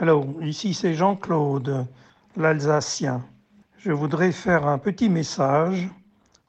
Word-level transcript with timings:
Hello, 0.00 0.38
ici 0.42 0.74
c'est 0.74 0.94
Jean-Claude, 0.94 1.84
l'Alsacien. 2.36 3.24
Je 3.78 3.90
voudrais 3.90 4.30
faire 4.30 4.64
un 4.68 4.78
petit 4.78 5.08
message 5.08 5.88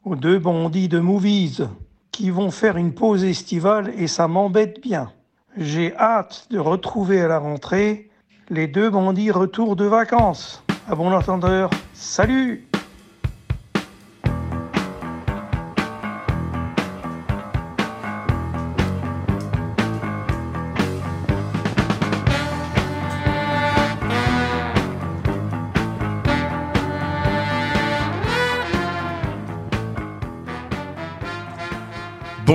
aux 0.03 0.15
deux 0.15 0.37
bandits 0.37 0.87
de 0.87 0.99
Movies 0.99 1.63
qui 2.11 2.29
vont 2.29 2.51
faire 2.51 2.77
une 2.77 2.93
pause 2.93 3.23
estivale 3.23 3.91
et 3.97 4.05
ça 4.05 4.27
m'embête 4.27 4.79
bien. 4.83 5.11
J'ai 5.57 5.95
hâte 5.97 6.45
de 6.51 6.59
retrouver 6.59 7.21
à 7.21 7.27
la 7.27 7.39
rentrée 7.39 8.11
les 8.51 8.67
deux 8.67 8.91
bandits 8.91 9.31
retour 9.31 9.75
de 9.75 9.85
vacances. 9.85 10.63
À 10.87 10.93
bon 10.93 11.11
entendeur, 11.11 11.71
salut 11.93 12.68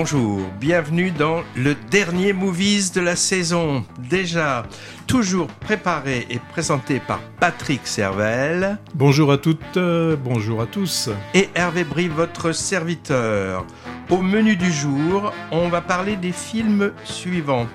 Bonjour, 0.07 0.41
bienvenue 0.59 1.09
dans 1.09 1.41
le 1.55 1.73
dernier 1.73 2.31
Movies 2.31 2.91
de 2.93 3.01
la 3.01 3.15
saison. 3.15 3.83
Déjà, 3.97 4.67
toujours 5.07 5.47
préparé 5.47 6.27
et 6.29 6.37
présenté 6.37 6.99
par 6.99 7.19
Patrick 7.39 7.87
Servel. 7.87 8.77
Bonjour 8.93 9.31
à 9.31 9.39
toutes, 9.39 9.77
euh, 9.77 10.15
bonjour 10.15 10.61
à 10.61 10.67
tous. 10.67 11.09
Et 11.33 11.49
Hervé 11.55 11.83
Brie, 11.83 12.07
votre 12.07 12.51
serviteur. 12.51 13.65
Au 14.11 14.21
menu 14.21 14.55
du 14.55 14.71
jour, 14.71 15.33
on 15.49 15.69
va 15.69 15.81
parler 15.81 16.17
des 16.17 16.33
films 16.33 16.91
suivants. 17.03 17.65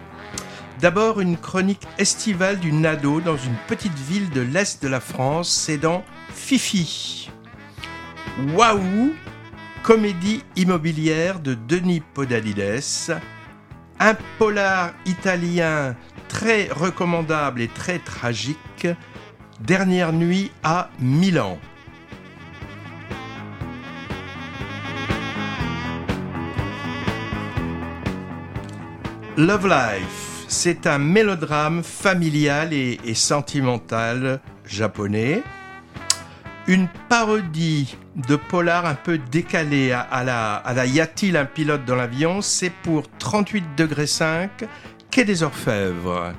D'abord, 0.81 1.21
une 1.21 1.37
chronique 1.37 1.89
estivale 1.99 2.61
d'une 2.61 2.87
ado 2.87 3.21
dans 3.21 3.37
une 3.37 3.57
petite 3.67 3.99
ville 4.09 4.31
de 4.31 4.43
l'Est 4.43 4.81
de 4.81 4.89
la 4.89 5.01
France, 5.01 5.51
c'est 5.51 5.79
dans 5.79 6.05
Fifi. 6.33 7.29
Waouh 8.55 9.15
comédie 9.83 10.43
immobilière 10.57 11.41
de 11.41 11.55
Denis 11.55 12.03
Podalides, 12.15 13.19
un 13.99 14.15
polar 14.39 14.93
italien 15.07 15.97
très 16.29 16.69
recommandable 16.69 17.61
et 17.61 17.69
très 17.69 17.99
tragique, 17.99 18.87
Dernière 19.61 20.15
nuit 20.15 20.51
à 20.63 20.89
Milan. 21.01 21.59
Love 29.37 29.69
Life, 29.69 30.45
c'est 30.49 30.87
un 30.87 30.99
mélodrame 30.99 31.83
familial 31.83 32.73
et, 32.73 32.99
et 33.05 33.15
sentimental 33.15 34.41
japonais 34.65 35.43
une 36.71 36.87
parodie 37.09 37.97
de 38.15 38.37
polar 38.37 38.87
un 38.87 38.95
peu 38.95 39.19
décalé 39.19 39.91
à, 39.91 40.23
la, 40.23 40.55
à 40.55 40.73
la 40.73 40.87
Y 40.87 41.01
a-t-il 41.01 41.37
un 41.37 41.45
pilote 41.45 41.85
dans 41.85 41.97
l'avion 41.97 42.43
C'est 42.43 42.71
pour 42.71 43.11
38 43.19 43.75
degrés 43.77 44.07
5, 44.07 44.67
Quai 45.11 45.25
des 45.25 45.43
Orfèvres. 45.43 46.33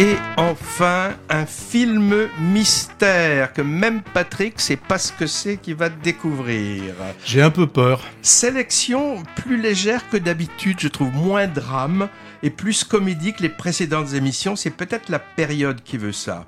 Et 0.00 0.16
enfin, 0.36 1.12
un 1.30 1.46
film 1.46 2.28
mystère 2.40 3.52
que 3.52 3.62
même 3.62 4.02
Patrick 4.02 4.60
sait 4.60 4.76
pas 4.76 4.98
ce 4.98 5.12
que 5.12 5.28
c'est 5.28 5.56
qu'il 5.56 5.76
va 5.76 5.88
découvrir. 5.88 6.94
J'ai 7.24 7.40
un 7.40 7.50
peu 7.50 7.68
peur. 7.68 8.02
Sélection 8.20 9.22
plus 9.36 9.56
légère 9.56 10.08
que 10.08 10.16
d'habitude, 10.16 10.80
je 10.80 10.88
trouve 10.88 11.14
moins 11.14 11.46
drame 11.46 12.08
et 12.42 12.50
plus 12.50 12.82
comédie 12.82 13.34
que 13.34 13.42
les 13.42 13.48
précédentes 13.48 14.14
émissions. 14.14 14.56
C'est 14.56 14.70
peut-être 14.70 15.10
la 15.10 15.20
période 15.20 15.80
qui 15.84 15.96
veut 15.96 16.10
ça. 16.10 16.44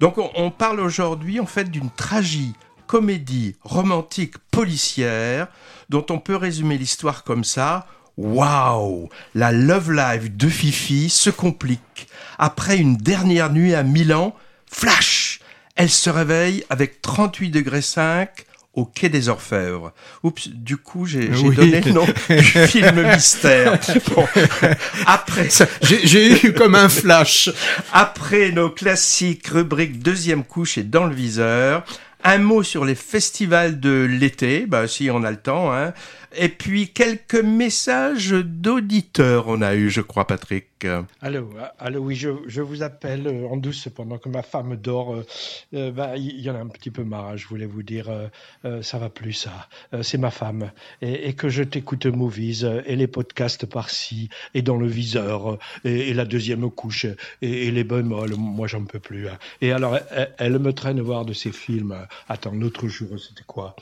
Donc 0.00 0.16
on, 0.18 0.50
parle 0.50 0.80
aujourd'hui 0.80 1.38
en 1.38 1.46
fait 1.46 1.70
d'une 1.70 1.90
tragie 1.90 2.54
comédie 2.88 3.54
romantique 3.62 4.34
policière 4.50 5.46
dont 5.90 6.04
on 6.10 6.18
peut 6.18 6.34
résumer 6.34 6.76
l'histoire 6.76 7.22
comme 7.22 7.44
ça. 7.44 7.86
Waouh 8.20 9.08
La 9.34 9.50
love 9.50 9.90
life 9.92 10.30
de 10.36 10.48
Fifi 10.50 11.08
se 11.08 11.30
complique. 11.30 12.06
Après 12.38 12.76
une 12.76 12.98
dernière 12.98 13.50
nuit 13.50 13.74
à 13.74 13.82
Milan, 13.82 14.36
flash 14.70 15.40
Elle 15.74 15.88
se 15.88 16.10
réveille 16.10 16.62
avec 16.68 17.00
38 17.00 17.50
degrés 17.50 17.80
5 17.80 18.44
au 18.74 18.84
quai 18.84 19.08
des 19.08 19.30
Orfèvres. 19.30 19.92
Oups, 20.22 20.48
du 20.48 20.76
coup, 20.76 21.06
j'ai 21.06 21.28
donné 21.28 21.80
le 21.80 21.92
nom 21.92 22.06
du 22.28 22.42
film 22.68 23.10
mystère. 23.10 23.78
après, 25.06 25.48
j'ai 25.80 26.46
eu 26.46 26.52
comme 26.52 26.74
un 26.74 26.90
flash. 26.90 27.50
Après 27.90 28.52
nos 28.52 28.68
classiques 28.68 29.48
rubriques 29.48 30.02
deuxième 30.02 30.44
couche 30.44 30.76
et 30.76 30.84
dans 30.84 31.06
le 31.06 31.14
viseur, 31.14 31.84
un 32.22 32.38
mot 32.38 32.62
sur 32.62 32.84
les 32.84 32.94
festivals 32.94 33.80
de 33.80 34.06
l'été, 34.08 34.66
bah 34.66 34.86
si 34.86 35.10
on 35.10 35.24
a 35.24 35.30
le 35.30 35.38
temps, 35.38 35.72
hein. 35.72 35.94
Et 36.36 36.48
puis 36.48 36.88
quelques 36.88 37.34
messages 37.34 38.30
d'auditeurs 38.30 39.48
on 39.48 39.62
a 39.62 39.74
eu, 39.74 39.90
je 39.90 40.00
crois, 40.00 40.26
Patrick. 40.26 40.69
Allô, 41.20 41.50
allô, 41.78 42.00
oui, 42.00 42.16
je, 42.16 42.60
vous 42.60 42.82
appelle 42.82 43.26
euh, 43.26 43.46
en 43.48 43.56
douce 43.58 43.88
pendant 43.94 44.16
que 44.16 44.30
ma 44.30 44.42
femme 44.42 44.76
dort. 44.76 45.14
Euh, 45.14 45.26
euh, 45.74 45.90
bah, 45.90 46.16
il 46.16 46.40
y 46.40 46.48
en 46.48 46.54
a 46.54 46.58
un 46.58 46.68
petit 46.68 46.90
peu 46.90 47.04
marre, 47.04 47.36
je 47.36 47.46
voulais 47.46 47.66
vous 47.66 47.82
dire, 47.82 48.08
ça 48.82 48.98
va 48.98 49.08
plus 49.10 49.32
ça. 49.32 49.68
c'est 50.02 50.18
ma 50.18 50.30
femme. 50.30 50.70
Et, 51.02 51.34
que 51.34 51.48
je 51.48 51.62
t'écoute 51.62 52.06
movies 52.06 52.64
et 52.86 52.96
les 52.96 53.06
podcasts 53.06 53.66
par-ci 53.66 54.28
et 54.54 54.62
dans 54.62 54.76
le 54.76 54.86
viseur 54.86 55.58
et, 55.84 56.12
la 56.14 56.24
deuxième 56.24 56.70
couche 56.70 57.06
et, 57.42 57.70
les 57.70 57.84
bémols, 57.84 58.34
moi 58.36 58.66
j'en 58.66 58.84
peux 58.84 58.98
plus. 58.98 59.28
Hein. 59.28 59.38
Et 59.60 59.72
alors, 59.72 59.98
elle, 60.38 60.58
me 60.58 60.72
traîne 60.72 61.00
voir 61.00 61.24
de 61.24 61.32
ces 61.32 61.52
films. 61.52 61.96
Attends, 62.28 62.52
l'autre 62.52 62.88
jour, 62.88 63.08
c'était 63.18 63.44
quoi? 63.46 63.76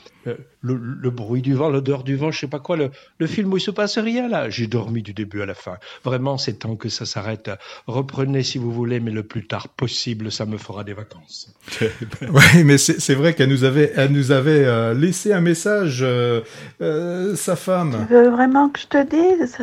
Le, 0.61 1.09
bruit 1.09 1.41
du 1.41 1.53
vent, 1.53 1.69
l'odeur 1.69 2.03
du 2.03 2.15
vent, 2.15 2.31
je 2.31 2.39
sais 2.39 2.47
pas 2.47 2.59
quoi, 2.59 2.75
le, 2.75 2.91
le 3.17 3.27
film 3.27 3.51
où 3.53 3.57
il 3.57 3.61
se 3.61 3.71
passe 3.71 3.97
rien 3.97 4.27
là. 4.27 4.49
J'ai 4.49 4.67
dormi 4.67 5.01
du 5.01 5.13
début 5.13 5.41
à 5.41 5.45
la 5.45 5.55
fin. 5.55 5.77
Vraiment, 6.03 6.37
c'est 6.37 6.59
temps 6.59 6.75
que 6.75 6.88
ça 6.89 7.05
s'arrête. 7.05 7.49
Reprenez 7.87 8.43
si 8.43 8.57
vous 8.57 8.71
voulez, 8.71 8.99
mais 8.99 9.11
le 9.11 9.23
plus 9.23 9.47
tard 9.47 9.69
possible, 9.69 10.31
ça 10.31 10.45
me 10.45 10.57
fera 10.57 10.83
des 10.83 10.93
vacances. 10.93 11.53
oui, 11.81 12.63
mais 12.63 12.77
c'est 12.77 13.15
vrai 13.15 13.33
qu'elle 13.33 13.49
nous 13.49 13.63
avait, 13.63 13.91
elle 13.95 14.11
nous 14.11 14.31
avait 14.31 14.65
euh, 14.65 14.93
laissé 14.93 15.33
un 15.33 15.41
message, 15.41 15.99
euh, 16.01 16.41
euh, 16.81 17.35
sa 17.35 17.55
femme. 17.55 18.05
Tu 18.07 18.13
veux 18.13 18.29
vraiment 18.29 18.69
que 18.69 18.79
je 18.79 18.87
te 18.87 19.05
dise? 19.05 19.57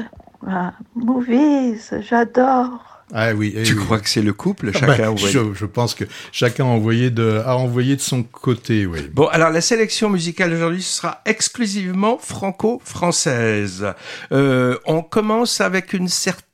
Ah, 0.47 0.73
Movies, 0.95 1.93
j'adore. 2.09 2.97
Ah 3.13 3.33
oui. 3.35 3.55
Eh 3.57 3.63
tu 3.63 3.77
crois 3.77 4.01
que 4.01 4.09
c'est 4.09 4.23
le 4.23 4.33
couple 4.33 4.71
ah 4.75 4.79
Chacun 4.79 5.13
bah, 5.13 5.17
je, 5.17 5.55
je, 5.55 5.65
pense 5.65 5.95
que 5.95 6.05
chacun 6.33 6.65
a 6.65 6.69
envoyé 6.69 7.11
de, 7.11 7.41
a 7.45 7.57
envoyé 7.57 7.95
de 7.95 8.01
son 8.01 8.25
côté, 8.25 8.85
oui. 8.85 9.09
Bon, 9.13 9.27
alors 9.29 9.51
la 9.51 9.61
sélection 9.61 10.11
musicale 10.11 10.51
d'aujourd'hui 10.51 10.83
sera 10.83 11.21
exclusivement 11.25 12.19
franco-française. 12.19 13.87
Euh, 14.33 14.77
on 14.87 15.03
commence 15.03 15.61
avec 15.61 15.93
une 15.93 16.09
certaine 16.09 16.46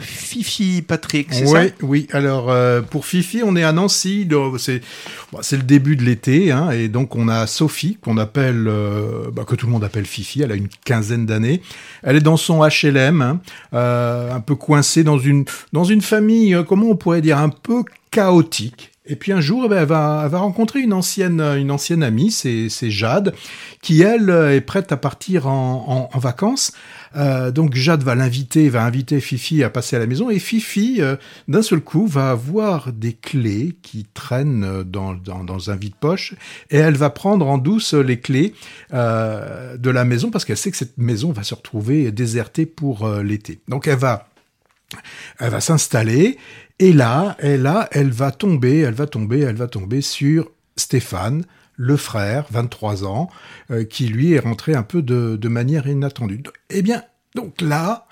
Fifi, 0.00 0.82
Patrick, 0.82 1.28
c'est 1.32 1.46
ça? 1.46 1.62
Oui, 1.80 2.06
alors 2.12 2.50
euh, 2.50 2.82
pour 2.82 3.06
Fifi, 3.06 3.40
on 3.42 3.56
est 3.56 3.62
à 3.62 3.72
Nancy, 3.72 4.28
c'est 4.58 5.56
le 5.56 5.62
début 5.62 5.96
de 5.96 6.04
l'été, 6.04 6.52
hein, 6.52 6.70
et 6.70 6.88
donc 6.88 7.16
on 7.16 7.28
a 7.28 7.46
Sophie, 7.46 7.96
qu'on 8.02 8.18
appelle, 8.18 8.66
euh, 8.68 9.30
bah, 9.32 9.44
que 9.46 9.54
tout 9.54 9.64
le 9.64 9.72
monde 9.72 9.84
appelle 9.84 10.04
Fifi, 10.04 10.42
elle 10.42 10.52
a 10.52 10.54
une 10.54 10.68
quinzaine 10.84 11.24
d'années. 11.24 11.62
Elle 12.02 12.16
est 12.16 12.20
dans 12.20 12.36
son 12.36 12.62
HLM, 12.62 13.22
hein, 13.22 13.40
euh, 13.72 14.34
un 14.34 14.40
peu 14.40 14.54
coincée 14.54 15.02
dans 15.02 15.18
une, 15.18 15.46
dans 15.72 15.84
une 15.84 16.02
famille, 16.02 16.54
comment 16.68 16.90
on 16.90 16.96
pourrait 16.96 17.22
dire, 17.22 17.38
un 17.38 17.48
peu 17.48 17.84
chaotique. 18.10 18.90
Et 19.10 19.16
puis 19.16 19.32
un 19.32 19.40
jour, 19.40 19.62
eh 19.64 19.68
ben, 19.68 19.78
elle, 19.78 19.86
va, 19.86 20.20
elle 20.24 20.30
va 20.30 20.38
rencontrer 20.40 20.80
une 20.80 20.92
ancienne, 20.92 21.40
une 21.40 21.70
ancienne 21.70 22.02
amie, 22.02 22.30
c'est 22.30 22.90
Jade, 22.90 23.34
qui 23.80 24.02
elle 24.02 24.28
est 24.28 24.60
prête 24.60 24.92
à 24.92 24.98
partir 24.98 25.48
en, 25.48 26.10
en, 26.12 26.18
vacances. 26.18 26.72
Euh, 27.16 27.50
donc 27.50 27.74
Jade 27.74 28.02
va 28.02 28.14
l'inviter, 28.14 28.68
va 28.68 28.84
inviter 28.84 29.20
Fifi 29.20 29.62
à 29.62 29.70
passer 29.70 29.96
à 29.96 29.98
la 29.98 30.06
maison, 30.06 30.30
et 30.30 30.38
Fifi, 30.38 30.96
euh, 31.00 31.16
d'un 31.48 31.62
seul 31.62 31.80
coup, 31.80 32.06
va 32.06 32.30
avoir 32.30 32.92
des 32.92 33.12
clés 33.12 33.76
qui 33.82 34.06
traînent 34.12 34.82
dans, 34.84 35.14
dans, 35.14 35.70
un 35.70 35.76
vide-poche, 35.76 36.34
et 36.70 36.76
elle 36.76 36.96
va 36.96 37.10
prendre 37.10 37.46
en 37.48 37.58
douce 37.58 37.94
les 37.94 38.20
clés 38.20 38.54
euh, 38.92 39.76
de 39.76 39.90
la 39.90 40.04
maison 40.04 40.30
parce 40.30 40.44
qu'elle 40.44 40.56
sait 40.56 40.70
que 40.70 40.76
cette 40.76 40.98
maison 40.98 41.32
va 41.32 41.42
se 41.42 41.54
retrouver 41.54 42.10
désertée 42.12 42.66
pour 42.66 43.08
l'été. 43.08 43.60
Donc 43.68 43.86
elle 43.86 43.98
va 43.98 44.28
elle 45.38 45.50
va 45.50 45.60
s'installer 45.60 46.38
et 46.78 46.92
là, 46.92 47.36
elle, 47.40 47.62
là, 47.62 47.88
elle 47.92 48.10
va 48.10 48.30
tomber, 48.30 48.78
elle 48.78 48.94
va 48.94 49.06
tomber, 49.06 49.40
elle 49.40 49.56
va 49.56 49.66
tomber 49.66 50.00
sur 50.00 50.50
Stéphane, 50.76 51.44
le 51.78 51.96
frère, 51.96 52.44
23 52.50 53.06
ans, 53.06 53.30
euh, 53.70 53.84
qui 53.84 54.08
lui 54.08 54.34
est 54.34 54.40
rentré 54.40 54.74
un 54.74 54.82
peu 54.82 55.00
de, 55.00 55.48
manière 55.48 55.86
inattendue. 55.86 56.42
Eh 56.68 56.82
bien, 56.82 57.04
donc 57.34 57.62
là, 57.62 58.07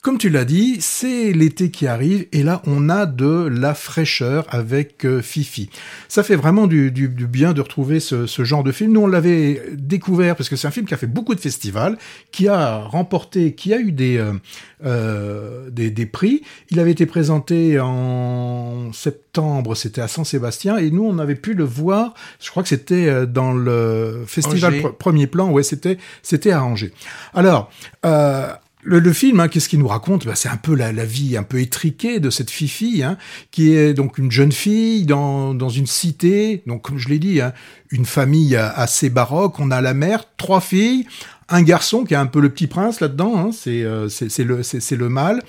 comme 0.00 0.16
tu 0.16 0.30
l'as 0.30 0.44
dit, 0.44 0.76
c'est 0.80 1.32
l'été 1.32 1.70
qui 1.70 1.88
arrive 1.88 2.26
et 2.30 2.44
là 2.44 2.62
on 2.66 2.88
a 2.88 3.04
de 3.04 3.48
la 3.50 3.74
fraîcheur 3.74 4.46
avec 4.50 5.04
euh, 5.04 5.20
Fifi. 5.20 5.70
Ça 6.08 6.22
fait 6.22 6.36
vraiment 6.36 6.68
du, 6.68 6.92
du, 6.92 7.08
du 7.08 7.26
bien 7.26 7.52
de 7.52 7.60
retrouver 7.60 7.98
ce, 7.98 8.26
ce, 8.26 8.44
genre 8.44 8.62
de 8.62 8.70
film. 8.70 8.92
Nous 8.92 9.00
on 9.00 9.06
l'avait 9.08 9.60
découvert 9.72 10.36
parce 10.36 10.48
que 10.48 10.54
c'est 10.54 10.68
un 10.68 10.70
film 10.70 10.86
qui 10.86 10.94
a 10.94 10.96
fait 10.96 11.08
beaucoup 11.08 11.34
de 11.34 11.40
festivals, 11.40 11.98
qui 12.30 12.46
a 12.46 12.78
remporté, 12.78 13.54
qui 13.54 13.74
a 13.74 13.80
eu 13.80 13.90
des, 13.90 14.18
euh, 14.18 14.32
euh, 14.84 15.68
des, 15.70 15.90
des, 15.90 16.06
prix. 16.06 16.42
Il 16.70 16.78
avait 16.78 16.92
été 16.92 17.04
présenté 17.04 17.80
en 17.80 18.92
septembre, 18.92 19.74
c'était 19.74 20.00
à 20.00 20.08
Saint-Sébastien 20.08 20.78
et 20.78 20.92
nous 20.92 21.04
on 21.04 21.18
avait 21.18 21.34
pu 21.34 21.54
le 21.54 21.64
voir. 21.64 22.14
Je 22.40 22.50
crois 22.50 22.62
que 22.62 22.68
c'était 22.68 23.26
dans 23.26 23.52
le 23.52 24.22
festival 24.26 24.80
pr 24.80 24.92
Premier 24.94 25.26
Plan. 25.26 25.50
Ouais, 25.50 25.64
c'était 25.64 25.98
c'était 26.22 26.52
à 26.52 26.62
Angers. 26.62 26.92
Alors. 27.34 27.70
Euh, 28.06 28.52
le, 28.82 29.00
le, 29.00 29.12
film, 29.12 29.40
hein, 29.40 29.48
qu'est-ce 29.48 29.68
qu'il 29.68 29.78
nous 29.78 29.88
raconte? 29.88 30.26
Bah, 30.26 30.34
C'est 30.34 30.48
un 30.48 30.56
peu 30.56 30.74
la, 30.74 30.92
la, 30.92 31.04
vie 31.04 31.36
un 31.36 31.42
peu 31.42 31.60
étriquée 31.60 32.20
de 32.20 32.30
cette 32.30 32.50
Fifi, 32.50 33.02
hein, 33.02 33.16
qui 33.50 33.74
est 33.74 33.94
donc 33.94 34.18
une 34.18 34.30
jeune 34.30 34.52
fille 34.52 35.04
dans, 35.04 35.54
dans 35.54 35.68
une 35.68 35.86
cité, 35.86 36.62
donc 36.66 36.82
comme 36.82 36.98
je 36.98 37.08
l'ai 37.08 37.18
dit, 37.18 37.40
hein, 37.40 37.52
une 37.90 38.06
famille 38.06 38.56
assez 38.56 39.10
baroque. 39.10 39.58
On 39.58 39.70
a 39.70 39.80
la 39.80 39.94
mère, 39.94 40.24
trois 40.36 40.60
filles, 40.60 41.06
un 41.48 41.62
garçon 41.62 42.04
qui 42.04 42.14
est 42.14 42.18
un 42.18 42.26
peu 42.26 42.40
le 42.40 42.50
petit 42.50 42.66
prince 42.66 43.00
là-dedans, 43.00 43.38
hein, 43.38 43.50
c'est 43.52 43.82
euh, 43.82 44.08
c'est 44.08 44.44
le 44.44 44.62
c'est 44.62 44.96
le 44.96 45.08
mal. 45.08 45.42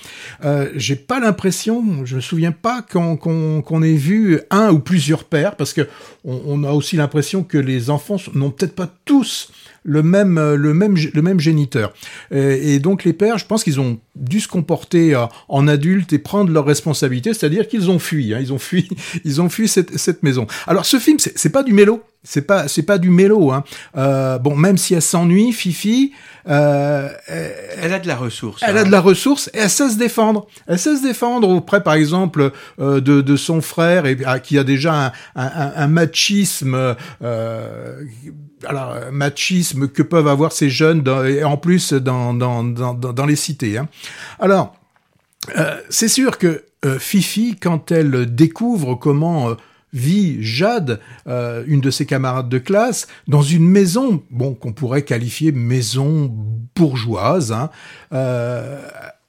Euh, 0.46 0.70
J'ai 0.76 0.96
pas 0.96 1.20
l'impression, 1.20 2.06
je 2.06 2.16
me 2.16 2.22
souviens 2.22 2.54
pas 2.54 2.82
qu'on 2.82 3.18
qu'on 3.18 3.84
ait 3.84 3.94
vu 3.94 4.40
un 4.50 4.72
ou 4.72 4.80
plusieurs 4.80 5.26
pères, 5.26 5.56
parce 5.56 5.74
que 5.74 5.88
on, 6.24 6.42
on 6.46 6.64
a 6.64 6.72
aussi 6.72 6.96
l'impression 6.96 7.44
que 7.44 7.58
les 7.58 7.90
enfants 7.90 8.18
n'ont 8.34 8.52
peut-être 8.52 8.76
pas 8.76 8.90
tous 9.06 9.52
le 9.84 10.04
même 10.04 10.40
le 10.54 10.74
même 10.74 10.96
le 11.14 11.22
même 11.22 11.40
géniteur. 11.40 11.94
Et, 12.32 12.76
et 12.76 12.80
donc 12.80 13.04
les 13.04 13.14
pères, 13.14 13.38
je 13.38 13.46
pense 13.46 13.64
qu'ils 13.64 13.80
ont 13.80 14.00
dû 14.16 14.40
se 14.40 14.48
comporter 14.48 15.16
euh, 15.16 15.26
en 15.48 15.68
adultes 15.68 16.14
et 16.14 16.20
prendre 16.20 16.52
leurs 16.52 16.66
responsabilités, 16.66 17.34
c'est-à-dire 17.34 17.68
qu'ils 17.68 17.90
ont 17.90 18.00
fui, 18.00 18.34
hein, 18.34 18.40
ils 18.42 18.54
ont 18.54 18.60
fui, 18.60 18.90
ils 19.26 19.42
ont 19.42 19.50
fui 19.50 19.68
cette, 19.68 19.98
cette 19.98 20.24
maison. 20.24 20.48
Alors 20.68 20.86
ce 20.86 20.98
film, 20.98 21.18
c'est 21.20 21.50
pas 21.50 21.64
du 21.64 21.74
mélo, 21.74 22.04
c'est 22.24 22.42
pas 22.42 22.68
c'est 22.68 22.84
pas 22.84 22.98
du 22.98 23.10
mélo. 23.10 23.52
Hein. 23.52 23.64
Euh, 23.98 24.38
bon, 24.38 24.56
même 24.56 24.78
si 24.78 24.94
elle 24.94 25.02
s'ennuie, 25.02 25.54
Fifi, 25.54 26.12
euh, 26.48 27.10
elle 27.78 27.94
a 27.94 28.00
de 28.00 28.08
la 28.08 28.16
ressource. 28.16 28.62
Elle 28.66 28.78
hein. 28.78 28.82
a 28.82 28.84
de 28.84 28.92
la 28.92 29.02
ressource 29.02 29.50
et 29.54 29.60
elle 29.60 29.70
sait 29.70 29.90
se 29.90 29.98
défendre. 29.98 30.48
Elle 30.68 30.80
sait 30.80 30.98
se 30.98 31.04
défendre 31.04 31.50
auprès, 31.50 31.82
par 31.82 31.94
exemple, 31.94 32.52
euh, 32.80 33.00
de, 33.02 33.22
de 33.22 33.36
son 33.36 33.62
frère 33.62 34.06
et 34.06 34.18
ah, 34.26 34.40
qui 34.40 34.58
a 34.58 34.64
déjà 34.64 35.08
un, 35.08 35.12
un, 35.36 35.72
un 35.76 35.88
machisme. 35.88 36.96
Euh, 37.22 38.04
alors, 38.66 38.96
machisme 39.12 39.88
que 39.88 40.04
peuvent 40.04 40.28
avoir 40.28 40.52
ces 40.52 40.70
jeunes, 40.70 41.08
en 41.44 41.58
plus 41.58 41.94
dans, 41.94 42.34
dans, 42.34 42.64
dans, 42.64 42.94
dans 42.94 43.26
les 43.26 43.36
cités. 43.36 43.78
Hein. 43.78 43.88
Alors, 44.40 44.76
euh, 45.58 45.78
c'est 45.90 46.08
sûr 46.10 46.38
que 46.38 46.64
euh, 46.86 47.00
Fifi, 47.00 47.56
quand 47.60 47.92
elle 47.92 48.34
découvre 48.34 48.96
comment 48.96 49.50
euh, 49.50 49.54
vit 49.94 50.44
Jade, 50.44 51.00
euh, 51.28 51.64
une 51.68 51.82
de 51.82 51.90
ses 51.90 52.06
camarades 52.06 52.50
de 52.50 52.60
classe, 52.60 53.08
dans 53.28 53.42
une 53.42 53.68
maison, 53.68 54.24
bon, 54.30 54.54
qu'on 54.54 54.74
pourrait 54.74 55.04
qualifier 55.04 55.52
maison 55.52 56.34
bourgeoise. 56.76 57.52
Hein, 57.52 57.70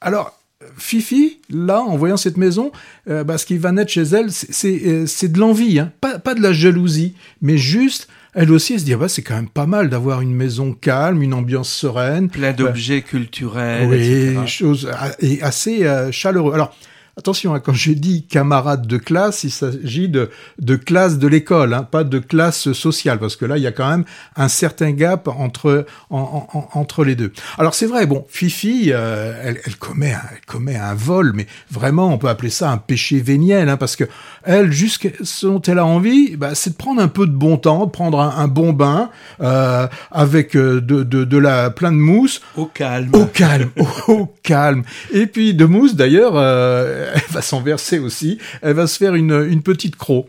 alors, 0.00 0.36
Fifi, 0.76 1.40
là, 1.50 1.80
en 1.80 1.96
voyant 1.96 2.16
cette 2.16 2.36
maison, 2.36 2.72
euh, 3.08 3.24
bah, 3.24 3.38
ce 3.38 3.46
qui 3.46 3.56
va 3.56 3.72
naître 3.72 3.90
chez 3.90 4.02
elle, 4.02 4.30
c'est 4.30 5.28
de 5.28 5.38
l'envie, 5.38 5.78
hein, 5.78 5.92
pas, 6.00 6.18
pas 6.18 6.34
de 6.34 6.42
la 6.42 6.52
jalousie, 6.52 7.14
mais 7.40 7.56
juste 7.56 8.08
elle 8.34 8.52
aussi, 8.52 8.74
elle 8.74 8.80
se 8.80 8.84
dit, 8.84 8.94
ah 8.94 8.96
bah, 8.96 9.08
c'est 9.08 9.22
quand 9.22 9.34
même 9.34 9.48
pas 9.48 9.66
mal 9.66 9.88
d'avoir 9.90 10.20
une 10.20 10.34
maison 10.34 10.72
calme, 10.72 11.22
une 11.22 11.34
ambiance 11.34 11.70
sereine. 11.70 12.28
Plein 12.28 12.52
d'objets 12.52 12.98
euh, 12.98 13.00
culturels, 13.00 13.88
oui, 13.88 13.96
etc. 13.96 14.46
choses, 14.46 14.90
et 15.20 15.42
assez 15.42 15.84
euh, 15.84 16.12
chaleureux. 16.12 16.54
Alors, 16.54 16.74
Attention, 17.20 17.54
hein, 17.54 17.60
quand 17.60 17.74
j'ai 17.74 17.94
dit 17.94 18.24
camarade 18.24 18.86
de 18.86 18.96
classe, 18.96 19.44
il 19.44 19.50
s'agit 19.50 20.08
de, 20.08 20.30
de 20.58 20.74
classe 20.74 21.18
de 21.18 21.28
l'école, 21.28 21.74
hein, 21.74 21.82
pas 21.82 22.02
de 22.02 22.18
classe 22.18 22.72
sociale, 22.72 23.18
parce 23.18 23.36
que 23.36 23.44
là, 23.44 23.58
il 23.58 23.62
y 23.62 23.66
a 23.66 23.72
quand 23.72 23.90
même 23.90 24.06
un 24.36 24.48
certain 24.48 24.92
gap 24.92 25.28
entre, 25.28 25.84
en, 26.08 26.48
en, 26.50 26.68
entre 26.72 27.04
les 27.04 27.16
deux. 27.16 27.30
Alors 27.58 27.74
c'est 27.74 27.84
vrai, 27.84 28.06
bon, 28.06 28.24
Fifi, 28.30 28.86
euh, 28.86 29.38
elle, 29.44 29.60
elle, 29.66 29.76
commet 29.76 30.14
un, 30.14 30.22
elle 30.32 30.46
commet 30.46 30.76
un 30.76 30.94
vol, 30.94 31.32
mais 31.34 31.46
vraiment, 31.70 32.10
on 32.10 32.16
peut 32.16 32.30
appeler 32.30 32.48
ça 32.48 32.70
un 32.70 32.78
péché 32.78 33.20
véniel, 33.20 33.68
hein, 33.68 33.76
parce 33.76 33.96
que 33.96 34.04
elle, 34.44 34.72
jusqu'à 34.72 35.10
ce 35.22 35.46
dont 35.46 35.60
elle 35.60 35.78
a 35.78 35.84
envie, 35.84 36.38
bah, 36.38 36.54
c'est 36.54 36.70
de 36.70 36.76
prendre 36.76 37.02
un 37.02 37.08
peu 37.08 37.26
de 37.26 37.34
bon 37.34 37.58
temps, 37.58 37.84
de 37.84 37.90
prendre 37.90 38.18
un, 38.18 38.34
un 38.38 38.48
bon 38.48 38.72
bain, 38.72 39.10
euh, 39.42 39.86
avec 40.10 40.56
euh, 40.56 40.80
de, 40.80 41.02
de, 41.02 41.24
de, 41.24 41.36
la 41.36 41.68
plein 41.68 41.92
de 41.92 41.98
mousse. 41.98 42.40
Au 42.56 42.64
calme. 42.64 43.10
Au 43.12 43.26
calme, 43.26 43.68
au, 43.76 44.12
au 44.12 44.34
calme. 44.42 44.84
Et 45.12 45.26
puis 45.26 45.52
de 45.52 45.66
mousse, 45.66 45.94
d'ailleurs, 45.94 46.32
euh, 46.36 47.09
elle 47.14 47.22
va 47.30 47.42
s'en 47.42 47.60
verser 47.60 47.98
aussi. 47.98 48.38
Elle 48.62 48.74
va 48.74 48.86
se 48.86 48.98
faire 48.98 49.14
une, 49.14 49.46
une 49.50 49.62
petite 49.62 49.96
croc. 49.96 50.26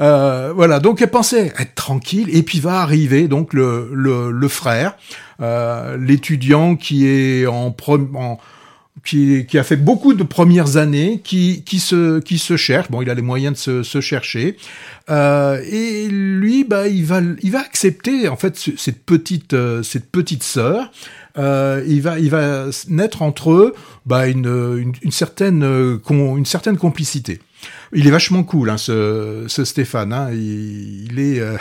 Euh, 0.00 0.52
voilà, 0.54 0.80
donc 0.80 1.02
elle 1.02 1.10
pensait 1.10 1.52
être 1.58 1.74
tranquille, 1.74 2.28
et 2.34 2.42
puis 2.42 2.60
va 2.60 2.80
arriver 2.80 3.28
donc 3.28 3.54
le, 3.54 3.90
le, 3.92 4.30
le 4.30 4.48
frère, 4.48 4.96
euh, 5.40 5.96
l'étudiant 5.96 6.76
qui 6.76 7.06
est 7.06 7.46
en, 7.46 7.74
en 8.14 8.38
qui, 9.04 9.46
qui, 9.46 9.58
a 9.58 9.64
fait 9.64 9.76
beaucoup 9.76 10.14
de 10.14 10.22
premières 10.22 10.76
années, 10.76 11.20
qui, 11.22 11.62
qui, 11.64 11.80
se, 11.80 12.20
qui 12.20 12.38
se 12.38 12.56
cherche. 12.56 12.90
Bon, 12.90 13.02
il 13.02 13.10
a 13.10 13.14
les 13.14 13.22
moyens 13.22 13.54
de 13.54 13.58
se, 13.58 13.82
se 13.82 14.00
chercher. 14.00 14.56
Euh, 15.10 15.60
et 15.68 16.08
lui, 16.08 16.64
bah, 16.64 16.88
il 16.88 17.04
va, 17.04 17.20
il 17.42 17.50
va 17.50 17.60
accepter 17.60 18.28
en 18.28 18.36
fait 18.36 18.56
cette 18.76 19.04
petite, 19.04 19.54
euh, 19.54 19.82
cette 19.82 20.10
petite 20.10 20.42
sœur. 20.42 20.92
Euh, 21.38 21.82
il 21.88 22.02
va, 22.02 22.18
il 22.18 22.30
va 22.30 22.66
naître 22.88 23.22
entre 23.22 23.52
eux 23.52 23.74
bah, 24.06 24.28
une, 24.28 24.46
une, 24.78 24.92
une 25.02 25.12
certaine, 25.12 25.62
une 26.08 26.46
certaine 26.46 26.76
complicité. 26.76 27.40
Il 27.92 28.06
est 28.06 28.10
vachement 28.10 28.44
cool, 28.44 28.70
hein, 28.70 28.76
ce, 28.76 29.44
ce 29.48 29.64
Stéphane. 29.64 30.12
Hein. 30.12 30.30
Il, 30.32 31.18
est 31.18 31.40
euh... 31.40 31.56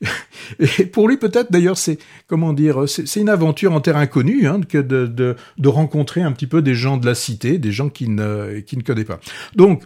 et 0.58 0.86
pour 0.86 1.08
lui 1.08 1.16
peut-être 1.16 1.50
d'ailleurs 1.50 1.78
c'est 1.78 1.98
comment 2.26 2.52
dire, 2.52 2.84
c'est 2.86 3.20
une 3.20 3.28
aventure 3.28 3.72
en 3.72 3.80
terre 3.80 3.96
inconnue 3.96 4.46
hein, 4.46 4.60
que 4.68 4.78
de, 4.78 5.06
de, 5.06 5.36
de, 5.58 5.68
rencontrer 5.68 6.22
un 6.22 6.32
petit 6.32 6.46
peu 6.46 6.62
des 6.62 6.74
gens 6.74 6.96
de 6.96 7.06
la 7.06 7.14
cité, 7.14 7.58
des 7.58 7.72
gens 7.72 7.88
qui 7.88 8.08
ne 8.08 8.60
qui 8.60 8.76
ne 8.76 8.82
connaît 8.82 9.04
pas. 9.04 9.20
Donc 9.56 9.84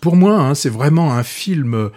pour 0.00 0.16
moi, 0.16 0.38
hein, 0.38 0.54
c'est 0.54 0.70
vraiment 0.70 1.12
un 1.12 1.22
film 1.22 1.90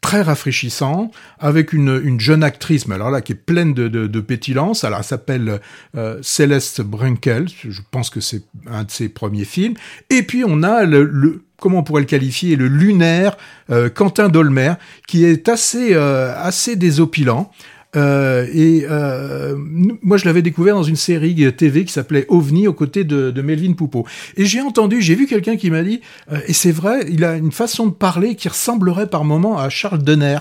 très 0.00 0.22
rafraîchissant, 0.22 1.10
avec 1.38 1.72
une, 1.72 2.00
une, 2.02 2.20
jeune 2.20 2.42
actrice, 2.42 2.86
mais 2.86 2.94
alors 2.94 3.10
là, 3.10 3.20
qui 3.20 3.32
est 3.32 3.34
pleine 3.34 3.74
de, 3.74 3.88
de, 3.88 4.20
pétillance. 4.20 4.84
Alors, 4.84 5.00
elle 5.00 5.04
s'appelle 5.04 5.60
euh, 5.96 6.18
Céleste 6.22 6.80
Brunkel, 6.80 7.46
je 7.48 7.80
pense 7.90 8.08
que 8.08 8.20
c'est 8.20 8.42
un 8.66 8.84
de 8.84 8.90
ses 8.90 9.08
premiers 9.08 9.44
films. 9.44 9.74
Et 10.08 10.22
puis, 10.22 10.44
on 10.46 10.62
a 10.62 10.84
le 10.84 11.42
comment 11.60 11.78
on 11.78 11.82
pourrait 11.82 12.02
le 12.02 12.06
qualifier, 12.06 12.56
le 12.56 12.68
lunaire 12.68 13.36
euh, 13.70 13.88
Quentin 13.88 14.28
Dolmer, 14.28 14.74
qui 15.06 15.24
est 15.24 15.48
assez, 15.48 15.94
euh, 15.94 16.32
assez 16.36 16.76
désopilant. 16.76 17.50
Euh, 17.96 18.46
et 18.52 18.84
euh, 18.88 19.56
moi, 19.56 20.18
je 20.18 20.26
l'avais 20.26 20.42
découvert 20.42 20.74
dans 20.74 20.82
une 20.82 20.96
série 20.96 21.34
TV 21.52 21.84
qui 21.84 21.92
s'appelait 21.92 22.26
OVNI 22.28 22.68
aux 22.68 22.74
côtés 22.74 23.04
de, 23.04 23.30
de 23.30 23.42
Melvin 23.42 23.72
Poupeau. 23.72 24.06
Et 24.36 24.44
j'ai 24.44 24.60
entendu, 24.60 25.00
j'ai 25.00 25.14
vu 25.14 25.26
quelqu'un 25.26 25.56
qui 25.56 25.70
m'a 25.70 25.82
dit, 25.82 26.00
euh, 26.32 26.38
et 26.46 26.52
c'est 26.52 26.72
vrai, 26.72 27.06
il 27.08 27.24
a 27.24 27.36
une 27.36 27.52
façon 27.52 27.86
de 27.86 27.92
parler 27.92 28.34
qui 28.34 28.48
ressemblerait 28.48 29.08
par 29.08 29.24
moment 29.24 29.58
à 29.58 29.68
Charles 29.68 30.02
Denner 30.02 30.38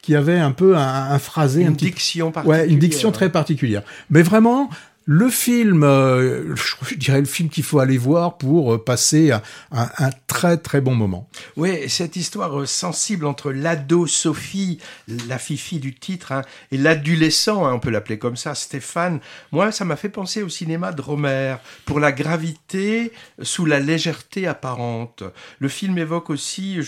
qui 0.00 0.14
avait 0.14 0.38
un 0.38 0.52
peu 0.52 0.76
un, 0.76 1.10
un 1.10 1.18
phrasé, 1.18 1.62
une 1.62 1.68
un 1.68 1.70
diction 1.72 2.30
particulière. 2.30 2.66
Ouais, 2.66 2.72
une 2.72 2.78
diction 2.78 3.10
très 3.10 3.30
particulière. 3.30 3.82
Mais 4.10 4.22
vraiment, 4.22 4.70
le 5.10 5.30
film, 5.30 5.84
euh, 5.84 6.54
je 6.54 6.94
dirais 6.96 7.20
le 7.20 7.26
film 7.26 7.48
qu'il 7.48 7.64
faut 7.64 7.78
aller 7.78 7.96
voir 7.96 8.36
pour 8.36 8.74
euh, 8.74 8.84
passer 8.84 9.30
un, 9.30 9.40
un, 9.72 10.10
très 10.26 10.58
très 10.58 10.82
bon 10.82 10.94
moment. 10.94 11.30
Oui, 11.56 11.88
cette 11.88 12.16
histoire 12.16 12.60
euh, 12.60 12.66
sensible 12.66 13.24
entre 13.24 13.50
l'ado 13.50 14.06
Sophie, 14.06 14.78
la 15.26 15.38
fifi 15.38 15.78
du 15.78 15.94
titre, 15.94 16.32
hein, 16.32 16.42
et 16.72 16.76
l'adolescent, 16.76 17.64
hein, 17.64 17.72
on 17.72 17.80
peut 17.80 17.88
l'appeler 17.88 18.18
comme 18.18 18.36
ça, 18.36 18.54
Stéphane, 18.54 19.20
moi 19.50 19.72
ça 19.72 19.86
m'a 19.86 19.96
fait 19.96 20.10
penser 20.10 20.42
au 20.42 20.50
cinéma 20.50 20.92
de 20.92 21.00
Romer, 21.00 21.56
pour 21.86 22.00
la 22.00 22.12
gravité 22.12 23.10
sous 23.40 23.64
la 23.64 23.80
légèreté 23.80 24.46
apparente. 24.46 25.22
Le 25.58 25.68
film 25.68 25.96
évoque 25.96 26.28
aussi 26.28 26.80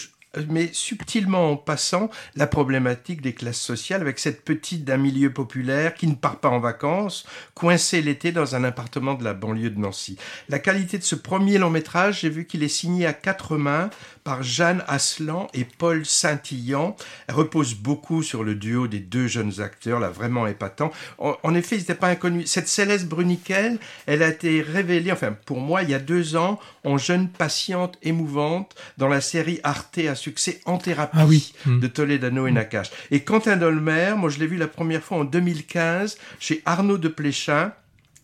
mais 0.49 0.71
subtilement 0.73 1.53
en 1.53 1.57
passant 1.57 2.09
la 2.37 2.47
problématique 2.47 3.21
des 3.21 3.33
classes 3.33 3.61
sociales 3.61 4.01
avec 4.01 4.19
cette 4.19 4.45
petite 4.45 4.85
d'un 4.85 4.97
milieu 4.97 5.33
populaire 5.33 5.95
qui 5.95 6.07
ne 6.07 6.15
part 6.15 6.39
pas 6.39 6.49
en 6.49 6.61
vacances, 6.61 7.27
coincé 7.55 8.01
l'été 8.01 8.31
dans 8.31 8.55
un 8.55 8.65
appartement 8.65 9.15
de 9.15 9.25
la 9.25 9.35
banlieue 9.35 9.71
de 9.71 9.79
Nancy. 9.79 10.17
La 10.49 10.59
qualité 10.59 10.99
de 10.99 11.03
ce 11.03 11.17
premier 11.17 11.59
long 11.59 11.71
métrage, 11.71 12.21
j'ai 12.21 12.31
vu 12.31 12.47
qu'il 12.47 12.63
est 12.63 12.69
signé 12.69 13.07
à 13.07 13.13
quatre 13.13 13.57
mains 13.57 13.91
par 14.25 14.43
Jeanne 14.43 14.83
Aslan 14.89 15.49
et 15.55 15.65
Paul 15.65 16.05
Saint-Illan. 16.05 16.97
Elle 17.27 17.35
repose 17.35 17.75
beaucoup 17.75 18.23
sur 18.23 18.45
le 18.45 18.55
duo 18.55 18.87
des 18.87 19.01
deux 19.01 19.27
jeunes 19.27 19.61
acteurs, 19.61 20.01
là 20.01 20.09
vraiment 20.09 20.47
épatant. 20.47 20.91
En, 21.19 21.37
en 21.43 21.55
effet, 21.55 21.77
ils 21.77 21.81
n'étaient 21.81 21.95
pas 21.95 22.09
inconnus. 22.09 22.51
Cette 22.51 22.69
Céleste 22.69 23.07
Bruniquel, 23.07 23.79
elle 24.07 24.23
a 24.23 24.29
été 24.29 24.63
révélée, 24.63 25.13
enfin 25.13 25.37
pour 25.47 25.61
moi, 25.61 25.83
il 25.83 25.91
y 25.91 25.95
a 25.95 25.99
deux 25.99 26.37
ans, 26.37 26.59
en 26.85 26.99
jeune 26.99 27.29
patiente 27.29 27.99
émouvante 28.03 28.75
dans 28.99 29.09
la 29.09 29.21
série 29.21 29.61
Arte 29.63 29.99
à 29.99 30.15
succès 30.15 30.61
en 30.65 30.79
thérapie 30.79 31.19
ah 31.19 31.27
oui. 31.27 31.53
de 31.67 31.87
Toledano 31.87 32.47
et 32.47 32.53
Nakache. 32.53 32.91
Et 33.11 33.21
Quentin 33.21 33.57
Dolmer, 33.57 34.15
moi 34.17 34.31
je 34.31 34.39
l'ai 34.39 34.47
vu 34.47 34.57
la 34.57 34.69
première 34.69 35.03
fois 35.03 35.19
en 35.19 35.25
2015 35.25 36.19
chez 36.39 36.63
Arnaud 36.65 36.99
de 36.99 37.09
Pléchin 37.09 37.73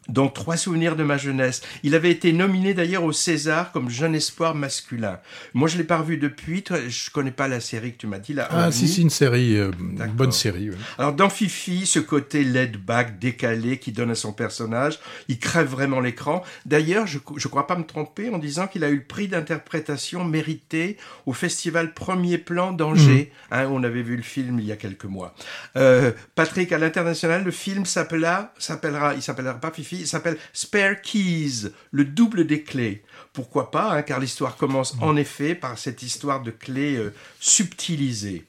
dont 0.09 0.29
Trois 0.29 0.57
souvenirs 0.57 0.97
de 0.97 1.03
ma 1.03 1.17
jeunesse. 1.17 1.63
Il 1.83 1.95
avait 1.95 2.11
été 2.11 2.33
nominé 2.33 2.75
d'ailleurs 2.75 3.05
au 3.05 3.13
César 3.13 3.73
comme 3.73 3.89
jeune 3.89 4.15
espoir 4.15 4.55
masculin. 4.55 5.19
Moi, 5.55 5.69
je 5.69 5.79
l'ai 5.79 5.85
pas 5.85 5.99
revu 5.99 6.19
depuis. 6.19 6.63
Je 6.89 7.11
connais 7.11 7.31
pas 7.31 7.49
la 7.49 7.61
série 7.61 7.93
que 7.93 7.99
tu 7.99 8.07
m'as 8.07 8.19
dit 8.19 8.35
là. 8.35 8.49
Ah, 8.51 8.71
si, 8.71 8.87
si, 8.87 9.03
une 9.03 9.11
série, 9.11 9.57
euh, 9.57 9.71
une 9.81 9.97
D'accord. 9.97 10.15
bonne 10.15 10.33
série. 10.33 10.71
ouais. 10.71 10.77
Alors 10.99 11.15
dans 11.15 11.31
Fifi, 11.31 11.87
ce 11.87 11.99
côté 11.99 12.45
laid 12.45 12.77
back, 12.77 13.19
décalé 13.19 13.79
qui 13.79 13.93
donne 13.93 14.11
à 14.11 14.15
son 14.15 14.33
personnage, 14.33 14.99
il 15.29 15.39
crève 15.39 15.69
vraiment 15.69 16.01
l'écran. 16.01 16.43
D'ailleurs, 16.67 17.07
je 17.07 17.19
ne 17.19 17.49
crois 17.49 17.67
pas 17.67 17.77
me 17.77 17.85
tromper 17.85 18.29
en 18.31 18.39
disant 18.39 18.67
qu'il 18.67 18.85
a 18.85 18.91
eu 18.91 18.97
le 18.97 19.05
prix 19.05 19.29
d'interprétation 19.29 20.25
mérité 20.25 20.97
au 21.25 21.33
festival 21.33 21.95
Premier 21.95 22.39
Plan 22.39 22.73
d'Angers. 22.73 23.33
Hein, 23.51 23.69
on 23.71 23.83
avait 23.85 24.03
vu 24.03 24.17
le 24.17 24.23
film 24.23 24.59
il 24.59 24.67
y 24.67 24.73
a 24.73 24.77
quelques 24.77 25.05
mois. 25.05 25.35
Euh, 25.77 26.13
Patrick, 26.35 26.73
à 26.73 26.79
l'international, 26.79 27.45
le 27.45 27.51
film 27.51 27.87
s'appellera, 27.87 28.53
s'appellera, 28.59 29.15
il 29.15 29.23
s'appellera 29.23 29.55
pas 29.55 29.71
Fifi, 29.71 29.96
il 30.01 30.07
s'appelle 30.07 30.37
Spare 30.53 31.01
Keys, 31.03 31.71
le 31.91 32.05
double 32.05 32.47
des 32.47 32.63
clés. 32.63 33.03
Pourquoi 33.33 33.71
pas, 33.71 33.93
hein, 33.93 34.03
car 34.03 34.19
l'histoire 34.21 34.57
commence 34.57 34.97
en 35.01 35.17
effet 35.17 35.55
par 35.55 35.79
cette 35.79 36.03
histoire 36.03 36.43
de 36.43 36.51
clés 36.51 36.97
euh, 36.97 37.13
subtilisées. 37.41 38.45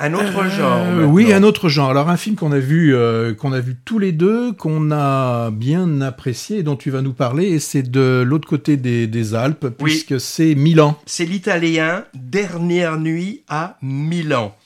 Un 0.00 0.12
autre 0.14 0.38
Euh, 0.44 0.50
genre. 0.50 1.08
oui, 1.12 1.32
un 1.32 1.44
autre 1.44 1.68
genre. 1.68 1.90
Alors 1.90 2.08
un 2.08 2.16
film 2.16 2.34
qu'on 2.34 2.50
a 2.50 2.58
vu, 2.58 2.92
euh, 2.96 3.32
qu'on 3.32 3.52
a 3.52 3.60
vu 3.60 3.76
tous 3.84 4.00
les 4.00 4.10
deux, 4.10 4.52
qu'on 4.52 4.90
a 4.90 5.52
bien 5.52 6.00
apprécié, 6.00 6.58
et 6.58 6.62
dont 6.64 6.74
tu 6.74 6.90
vas 6.90 7.00
nous 7.00 7.12
parler, 7.12 7.46
et 7.46 7.60
c'est 7.60 7.84
de 7.88 8.24
l'autre 8.26 8.48
côté 8.48 8.76
des, 8.76 9.06
des 9.06 9.34
Alpes, 9.36 9.66
Oui. 9.78 9.92
puisque 9.92 10.18
c'est 10.20 10.56
Milan. 10.56 10.98
C'est 11.06 11.24
l'italien 11.24 12.04
Dernière 12.14 12.98
nuit 12.98 13.42
à 13.48 13.78
Milan. 13.82 14.56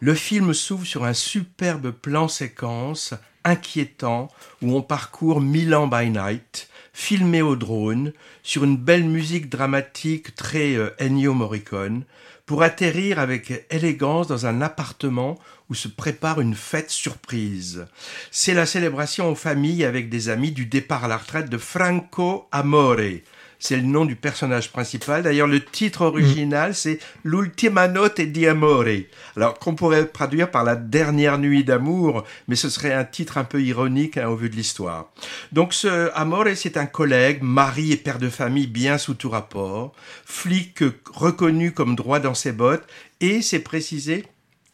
Le 0.00 0.14
film 0.14 0.52
s'ouvre 0.52 0.84
sur 0.86 1.04
un 1.04 1.12
superbe 1.14 1.90
plan 1.92 2.26
séquence 2.28 3.14
inquiétant 3.48 4.28
où 4.62 4.76
on 4.76 4.82
parcourt 4.82 5.40
Milan 5.40 5.88
by 5.88 6.10
night, 6.10 6.68
filmé 6.92 7.42
au 7.42 7.56
drone, 7.56 8.12
sur 8.42 8.64
une 8.64 8.76
belle 8.76 9.04
musique 9.04 9.48
dramatique 9.48 10.34
très 10.34 10.74
euh, 10.74 10.90
Ennio 11.00 11.34
Morricone, 11.34 12.04
pour 12.46 12.62
atterrir 12.62 13.18
avec 13.18 13.66
élégance 13.70 14.26
dans 14.26 14.46
un 14.46 14.62
appartement 14.62 15.38
où 15.68 15.74
se 15.74 15.88
prépare 15.88 16.40
une 16.40 16.54
fête 16.54 16.90
surprise. 16.90 17.86
C'est 18.30 18.54
la 18.54 18.64
célébration 18.64 19.28
en 19.28 19.34
famille 19.34 19.84
avec 19.84 20.08
des 20.08 20.30
amis 20.30 20.52
du 20.52 20.64
départ 20.64 21.04
à 21.04 21.08
la 21.08 21.18
retraite 21.18 21.50
de 21.50 21.58
Franco 21.58 22.48
Amore. 22.50 23.20
C'est 23.58 23.76
le 23.76 23.82
nom 23.82 24.04
du 24.04 24.14
personnage 24.14 24.70
principal. 24.70 25.22
D'ailleurs, 25.22 25.48
le 25.48 25.64
titre 25.64 26.02
original, 26.02 26.74
c'est 26.74 27.00
L'ultima 27.24 27.88
notte 27.88 28.20
di 28.20 28.46
amore. 28.46 28.84
Alors, 29.36 29.58
qu'on 29.58 29.74
pourrait 29.74 30.06
traduire 30.06 30.50
par 30.50 30.64
la 30.64 30.76
dernière 30.76 31.38
nuit 31.38 31.64
d'amour, 31.64 32.24
mais 32.46 32.54
ce 32.54 32.68
serait 32.68 32.92
un 32.92 33.04
titre 33.04 33.36
un 33.36 33.44
peu 33.44 33.60
ironique 33.60 34.16
hein, 34.16 34.28
au 34.28 34.36
vu 34.36 34.48
de 34.48 34.56
l'histoire. 34.56 35.10
Donc, 35.52 35.74
ce 35.74 36.10
Amore, 36.14 36.48
c'est 36.54 36.76
un 36.76 36.86
collègue, 36.86 37.42
mari 37.42 37.92
et 37.92 37.96
père 37.96 38.18
de 38.18 38.28
famille 38.28 38.66
bien 38.66 38.98
sous 38.98 39.14
tout 39.14 39.30
rapport, 39.30 39.92
flic 40.24 40.84
reconnu 41.12 41.72
comme 41.72 41.96
droit 41.96 42.20
dans 42.20 42.34
ses 42.34 42.52
bottes, 42.52 42.86
et 43.20 43.42
c'est 43.42 43.60
précisé 43.60 44.24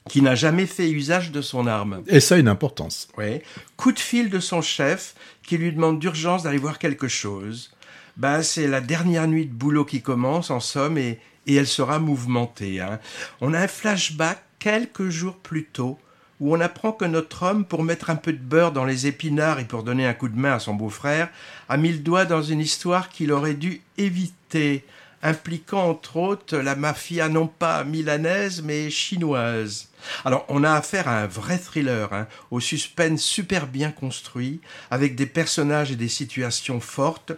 qui 0.08 0.20
n'a 0.20 0.34
jamais 0.34 0.66
fait 0.66 0.90
usage 0.90 1.30
de 1.30 1.40
son 1.40 1.66
arme. 1.66 2.02
Et 2.08 2.20
ça 2.20 2.34
a 2.34 2.38
une 2.38 2.48
importance. 2.48 3.08
Oui. 3.16 3.40
Coup 3.76 3.92
de 3.92 3.98
fil 3.98 4.28
de 4.28 4.38
son 4.38 4.60
chef 4.60 5.14
qui 5.42 5.56
lui 5.56 5.72
demande 5.72 5.98
d'urgence 5.98 6.42
d'aller 6.42 6.58
voir 6.58 6.78
quelque 6.78 7.08
chose. 7.08 7.73
Ben, 8.16 8.42
c'est 8.42 8.66
la 8.66 8.80
dernière 8.80 9.26
nuit 9.26 9.46
de 9.46 9.52
boulot 9.52 9.84
qui 9.84 10.02
commence, 10.02 10.50
en 10.50 10.60
somme, 10.60 10.98
et, 10.98 11.18
et 11.46 11.54
elle 11.54 11.66
sera 11.66 11.98
mouvementée. 11.98 12.80
hein. 12.80 13.00
On 13.40 13.54
a 13.54 13.60
un 13.60 13.68
flashback 13.68 14.42
quelques 14.58 15.08
jours 15.08 15.36
plus 15.36 15.64
tôt 15.64 15.98
où 16.40 16.54
on 16.54 16.60
apprend 16.60 16.92
que 16.92 17.04
notre 17.04 17.44
homme, 17.44 17.64
pour 17.64 17.82
mettre 17.84 18.10
un 18.10 18.16
peu 18.16 18.32
de 18.32 18.38
beurre 18.38 18.72
dans 18.72 18.84
les 18.84 19.06
épinards 19.06 19.60
et 19.60 19.64
pour 19.64 19.82
donner 19.82 20.06
un 20.06 20.14
coup 20.14 20.28
de 20.28 20.38
main 20.38 20.54
à 20.54 20.58
son 20.58 20.74
beau-frère, 20.74 21.28
a 21.68 21.76
mis 21.76 21.92
le 21.92 21.98
doigt 21.98 22.24
dans 22.24 22.42
une 22.42 22.60
histoire 22.60 23.08
qu'il 23.08 23.30
aurait 23.30 23.54
dû 23.54 23.82
éviter, 23.98 24.84
impliquant 25.22 25.88
entre 25.88 26.16
autres 26.16 26.58
la 26.58 26.74
mafia 26.74 27.28
non 27.28 27.46
pas 27.46 27.84
milanaise 27.84 28.62
mais 28.62 28.90
chinoise. 28.90 29.88
Alors 30.24 30.44
on 30.48 30.64
a 30.64 30.72
affaire 30.72 31.08
à 31.08 31.20
un 31.20 31.26
vrai 31.26 31.56
thriller, 31.56 32.12
hein, 32.12 32.26
au 32.50 32.60
suspense 32.60 33.22
super 33.22 33.66
bien 33.66 33.90
construit, 33.90 34.60
avec 34.90 35.14
des 35.14 35.26
personnages 35.26 35.92
et 35.92 35.96
des 35.96 36.08
situations 36.08 36.80
fortes 36.80 37.32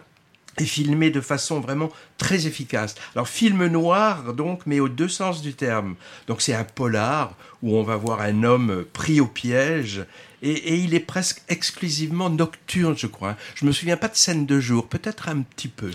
et 0.59 0.65
filmé 0.65 1.09
de 1.09 1.21
façon 1.21 1.59
vraiment 1.59 1.91
très 2.17 2.47
efficace. 2.47 2.95
Alors 3.15 3.27
film 3.27 3.65
noir 3.67 4.33
donc, 4.33 4.61
mais 4.65 4.79
aux 4.79 4.89
deux 4.89 5.07
sens 5.07 5.41
du 5.41 5.53
terme. 5.53 5.95
Donc 6.27 6.41
c'est 6.41 6.53
un 6.53 6.63
polar 6.63 7.35
où 7.61 7.75
on 7.75 7.83
va 7.83 7.95
voir 7.95 8.21
un 8.21 8.43
homme 8.43 8.85
pris 8.93 9.19
au 9.19 9.27
piège 9.27 10.05
et, 10.41 10.51
et 10.51 10.75
il 10.75 10.93
est 10.93 10.99
presque 10.99 11.41
exclusivement 11.49 12.29
nocturne, 12.29 12.95
je 12.97 13.07
crois. 13.07 13.35
Je 13.55 13.65
me 13.65 13.71
souviens 13.71 13.97
pas 13.97 14.07
de 14.07 14.15
scène 14.15 14.45
de 14.45 14.59
jour, 14.59 14.87
peut-être 14.87 15.29
un 15.29 15.41
petit 15.41 15.67
peu. 15.67 15.91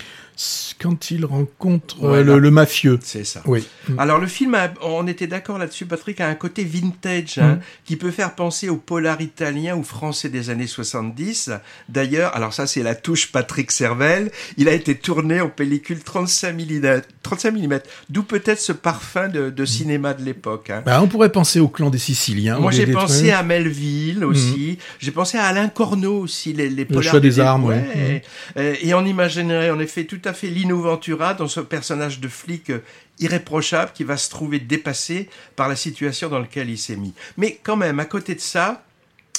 Quand 0.81 1.11
il 1.11 1.25
rencontre 1.25 1.97
euh, 2.05 2.09
Voilà. 2.09 2.23
le, 2.25 2.39
le 2.39 2.51
mafieux. 2.51 2.99
C'est 3.03 3.25
ça. 3.25 3.43
Oui. 3.47 3.67
Alors 3.99 4.19
le 4.19 4.27
film, 4.27 4.55
a- 4.55 4.73
on 4.83 5.07
était 5.07 5.27
d'accord 5.27 5.59
là-dessus, 5.59 5.87
Patrick, 5.87 6.21
a 6.21 6.27
un 6.29 6.35
côté 6.35 6.65
vintage 6.65 7.39
hein, 7.39 7.55
Mhm. 7.55 7.61
qui 7.85 7.97
peut 7.97 8.11
faire 8.11 8.35
penser 8.35 8.69
au 8.69 8.77
polar 8.77 9.21
italien 9.21 9.77
ou 9.77 9.83
français 9.85 10.29
des 10.29 10.51
années 10.51 10.67
70. 10.67 11.51
D'ailleurs, 11.89 12.35
alors 12.35 12.53
ça 12.53 12.67
c'est 12.67 12.83
la 12.83 12.95
touche 12.95 13.31
Patrick 13.31 13.71
Servel, 13.71 14.31
il 14.57 14.69
a 14.69 14.73
été 14.73 14.95
tourné 14.97 15.41
en 15.41 15.49
pellicule 15.49 16.01
35 16.03 16.53
mm, 16.55 17.01
35 17.23 17.53
mm 17.55 17.79
d'où 18.11 18.23
peut-être 18.23 18.61
ce 18.61 18.73
parfum 18.73 19.29
de, 19.29 19.51
de 19.51 19.65
cinéma 19.65 20.15
de 20.15 20.25
l'époque. 20.25 20.71
hein. 20.71 20.83
Bah, 20.85 21.01
on 21.03 21.07
pourrait 21.09 21.31
penser 21.33 21.61
au 21.61 21.69
clan 21.69 21.91
des 21.91 21.99
Siciliens. 21.99 22.59
Moi 22.59 22.71
j'ai 22.73 22.87
pensé 22.87 23.19
trucs. 23.25 23.31
à 23.33 23.43
Melville 23.43 24.25
aussi, 24.25 24.79
j'ai 24.99 25.11
pensé 25.13 25.39
à 25.39 25.45
Alain 25.45 25.69
Corneau 25.69 26.19
aussi, 26.21 26.53
les, 26.53 26.69
les 26.71 26.85
polars 26.85 27.03
choix 27.05 27.21
des 27.21 27.39
armes, 27.39 27.65
ouais. 27.67 27.75
ouais. 27.77 28.23
Euh, 28.57 28.75
Et 28.81 28.95
on 28.95 29.05
imaginerait 29.05 29.71
en 29.71 29.79
effet 29.79 30.05
tout 30.05 30.21
à 30.25 30.33
fait 30.33 30.49
Lino 30.49 30.81
Ventura 30.81 31.35
dans 31.35 31.49
ce 31.49 31.61
personnage 31.61 32.21
de 32.21 32.29
flic 32.29 32.71
euh, 32.71 32.81
irréprochable 33.19 33.93
qui 33.95 34.05
va 34.05 34.17
se 34.17 34.31
trouver 34.31 34.59
dépassé 34.59 35.29
par 35.57 35.69
la 35.69 35.77
situation 35.77 36.29
dans 36.29 36.39
laquelle 36.39 36.71
il 36.71 36.79
s'est 36.79 36.97
mis. 36.97 37.15
Mais 37.37 37.61
quand 37.63 37.77
même, 37.77 38.01
à 38.01 38.05
côté 38.05 38.35
de 38.35 38.41
ça, 38.41 38.85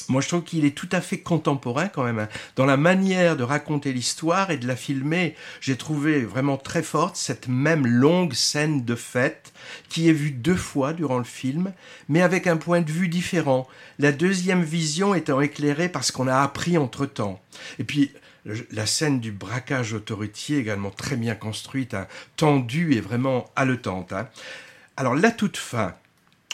moi, 0.10 0.22
je 0.22 0.28
trouve 0.28 0.44
qu'il 0.44 0.66
est 0.66 0.76
tout 0.76 0.90
à 0.92 1.00
fait 1.00 1.20
contemporain 1.20 1.88
quand 1.88 2.04
même. 2.04 2.20
hein. 2.20 2.28
Dans 2.56 2.66
la 2.66 2.76
manière 2.76 3.38
de 3.38 3.44
raconter 3.44 3.94
l'histoire 3.94 4.52
et 4.52 4.58
de 4.58 4.68
la 4.68 4.76
filmer, 4.76 5.36
j'ai 5.62 5.78
trouvé 5.78 6.22
vraiment 6.26 6.58
très 6.58 6.84
forte 6.84 7.16
cette 7.16 7.48
même 7.48 7.88
longue 7.88 8.34
scène 8.34 8.84
de 8.84 8.96
fête 8.96 9.54
qui 9.88 10.10
est 10.10 10.14
vue 10.14 10.32
deux 10.32 10.56
fois 10.58 10.92
durant 10.94 11.20
le 11.20 11.24
film, 11.24 11.72
mais 12.10 12.22
avec 12.22 12.48
un 12.48 12.58
point 12.58 12.82
de 12.82 12.92
vue 12.92 13.08
différent. 13.08 13.68
La 13.98 14.12
deuxième 14.12 14.64
vision 14.64 15.16
étant 15.16 15.40
éclairée 15.40 15.90
par 15.90 16.04
ce 16.04 16.12
qu'on 16.12 16.28
a 16.28 16.42
appris 16.42 16.78
entre-temps. 16.78 17.40
Et 17.80 17.86
puis, 17.86 18.12
la 18.72 18.86
scène 18.86 19.20
du 19.20 19.32
braquage 19.32 19.94
autoritier 19.94 20.58
également 20.58 20.90
très 20.92 21.16
bien 21.16 21.36
construite, 21.36 21.94
hein, 21.94 22.08
tendue 22.36 22.94
et 22.94 23.02
vraiment 23.02 23.50
haletante. 23.56 24.12
hein. 24.14 24.28
Alors, 24.98 25.16
la 25.16 25.32
toute 25.32 25.58
fin, 25.58 25.94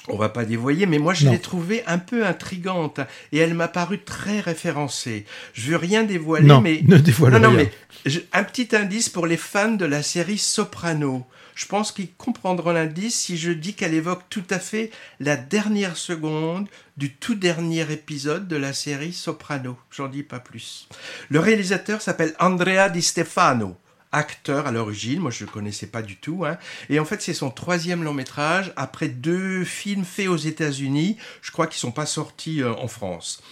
on 0.07 0.17
va 0.17 0.29
pas 0.29 0.45
dévoyer, 0.45 0.85
mais 0.85 0.97
moi 0.99 1.13
je 1.13 1.25
l'ai 1.31 1.39
trouvée 1.39 1.83
un 1.85 1.97
peu 1.99 2.25
intrigante 2.25 2.99
et 3.31 3.37
elle 3.39 3.53
m'a 3.53 3.67
paru 3.67 3.99
très 3.99 4.39
référencée. 4.39 5.25
Je 5.53 5.71
veux 5.71 5.77
rien 5.77 6.03
dévoiler, 6.03 6.47
Non, 6.47 6.61
mais 6.61 6.81
ne 6.87 6.97
dévoile 6.97 7.33
non, 7.33 7.51
mais 7.51 7.71
je- 8.05 8.19
un 8.33 8.43
petit 8.43 8.75
indice 8.75 9.09
pour 9.09 9.27
les 9.27 9.37
fans 9.37 9.71
de 9.73 9.85
la 9.85 10.01
série 10.03 10.37
Soprano. 10.37 11.25
Je 11.59 11.65
pense 11.65 11.91
qu'ils 11.91 12.13
comprendront 12.13 12.71
l'indice 12.71 13.19
si 13.19 13.37
je 13.37 13.51
dis 13.51 13.73
qu'elle 13.73 13.93
évoque 13.93 14.23
tout 14.29 14.45
à 14.49 14.59
fait 14.59 14.91
la 15.19 15.35
dernière 15.35 15.97
seconde 15.97 16.69
du 16.95 17.13
tout 17.13 17.35
dernier 17.35 17.81
épisode 17.91 18.47
de 18.47 18.55
la 18.55 18.71
série 18.71 19.11
Soprano. 19.11 19.77
J'en 19.91 20.07
dis 20.07 20.23
pas 20.23 20.39
plus. 20.39 20.87
Le 21.27 21.41
réalisateur 21.41 22.01
s'appelle 22.01 22.33
Andrea 22.39 22.87
Di 22.89 23.01
Stefano 23.01 23.75
acteur 24.13 24.67
à 24.67 24.71
l'origine, 24.71 25.19
moi 25.19 25.31
je 25.31 25.43
ne 25.43 25.49
le 25.49 25.53
connaissais 25.53 25.85
pas 25.85 26.01
du 26.01 26.15
tout, 26.15 26.43
hein. 26.43 26.57
et 26.89 26.97
en 26.97 27.05
fait 27.05 27.21
c'est 27.21 27.35
son 27.35 27.51
troisième 27.51 28.03
long 28.03 28.13
métrage 28.13 28.73
après 28.75 29.07
deux 29.07 29.63
films 29.63 30.03
faits 30.03 30.29
aux 30.29 30.35
États-Unis, 30.35 31.17
je 31.43 31.51
crois 31.51 31.67
qu'ils 31.67 31.77
sont 31.77 31.91
pas 31.91 32.07
sortis 32.07 32.63
euh, 32.63 32.73
en 32.73 32.87
France. 32.87 33.43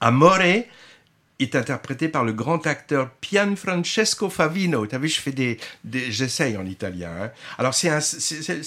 Amore 0.00 0.38
est 1.42 1.56
interprété 1.56 2.08
par 2.08 2.24
le 2.24 2.32
grand 2.32 2.66
acteur 2.66 3.10
Pianfrancesco 3.20 4.30
Favino. 4.30 4.86
T'as 4.86 4.98
vu, 4.98 5.08
je 5.08 5.20
fais 5.20 5.32
des, 5.32 5.58
j'essaye 5.84 6.56
en 6.56 6.64
italien. 6.66 7.10
hein. 7.20 7.30
Alors 7.58 7.74
c'est 7.74 7.88
un, 7.88 8.00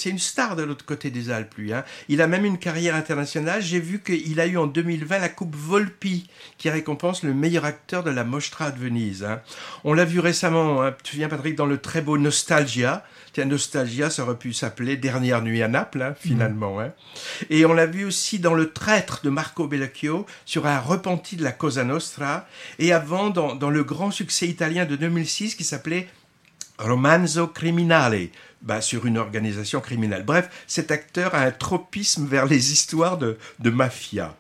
une 0.06 0.20
star 0.20 0.56
de 0.56 0.64
l'autre 0.64 0.86
côté 0.86 1.10
des 1.10 1.30
Alpes, 1.32 1.56
hein. 1.72 1.84
Il 2.10 2.22
a 2.22 2.28
même 2.28 2.46
une 2.46 2.58
carrière 2.58 2.96
internationale. 2.96 3.62
J'ai 3.62 3.80
vu 3.80 4.02
qu'il 4.02 4.40
a 4.40 4.48
eu 4.48 4.58
en 4.58 4.68
2020 4.68 5.20
la 5.20 5.30
Coupe 5.30 5.56
Volpi, 5.56 6.28
qui 6.58 6.70
récompense 6.70 7.24
le 7.24 7.34
meilleur 7.34 7.66
acteur 7.66 8.04
de 8.04 8.12
la 8.12 8.24
Mostra 8.24 8.72
de 8.72 8.80
Venise. 8.80 9.24
hein. 9.24 9.42
On 9.84 9.94
l'a 9.94 10.06
vu 10.06 10.20
récemment. 10.20 10.90
Tu 10.98 11.04
te 11.04 11.10
souviens, 11.10 11.30
Patrick, 11.30 11.56
dans 11.56 11.66
le 11.66 11.78
très 11.78 12.02
beau 12.02 12.18
Nostalgia. 12.18 13.04
Tiens, 13.36 13.44
Nostalgia, 13.44 14.10
ça 14.10 14.24
aurait 14.24 14.38
pu 14.38 14.54
s'appeler 14.54 14.96
Dernière 14.96 15.42
nuit 15.42 15.62
à 15.62 15.68
Naples, 15.68 16.02
hein, 16.02 16.16
finalement. 16.18 16.80
hein. 16.80 16.94
Et 17.50 17.66
on 17.66 17.74
l'a 17.74 17.86
vu 17.86 18.06
aussi 18.06 18.40
dans 18.40 18.54
Le 18.54 18.72
Traître 18.72 19.20
de 19.26 19.30
Marco 19.30 19.68
Bellocchio, 19.68 20.26
sur 20.46 20.68
un 20.68 20.80
repenti 20.80 21.36
de 21.36 21.44
la 21.44 21.52
Cosa 21.52 21.84
Nostra, 21.84 22.48
et 22.80 22.94
avant 22.94 23.32
dans, 23.32 23.54
dans 23.54 23.70
le 23.70 23.84
grand 23.84 24.10
succès 24.10 24.48
italien 24.48 24.86
de 24.86 24.96
2006 24.96 25.56
qui 25.56 25.66
s'appelait 25.66 26.08
Romanzo 26.80 27.48
Criminale, 27.48 28.30
bah, 28.62 28.80
sur 28.80 29.06
une 29.06 29.18
organisation 29.18 29.82
criminelle. 29.82 30.24
Bref, 30.24 30.50
cet 30.66 30.90
acteur 30.90 31.36
a 31.36 31.42
un 31.42 31.52
tropisme 31.52 32.26
vers 32.26 32.46
les 32.46 32.72
histoires 32.72 33.18
de, 33.18 33.38
de 33.60 33.70
mafia. 33.70 34.34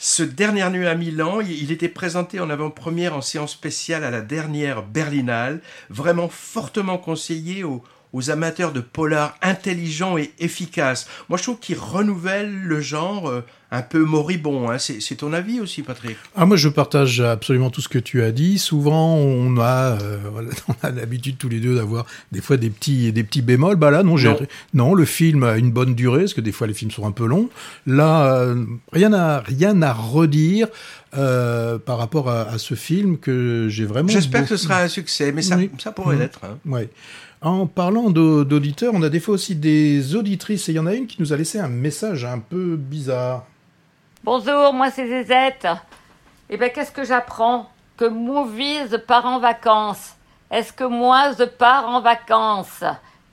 Ce 0.00 0.22
dernière 0.22 0.70
nuit 0.70 0.86
à 0.86 0.94
Milan, 0.94 1.40
il 1.40 1.72
était 1.72 1.88
présenté 1.88 2.38
en 2.38 2.50
avant-première 2.50 3.16
en 3.16 3.20
séance 3.20 3.50
spéciale 3.50 4.04
à 4.04 4.12
la 4.12 4.20
dernière 4.20 4.84
Berlinale, 4.84 5.60
vraiment 5.90 6.28
fortement 6.28 6.98
conseillé 6.98 7.64
aux, 7.64 7.82
aux 8.12 8.30
amateurs 8.30 8.72
de 8.72 8.80
polar 8.80 9.36
intelligents 9.42 10.18
et 10.18 10.32
efficaces. 10.38 11.08
Moi, 11.28 11.38
je 11.38 11.42
trouve 11.42 11.58
qu'il 11.58 11.78
renouvelle 11.78 12.62
le 12.62 12.80
genre 12.80 13.28
euh, 13.28 13.44
un 13.70 13.82
peu 13.82 14.02
moribond. 14.02 14.70
Hein. 14.70 14.78
C'est 14.78 15.16
ton 15.16 15.32
avis 15.32 15.60
aussi, 15.60 15.82
Patrick? 15.82 16.16
Ah, 16.34 16.46
moi, 16.46 16.56
je 16.56 16.68
partage 16.68 17.20
absolument 17.20 17.70
tout 17.70 17.82
ce 17.82 17.88
que 17.88 17.98
tu 17.98 18.22
as 18.22 18.32
dit. 18.32 18.58
Souvent, 18.58 19.16
on 19.16 19.58
a, 19.58 19.98
euh, 20.00 20.18
on 20.68 20.86
a 20.86 20.90
l'habitude 20.90 21.36
tous 21.36 21.48
les 21.48 21.60
deux 21.60 21.74
d'avoir 21.74 22.06
des 22.32 22.40
fois 22.40 22.56
des 22.56 22.70
petits, 22.70 23.12
des 23.12 23.24
petits 23.24 23.42
bémols. 23.42 23.76
Bah 23.76 23.90
là, 23.90 24.02
non, 24.02 24.16
non. 24.16 24.38
non, 24.72 24.94
le 24.94 25.04
film 25.04 25.42
a 25.42 25.58
une 25.58 25.70
bonne 25.70 25.94
durée, 25.94 26.20
parce 26.20 26.34
que 26.34 26.40
des 26.40 26.52
fois 26.52 26.66
les 26.66 26.74
films 26.74 26.90
sont 26.90 27.06
un 27.06 27.12
peu 27.12 27.26
longs. 27.26 27.50
Là, 27.86 28.34
euh, 28.36 28.64
rien 28.92 29.12
à 29.12 29.40
rien 29.40 29.80
à 29.82 29.92
redire. 29.92 30.68
Euh, 31.16 31.78
par 31.78 31.96
rapport 31.96 32.28
à, 32.28 32.42
à, 32.42 32.58
ce 32.58 32.74
film 32.74 33.16
que 33.16 33.66
j'ai 33.70 33.86
vraiment. 33.86 34.10
J'espère 34.10 34.42
que 34.42 34.48
ce 34.48 34.58
sera 34.58 34.82
un 34.82 34.88
succès, 34.88 35.32
mais 35.32 35.40
ça, 35.40 35.56
ça 35.78 35.90
pourrait 35.90 36.16
mmh. 36.16 36.18
l'être. 36.18 36.40
Hein. 36.44 36.58
Ouais. 36.66 36.90
En 37.40 37.68
parlant 37.68 38.10
d'auditeurs, 38.10 38.92
on 38.94 39.02
a 39.02 39.08
des 39.08 39.20
fois 39.20 39.34
aussi 39.34 39.54
des 39.54 40.16
auditrices, 40.16 40.68
et 40.68 40.72
il 40.72 40.74
y 40.74 40.78
en 40.80 40.86
a 40.86 40.94
une 40.94 41.06
qui 41.06 41.20
nous 41.20 41.32
a 41.32 41.36
laissé 41.36 41.60
un 41.60 41.68
message 41.68 42.24
un 42.24 42.40
peu 42.40 42.74
bizarre. 42.74 43.44
Bonjour, 44.24 44.72
moi 44.72 44.90
c'est 44.90 45.06
Zézette. 45.06 45.68
Eh 46.50 46.56
bien, 46.56 46.68
qu'est-ce 46.68 46.90
que 46.90 47.04
j'apprends? 47.04 47.70
Que 47.96 48.06
Movies 48.06 48.98
part 49.06 49.26
en 49.26 49.38
vacances. 49.38 50.16
Est-ce 50.50 50.72
que 50.72 50.82
moi 50.82 51.30
je 51.38 51.44
pars 51.44 51.88
en 51.88 52.00
vacances? 52.00 52.82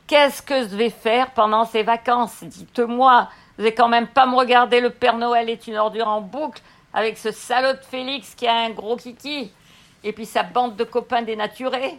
Qu'est-ce 0.05 0.43
que 0.43 0.61
je 0.61 0.75
vais 0.75 0.91
faire 0.91 1.31
pendant 1.31 1.65
ces 1.65 1.81
vacances? 1.81 2.43
Dites-moi, 2.43 3.27
je 3.57 3.63
vais 3.63 3.73
quand 3.73 3.89
même 3.89 4.07
pas 4.07 4.27
me 4.27 4.35
regarder 4.35 4.81
le 4.81 4.91
Père 4.91 5.17
Noël 5.17 5.49
est 5.49 5.65
une 5.65 5.77
ordure 5.77 6.07
en 6.07 6.21
boucle 6.21 6.61
avec 6.93 7.17
ce 7.17 7.31
salaud 7.31 7.73
de 7.73 7.83
Félix 7.83 8.35
qui 8.35 8.45
a 8.45 8.53
un 8.53 8.69
gros 8.69 8.97
kiki 8.97 9.51
et 10.03 10.13
puis 10.13 10.27
sa 10.27 10.43
bande 10.43 10.75
de 10.75 10.83
copains 10.83 11.23
dénaturés. 11.23 11.97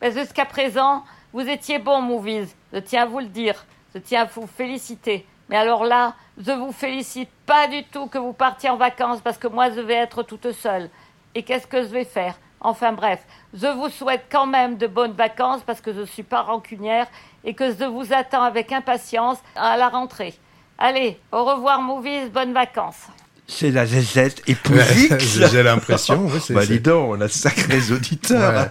Mais 0.00 0.10
jusqu'à 0.12 0.46
présent, 0.46 1.04
vous 1.34 1.48
étiez 1.48 1.80
bon, 1.80 2.00
Movies. 2.00 2.54
Je 2.72 2.78
tiens 2.78 3.02
à 3.02 3.06
vous 3.06 3.18
le 3.18 3.26
dire. 3.26 3.66
Je 3.92 3.98
tiens 3.98 4.22
à 4.22 4.24
vous 4.24 4.46
féliciter. 4.46 5.26
Mais 5.50 5.56
alors 5.56 5.84
là, 5.84 6.14
je 6.38 6.52
vous 6.52 6.70
félicite 6.70 7.28
pas 7.44 7.66
du 7.66 7.82
tout 7.82 8.06
que 8.06 8.18
vous 8.18 8.32
partiez 8.32 8.70
en 8.70 8.76
vacances 8.76 9.20
parce 9.20 9.36
que 9.36 9.48
moi, 9.48 9.68
je 9.70 9.80
vais 9.80 9.94
être 9.94 10.22
toute 10.22 10.52
seule. 10.52 10.88
Et 11.34 11.42
qu'est-ce 11.42 11.66
que 11.66 11.82
je 11.82 11.88
vais 11.88 12.04
faire? 12.04 12.38
Enfin 12.60 12.92
bref, 12.92 13.18
je 13.52 13.66
vous 13.66 13.88
souhaite 13.88 14.26
quand 14.30 14.46
même 14.46 14.76
de 14.76 14.86
bonnes 14.86 15.12
vacances 15.12 15.62
parce 15.66 15.80
que 15.80 15.92
je 15.92 16.00
ne 16.00 16.06
suis 16.06 16.22
pas 16.22 16.42
rancunière 16.42 17.08
et 17.42 17.52
que 17.52 17.68
je 17.74 17.84
vous 17.84 18.12
attends 18.12 18.44
avec 18.44 18.70
impatience 18.70 19.38
à 19.56 19.76
la 19.76 19.88
rentrée. 19.88 20.34
Allez, 20.78 21.18
au 21.32 21.44
revoir, 21.44 21.82
Movies, 21.82 22.30
bonnes 22.30 22.54
vacances. 22.54 23.08
C'est 23.48 23.72
la 23.72 23.86
zézette 23.86 24.40
épousée. 24.46 25.18
J'ai 25.18 25.64
l'impression. 25.64 26.26
Oui, 26.26 26.40
bah, 26.50 26.64
dis 26.64 26.78
donc, 26.78 27.10
on 27.10 27.20
a 27.20 27.28
sacrés 27.28 27.90
auditeurs. 27.90 28.70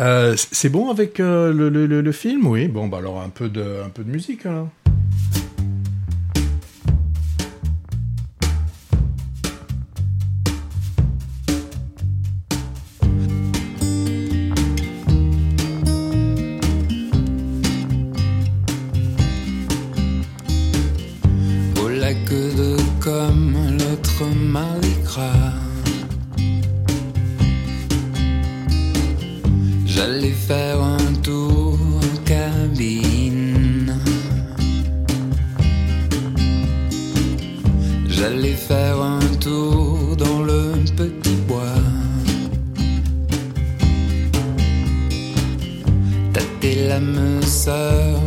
Euh, 0.00 0.34
c'est 0.36 0.68
bon 0.68 0.90
avec 0.90 1.20
euh, 1.20 1.52
le, 1.52 1.68
le, 1.70 2.12
film? 2.12 2.46
Oui, 2.46 2.68
bon, 2.68 2.86
bah 2.86 2.98
alors 2.98 3.20
un 3.20 3.30
peu 3.30 3.48
de, 3.48 3.82
un 3.84 3.88
peu 3.88 4.04
de 4.04 4.10
musique. 4.10 4.44
Alors. 4.44 4.68
Faire 30.46 30.80
un 30.80 31.12
tour 31.24 31.76
en 31.96 32.16
cabine. 32.24 33.98
J'allais 38.08 38.54
faire 38.54 39.00
un 39.00 39.26
tour 39.40 40.14
dans 40.16 40.42
le 40.42 40.72
petit 40.96 41.36
bois. 41.48 41.82
Tâter 46.32 46.86
l'âme 46.88 47.42
sœur 47.42 48.20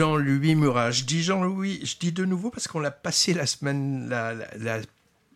Jean-Louis 0.00 0.54
Murat. 0.54 0.90
Je 0.90 1.04
dis 1.04 1.22
Jean-Louis, 1.22 1.80
je 1.82 1.94
dis 1.98 2.12
de 2.12 2.24
nouveau 2.26 2.50
parce 2.50 2.68
qu'on 2.68 2.80
l'a 2.80 2.90
passé 2.90 3.32
la 3.32 3.46
semaine, 3.46 4.08
la, 4.10 4.34
la- 4.34 4.46
la 4.58 4.78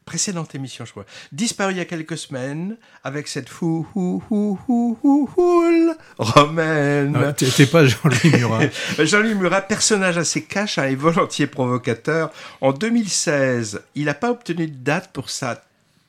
précédente 0.04 0.54
émission, 0.54 0.84
je 0.84 0.90
crois. 0.90 1.06
Disparu 1.32 1.72
il 1.72 1.78
y 1.78 1.80
a 1.80 1.84
quelques 1.86 2.18
semaines 2.18 2.76
avec 3.04 3.26
cette 3.28 3.48
fou 3.48 3.86
hou 3.94 4.22
hou 4.28 4.58
hou 4.68 4.98
hou 5.02 5.30
houle 5.36 5.94
romaine. 6.18 7.16
Ah, 7.16 7.32
t'es 7.32 7.64
pas 7.66 7.86
Jean-Louis 7.86 8.32
Murat. 8.36 8.60
Jean-Louis 8.98 9.34
Murat, 9.34 9.62
personnage 9.62 10.18
assez 10.18 10.42
cash 10.44 10.76
hein, 10.78 10.84
et 10.88 10.94
volontiers 10.94 11.46
provocateur. 11.46 12.30
En 12.60 12.72
2016, 12.72 13.80
il 13.94 14.04
n'a 14.06 14.14
pas 14.14 14.30
obtenu 14.30 14.66
de 14.66 14.76
date 14.76 15.10
pour 15.12 15.30
sa 15.30 15.62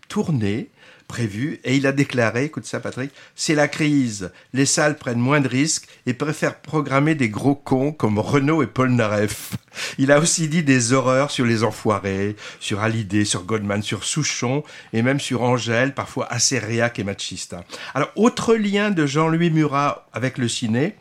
tournée 0.09 0.69
prévue 1.11 1.59
et 1.65 1.75
il 1.75 1.85
a 1.87 1.91
déclaré, 1.91 2.45
écoute 2.45 2.65
ça 2.65 2.79
Patrick, 2.79 3.11
c'est 3.35 3.53
la 3.53 3.67
crise. 3.67 4.31
Les 4.53 4.65
salles 4.65 4.97
prennent 4.97 5.19
moins 5.19 5.41
de 5.41 5.47
risques 5.49 5.89
et 6.05 6.13
préfèrent 6.13 6.61
programmer 6.61 7.15
des 7.15 7.27
gros 7.27 7.53
cons 7.53 7.91
comme 7.91 8.17
Renault 8.17 8.63
et 8.63 8.67
Paul 8.67 8.91
Naref. 8.91 9.51
Il 9.97 10.13
a 10.13 10.19
aussi 10.19 10.47
dit 10.47 10.63
des 10.63 10.93
horreurs 10.93 11.29
sur 11.29 11.45
les 11.45 11.65
enfoirés, 11.65 12.37
sur 12.61 12.79
Hallyday, 12.79 13.25
sur 13.25 13.43
Goldman, 13.43 13.83
sur 13.83 14.05
Souchon 14.05 14.63
et 14.93 15.01
même 15.01 15.19
sur 15.19 15.41
Angèle, 15.41 15.93
parfois 15.93 16.31
assez 16.31 16.59
réac 16.59 16.97
et 16.97 17.03
machiste. 17.03 17.55
hein. 17.55 17.65
Alors, 17.93 18.11
autre 18.15 18.55
lien 18.55 18.89
de 18.89 19.05
Jean-Louis 19.05 19.49
Murat 19.49 20.07
avec 20.13 20.37
le 20.37 20.47
ciné, 20.47 20.95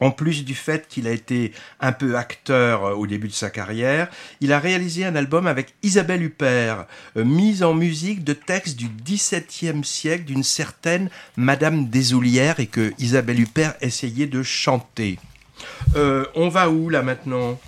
en 0.00 0.10
plus 0.10 0.44
du 0.44 0.54
fait 0.54 0.86
qu'il 0.88 1.06
a 1.06 1.10
été 1.10 1.52
un 1.80 1.92
peu 1.92 2.16
acteur 2.16 2.84
euh, 2.84 2.94
au 2.94 3.06
début 3.06 3.28
de 3.28 3.32
sa 3.32 3.50
carrière, 3.50 4.08
il 4.40 4.52
a 4.52 4.58
réalisé 4.58 5.04
un 5.04 5.16
album 5.16 5.46
avec 5.46 5.74
Isabelle 5.82 6.22
Huppert, 6.22 6.86
euh, 7.16 7.24
mise 7.24 7.62
en 7.62 7.74
musique 7.74 8.24
de 8.24 8.32
textes 8.32 8.76
du 8.76 8.88
XVIIe 8.88 9.84
siècle 9.84 10.24
d'une 10.24 10.44
certaine 10.44 11.10
Madame 11.36 11.88
Desoulières 11.88 12.60
et 12.60 12.66
que 12.66 12.92
Isabelle 12.98 13.40
Huppert 13.40 13.74
essayait 13.80 14.26
de 14.26 14.42
chanter. 14.42 15.18
Euh, 15.96 16.24
on 16.34 16.48
va 16.48 16.68
où 16.68 16.88
là 16.88 17.02
maintenant? 17.02 17.58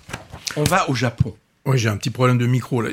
On 0.56 0.64
va 0.64 0.88
au 0.90 0.94
Japon. 0.94 1.34
Oui, 1.64 1.78
j'ai 1.78 1.88
un 1.88 1.96
petit 1.96 2.10
problème 2.10 2.38
de 2.38 2.46
micro 2.46 2.80
là. 2.80 2.90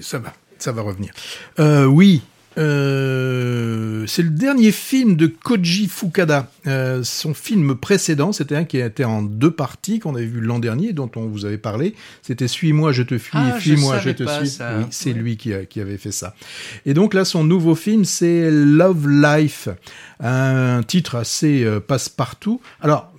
Ça 0.00 0.18
va, 0.18 0.32
ça 0.58 0.72
va 0.72 0.82
revenir. 0.82 1.12
Oui. 1.58 2.22
Euh, 2.58 4.04
c'est 4.06 4.22
le 4.22 4.30
dernier 4.30 4.72
film 4.72 5.16
de 5.16 5.26
Koji 5.26 5.88
Fukada. 5.88 6.50
Euh, 6.66 7.02
son 7.02 7.34
film 7.34 7.74
précédent, 7.76 8.32
c'était 8.32 8.56
un 8.56 8.64
qui 8.64 8.78
était 8.78 9.04
en 9.04 9.22
deux 9.22 9.50
parties 9.50 9.98
qu'on 9.98 10.14
avait 10.14 10.26
vu 10.26 10.40
l'an 10.40 10.58
dernier, 10.58 10.92
dont 10.92 11.10
on 11.16 11.26
vous 11.26 11.44
avait 11.44 11.58
parlé. 11.58 11.94
C'était 12.22 12.48
Suis-moi, 12.48 12.92
je 12.92 13.02
te 13.02 13.18
fuis, 13.18 13.38
Ah, 13.40 13.54
je 13.58 13.62
Fuis-moi, 13.62 13.98
je, 13.98 14.10
te 14.10 14.24
suis. 14.28 14.48
ça. 14.48 14.76
Oui, 14.78 14.84
c'est 14.90 15.12
lui 15.12 15.36
qui, 15.36 15.52
avait 15.52 15.98
fait 15.98 16.12
ça. 16.12 16.34
Et 16.86 16.94
donc 16.94 17.14
là, 17.14 17.24
son 17.24 17.44
nouveau 17.44 17.74
film, 17.74 18.04
c'est 18.04 18.50
Love 18.50 19.08
Life, 19.08 19.68
un 20.20 20.82
titre 20.82 21.16
assez 21.16 21.64
euh, 21.64 21.80
passe-partout. 21.80 22.60
Alors, 22.80 23.12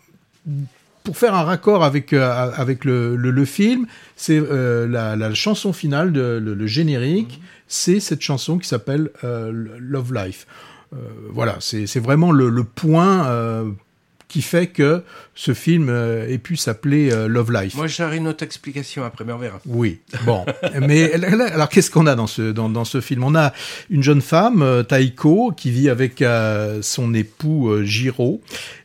pour 1.04 1.17
faire 1.17 1.36
un 1.36 1.43
raccord 1.43 1.84
avec 1.84 2.13
euh, 2.13 2.52
avec 2.56 2.86
le, 2.86 3.15
le, 3.15 3.32
le 3.32 3.46
film, 3.46 3.88
c'est 4.15 4.39
euh, 4.39 4.88
la, 4.88 5.15
la 5.15 5.34
chanson 5.34 5.74
finale, 5.74 6.12
de, 6.13 6.39
le, 6.41 6.54
le 6.54 6.67
générique, 6.67 7.41
c'est 7.73 7.99
cette 7.99 8.21
chanson 8.21 8.59
qui 8.59 8.67
s'appelle 8.67 9.09
euh, 9.23 9.51
Love 9.79 10.13
Life. 10.13 10.45
Euh, 10.93 10.97
voilà, 11.31 11.57
c'est 11.59 11.97
vraiment 11.99 12.31
le, 12.31 12.49
le 12.49 12.63
point 12.63 13.25
euh, 13.27 13.71
qui 14.27 14.43
fait 14.43 14.67
que 14.67 15.01
ce 15.33 15.55
film 15.55 15.89
euh, 15.89 16.27
ait 16.29 16.38
pu 16.38 16.55
s'appeler 16.55 17.12
euh, 17.12 17.27
Love 17.27 17.51
Life. 17.51 17.73
Moi 17.75 17.88
j'aurai 17.88 18.17
une 18.17 18.27
autre 18.27 18.43
explication 18.43 19.03
après, 19.03 19.25
mais 19.25 19.33
on 19.33 19.39
verra. 19.39 19.59
Oui, 19.65 20.01
bon. 20.23 20.45
Mais 20.81 21.13
alors, 21.13 21.67
qu'est-ce 21.69 21.89
qu'on 21.89 22.05
a 22.05 22.13
dans 22.13 22.27
ce, 22.27 22.51
dans, 22.51 22.69
dans 22.69 22.86
ce 22.86 23.01
film? 23.01 23.23
On 23.23 23.33
a 23.36 23.53
une 23.89 24.03
jeune 24.03 24.21
femme, 24.21 24.62
euh, 24.62 24.83
Taiko, 24.83 25.51
qui 25.57 25.71
vit 25.71 25.89
avec 25.89 26.23
son 26.81 27.13
époux 27.15 27.83
Jiro 27.83 28.41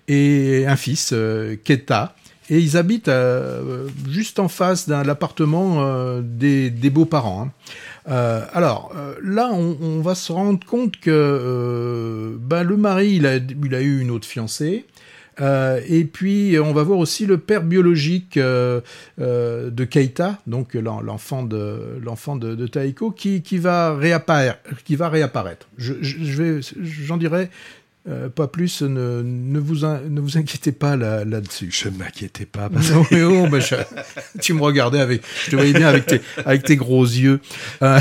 et 0.08 0.64
un 0.66 0.76
fils, 0.76 1.12
Keta. 1.64 2.14
Et 2.50 2.58
ils 2.60 2.78
habitent 2.78 3.10
juste 4.08 4.38
en 4.38 4.48
face 4.48 4.88
d'un 4.88 5.02
l'appartement 5.04 5.84
euh, 5.86 6.22
des, 6.24 6.70
des 6.70 6.88
beaux-parents. 6.88 7.42
hein. 7.42 7.52
Euh, 8.08 8.44
alors 8.52 8.92
euh, 8.96 9.14
là, 9.22 9.50
on, 9.52 10.00
va 10.00 10.14
se 10.14 10.32
rendre 10.32 10.64
compte 10.66 10.98
que 10.98 11.10
euh, 11.10 12.36
ben, 12.38 12.62
le 12.62 12.76
mari, 12.76 13.16
il 13.16 13.26
a, 13.26 13.36
eu 13.80 14.00
une 14.00 14.10
autre 14.10 14.26
fiancée. 14.26 14.86
Euh, 15.40 15.80
et 15.86 16.04
puis 16.04 16.56
on 16.58 16.72
va 16.72 16.82
voir 16.82 16.98
aussi 16.98 17.24
le 17.24 17.38
père 17.38 17.62
biologique 17.62 18.36
de 18.38 18.82
Keita, 19.84 20.38
donc 20.48 20.74
l'en- 20.74 21.00
l'enfant 21.00 21.44
de 21.44 21.98
l'enfant 22.02 22.34
de, 22.34 22.56
de 22.56 22.66
Taiko, 22.66 23.12
qui, 23.12 23.42
qui 23.42 23.58
va 23.58 23.94
réapparaître. 23.94 24.58
Qui 24.84 24.96
va 24.96 25.08
réapparaître. 25.08 25.68
Je, 25.76 25.94
je 26.00 26.42
vais, 26.42 26.60
j'en 26.80 27.18
dirai 27.18 27.50
euh, 28.08 28.28
pas 28.28 28.48
plus. 28.48 28.82
Ne, 28.82 29.22
ne 29.24 29.58
vous 29.58 29.84
in- 29.84 30.00
ne 30.08 30.20
vous 30.20 30.36
inquiétez 30.38 30.72
pas 30.72 30.96
là 30.96 31.24
là-dessus. 31.24 31.70
Je 31.72 31.88
m'inquiétais 31.88 32.46
pas. 32.46 32.68
Non, 32.68 33.04
mais 33.10 33.22
oh, 33.22 33.46
bah, 33.48 33.60
je- 33.60 33.74
tu 34.40 34.52
me 34.54 34.62
regardais 34.62 35.00
avec, 35.00 35.22
je 35.44 35.50
te 35.50 35.56
voyais 35.56 35.72
bien 35.72 35.88
avec 35.88 36.06
tes, 36.06 36.20
avec 36.44 36.62
tes 36.62 36.76
gros 36.76 37.04
yeux. 37.04 37.40
Euh, 37.82 37.98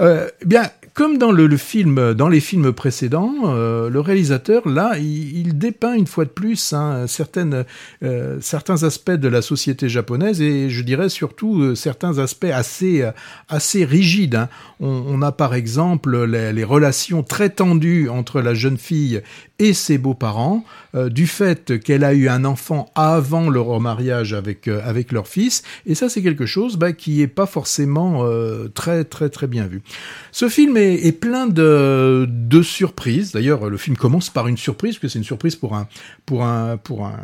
euh, 0.00 0.28
bien, 0.44 0.64
comme 0.94 1.18
dans 1.18 1.32
le, 1.32 1.56
film, 1.56 2.14
dans 2.14 2.28
les 2.28 2.40
films 2.40 2.72
précédents, 2.72 3.34
euh, 3.44 3.88
le 3.88 4.00
réalisateur 4.00 4.68
là, 4.68 4.98
il, 4.98 5.58
dépeint 5.58 5.94
une 5.94 6.06
fois 6.06 6.24
de 6.24 6.30
plus 6.30 6.72
hein, 6.72 7.06
certaines, 7.06 7.64
euh, 8.02 8.38
certains 8.40 8.82
aspects 8.82 9.10
de 9.10 9.28
la 9.28 9.42
société 9.42 9.88
japonaise 9.88 10.40
et 10.40 10.70
je 10.70 10.82
dirais 10.82 11.08
surtout 11.08 11.74
certains 11.74 12.18
aspects 12.18 12.44
assez, 12.44 13.08
assez 13.48 13.84
rigides. 13.84 14.34
hein. 14.34 14.48
On, 14.80 15.22
a 15.22 15.30
par 15.30 15.54
exemple 15.54 16.24
les, 16.24 16.64
relations 16.64 17.22
très 17.22 17.50
tendues 17.50 18.08
entre 18.08 18.40
la 18.40 18.54
jeune 18.54 18.78
fille 18.78 19.22
et 19.58 19.74
ses 19.74 19.98
beaux-parents, 19.98 20.64
du 20.94 21.26
fait 21.26 21.78
qu'elle 21.80 22.02
a 22.02 22.14
eu 22.14 22.28
un 22.28 22.44
enfant 22.44 22.90
avant 22.96 23.48
leur 23.48 23.66
remariage 23.66 24.34
avec, 24.34 24.66
avec 24.66 25.12
leur 25.12 25.28
fils, 25.28 25.62
et 25.86 25.94
ça 25.94 26.08
c'est 26.08 26.22
quelque 26.22 26.46
chose 26.46 26.76
bah, 26.76 26.92
qui 26.92 27.22
est 27.22 27.28
pas 27.28 27.46
forcément 27.46 28.24
euh, 28.24 28.68
très 28.68 29.04
très 29.04 29.28
très 29.28 29.41
bien 29.46 29.66
vu. 29.66 29.82
Ce 30.30 30.48
film 30.48 30.76
est, 30.76 31.12
plein 31.12 31.46
de, 31.46 32.26
surprises, 32.62 33.32
d'ailleurs 33.32 33.68
le 33.68 33.76
film 33.76 33.96
commence 33.96 34.30
par 34.30 34.48
une 34.48 34.56
surprise, 34.56 34.94
parce 34.94 35.00
que 35.00 35.08
c'est 35.08 35.18
une 35.18 35.24
surprise 35.24 35.56
pour 35.56 35.74
un, 35.74 35.88
pour 36.26 36.44
un, 36.44 36.76
pour 36.76 37.06
un, 37.06 37.16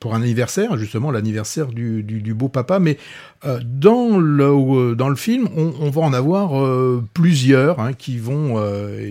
pour 0.00 0.14
un 0.14 0.22
anniversaire, 0.22 0.76
justement 0.76 1.10
l'anniversaire 1.10 1.68
du, 1.68 2.34
beau 2.34 2.48
papa, 2.48 2.78
mais 2.78 2.98
euh, 3.44 3.60
dans, 3.64 4.18
le, 4.18 4.44
euh, 4.44 4.94
dans 4.94 5.08
le 5.08 5.16
film, 5.16 5.48
on, 5.56 5.90
va 5.90 6.02
en 6.02 6.12
avoir 6.12 6.60
euh, 6.60 7.04
plusieurs 7.14 7.80
hein, 7.80 7.92
qui, 7.92 8.18
vont, 8.18 8.62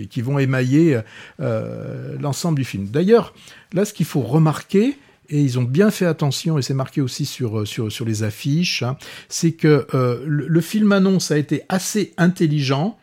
qui 0.09 0.21
vont 0.21 0.39
émailler 0.39 0.99
l'ensemble 1.39 2.57
du 2.57 2.65
film. 2.65 2.87
D'ailleurs, 2.87 3.33
là, 3.73 3.85
ce 3.85 3.93
qu'il 3.93 4.05
faut 4.05 4.21
remarquer, 4.21 4.97
et 5.29 5.41
ils 5.41 5.59
ont 5.59 5.63
bien 5.63 5.91
fait 5.91 6.05
attention, 6.05 6.57
et 6.57 6.61
c'est 6.61 6.73
marqué 6.73 7.01
aussi 7.01 7.25
sur, 7.25 7.67
sur, 7.67 7.91
sur 7.91 8.05
les 8.05 8.23
affiches, 8.23 8.83
hein, 8.83 8.97
c'est 9.29 9.51
que 9.51 9.87
euh, 9.93 10.23
le, 10.25 10.61
film 10.61 10.91
annonce 10.91 11.31
a 11.31 11.37
été 11.37 11.63
assez 11.69 12.13
intelligent 12.17 12.97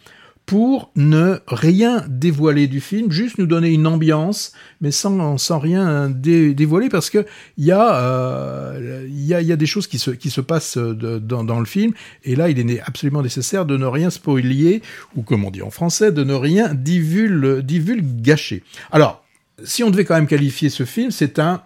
pour 0.44 0.90
ne 0.96 1.38
rien 1.46 2.04
dévoiler 2.08 2.66
du 2.66 2.80
film, 2.80 3.12
juste 3.12 3.38
nous 3.38 3.46
donner 3.46 3.70
une 3.70 3.86
ambiance, 3.86 4.52
mais 4.80 4.90
sans, 4.90 5.38
sans 5.38 5.58
rien 5.58 6.10
dé- 6.10 6.52
dévoiler, 6.52 6.88
parce 6.88 7.10
que 7.10 7.24
il 7.56 7.66
y, 7.66 7.72
euh, 7.72 9.06
y, 9.08 9.34
a, 9.34 9.40
y 9.40 9.52
a 9.52 9.56
des 9.56 9.66
choses 9.66 9.86
qui 9.86 9.98
se, 9.98 10.10
qui 10.10 10.30
se 10.30 10.40
passent 10.40 10.76
de- 10.76 11.18
dans, 11.18 11.60
le 11.60 11.64
film, 11.64 11.92
et 12.24 12.34
là, 12.34 12.50
il 12.50 12.58
est 12.58 12.80
absolument 12.80 13.22
nécessaire 13.22 13.66
de 13.66 13.76
ne 13.76 13.86
rien 13.86 14.10
spoiler, 14.10 14.82
ou 15.16 15.22
comme 15.22 15.44
on 15.44 15.50
dit 15.50 15.62
en 15.62 15.70
français, 15.70 16.10
de 16.10 16.24
ne 16.24 16.34
rien 16.34 16.74
divul, 16.74 17.62
divulgacher. 17.62 18.64
Alors, 18.90 19.24
si 19.64 19.84
on 19.84 19.90
devait 19.90 20.04
quand 20.04 20.16
même 20.16 20.26
qualifier 20.26 20.70
ce 20.70 20.84
film, 20.84 21.10
c'est 21.12 21.38
un 21.38 21.62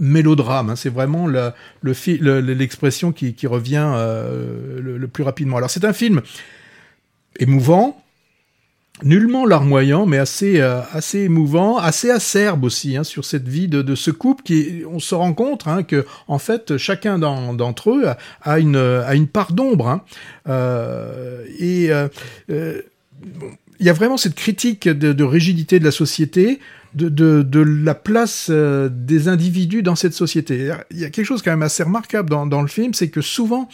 mélodrame. 0.00 0.70
hein. 0.70 0.76
c'est 0.76 0.88
vraiment 0.92 1.26
le- 1.28 1.52
le 1.82 2.40
l'expression 2.40 3.12
qui, 3.12 3.34
qui 3.34 3.46
revient 3.46 3.86
euh, 3.94 4.80
le, 4.80 5.06
plus 5.08 5.22
rapidement. 5.22 5.58
Alors, 5.58 5.70
c'est 5.70 5.84
un 5.84 5.92
film 5.92 6.22
émouvant, 7.38 8.02
nullement 9.02 9.46
larmoyant, 9.46 10.04
mais 10.06 10.18
assez, 10.18 10.60
euh, 10.60 10.80
assez 10.92 11.20
émouvant, 11.20 11.78
assez 11.78 12.10
acerbe 12.10 12.64
aussi 12.64 12.96
hein, 12.96 13.04
sur 13.04 13.24
cette 13.24 13.48
vie 13.48 13.68
de, 13.68 13.80
de 13.82 13.94
ce 13.94 14.10
couple 14.10 14.42
qui, 14.42 14.82
on 14.90 14.98
se 14.98 15.14
rend 15.14 15.32
compte 15.32 15.66
hein, 15.66 15.82
que 15.84 16.04
en 16.28 16.38
fait 16.38 16.76
chacun 16.76 17.18
d'en- 17.18 17.54
d'entre 17.54 17.90
eux 17.92 18.04
a, 18.42 18.58
une, 18.58 18.76
a 18.76 19.14
une 19.14 19.26
part 19.28 19.52
d'ombre. 19.52 20.04
Euh, 20.48 21.44
et 21.58 21.90
il 22.48 23.86
y 23.86 23.88
a 23.88 23.92
vraiment 23.94 24.18
cette 24.18 24.34
critique 24.34 24.86
de 24.88 25.24
rigidité 25.24 25.78
de 25.78 25.84
la 25.84 25.90
société, 25.92 26.58
de, 26.94 27.08
de, 27.08 27.42
de 27.42 27.60
la 27.60 27.94
place 27.94 28.48
euh, 28.50 28.88
des 28.90 29.28
individus 29.28 29.82
dans 29.82 29.96
cette 29.96 30.14
société. 30.14 30.72
Il 30.90 30.98
y 30.98 31.04
a 31.04 31.10
quelque 31.10 31.26
chose 31.26 31.42
quand 31.42 31.50
même 31.50 31.62
assez 31.62 31.82
remarquable 31.82 32.30
dans, 32.30 32.46
dans 32.46 32.62
le 32.62 32.68
film, 32.68 32.94
c'est 32.94 33.08
que 33.08 33.20
souvent 33.20 33.68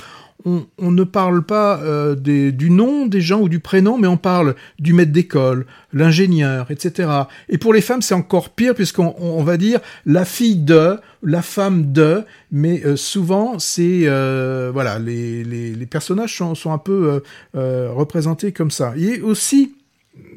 on, 0.45 0.67
on 0.79 0.91
ne 0.91 1.05
parle 1.05 1.43
pas 1.43 1.81
euh, 1.81 2.15
des, 2.15 2.53
du 2.53 2.71
nom 2.71 3.07
des 3.07 3.21
gens 3.21 3.41
ou 3.41 3.49
du 3.49 3.61
prénom, 3.61 3.99
mais 3.99 4.07
on 4.07 4.17
parle 4.17 4.55
du 4.79 4.93
maître 4.93 5.13
d'école, 5.13 5.67
l'ingénieur, 5.93 6.71
etc. 6.71 7.11
Et 7.49 7.59
pour 7.59 7.73
les 7.73 7.81
femmes, 7.81 8.03
c'est 8.03 8.15
encore 8.15 8.51
pire 8.51 8.75
puisqu'on 8.75 9.15
on 9.19 9.43
va 9.43 9.57
dire 9.57 9.81
la 10.05 10.25
fille 10.25 10.57
de, 10.57 10.99
la 11.23 11.43
femme 11.43 11.93
de, 11.93 12.23
mais 12.53 12.83
euh, 12.85 12.97
souvent 12.97 13.59
c'est 13.59 14.03
euh, 14.05 14.71
voilà 14.73 14.99
les, 14.99 15.43
les, 15.43 15.75
les 15.75 15.87
personnages 15.87 16.37
sont, 16.37 16.55
sont 16.55 16.73
un 16.73 16.79
peu 16.79 17.11
euh, 17.11 17.21
euh, 17.57 17.91
représentés 17.93 18.53
comme 18.53 18.71
ça. 18.71 18.95
Et 18.97 19.21
aussi 19.21 19.75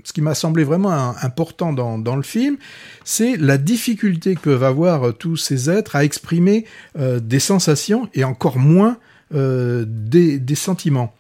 ce 0.04 0.14
qui 0.14 0.22
m'a 0.22 0.36
semblé 0.36 0.64
vraiment 0.64 1.16
important 1.22 1.74
dans, 1.74 2.16
le 2.16 2.22
film, 2.22 2.58
c'est 3.04 3.38
la 3.38 3.58
difficulté 3.58 4.36
que 4.36 4.42
peuvent 4.42 4.64
avoir 4.64 5.04
euh, 5.04 5.12
tous 5.12 5.38
ces 5.38 5.70
êtres 5.70 5.96
à 5.96 6.04
exprimer 6.04 6.66
euh, 6.98 7.20
des 7.20 7.40
sensations 7.40 8.10
et 8.14 8.24
encore 8.24 8.58
moins 8.58 8.98
euh, 9.34 9.86
des, 9.88 10.56
sentiments. 10.56 11.14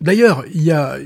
D'ailleurs, 0.00 0.44
il 0.52 0.62
y 0.62 0.72
a, 0.72 0.98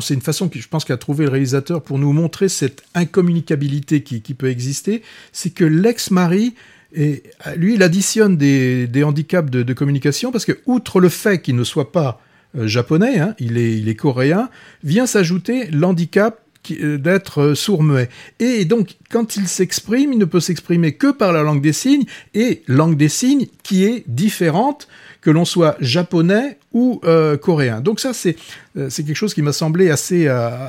c'est 0.00 0.14
une 0.14 0.20
façon 0.20 0.48
que 0.48 0.58
je 0.58 0.68
pense 0.68 0.84
qu'a 0.84 0.96
trouvé 0.96 1.24
le 1.24 1.30
réalisateur 1.30 1.82
pour 1.82 1.98
nous 1.98 2.12
montrer 2.12 2.48
cette 2.48 2.82
incommunicabilité 2.94 4.02
qui, 4.02 4.34
peut 4.34 4.50
exister, 4.50 5.02
c'est 5.32 5.50
que 5.50 5.64
l'ex-mari 5.64 6.54
lui, 6.90 7.74
il 7.74 7.82
additionne 7.82 8.36
des, 8.36 9.04
handicaps 9.04 9.50
de, 9.50 9.72
communication 9.72 10.32
parce 10.32 10.44
que, 10.44 10.58
outre 10.66 11.00
le 11.00 11.08
fait 11.08 11.40
qu'il 11.40 11.54
ne 11.54 11.64
soit 11.64 11.92
pas 11.92 12.20
japonais, 12.54 13.18
hein, 13.18 13.34
il, 13.38 13.58
est, 13.58 13.94
coréen, 13.94 14.48
vient 14.82 15.06
s'ajouter 15.06 15.66
l'handicap 15.70 16.40
euh, 16.70 16.98
d'être 16.98 17.40
euh, 17.40 17.54
sourd-muet. 17.54 18.08
Et 18.40 18.64
donc, 18.64 18.96
quand 19.10 19.36
il 19.36 19.48
s'exprime, 19.48 20.12
il 20.12 20.18
ne 20.18 20.24
peut 20.24 20.40
s'exprimer 20.40 20.92
que 20.92 21.10
par 21.10 21.32
la 21.32 21.42
langue 21.42 21.62
des 21.62 21.72
signes, 21.72 22.04
et 22.34 22.62
langue 22.66 22.96
des 22.96 23.08
signes 23.08 23.46
qui 23.62 23.84
est 23.84 24.04
différente 24.06 24.88
que 25.20 25.30
l'on 25.30 25.44
soit 25.44 25.76
japonais 25.80 26.58
ou 26.72 27.00
euh, 27.04 27.36
coréen. 27.36 27.80
Donc 27.80 28.00
ça, 28.00 28.12
c'est 28.12 28.36
euh, 28.76 28.88
quelque 28.90 29.14
chose 29.14 29.34
qui 29.34 29.42
m'a 29.42 29.52
semblé 29.52 29.90
assez, 29.90 30.26
euh, 30.28 30.68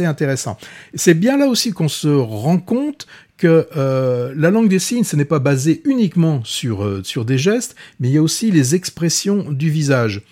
intéressant. 0.00 0.56
C'est 0.94 1.14
bien 1.14 1.36
là 1.36 1.48
aussi 1.48 1.72
qu'on 1.72 1.88
se 1.88 2.08
rend 2.08 2.58
compte 2.58 3.06
que 3.36 3.68
euh, 3.76 4.32
la 4.36 4.50
langue 4.50 4.68
des 4.68 4.78
signes, 4.78 5.04
ce 5.04 5.16
n'est 5.16 5.26
pas 5.26 5.38
basé 5.38 5.82
uniquement 5.84 6.42
euh, 6.64 7.02
sur 7.02 7.24
des 7.24 7.38
gestes, 7.38 7.76
mais 8.00 8.08
il 8.08 8.14
y 8.14 8.18
a 8.18 8.22
aussi 8.22 8.50
les 8.50 8.74
expressions 8.74 9.50
du 9.50 9.70
visage. 9.70 10.22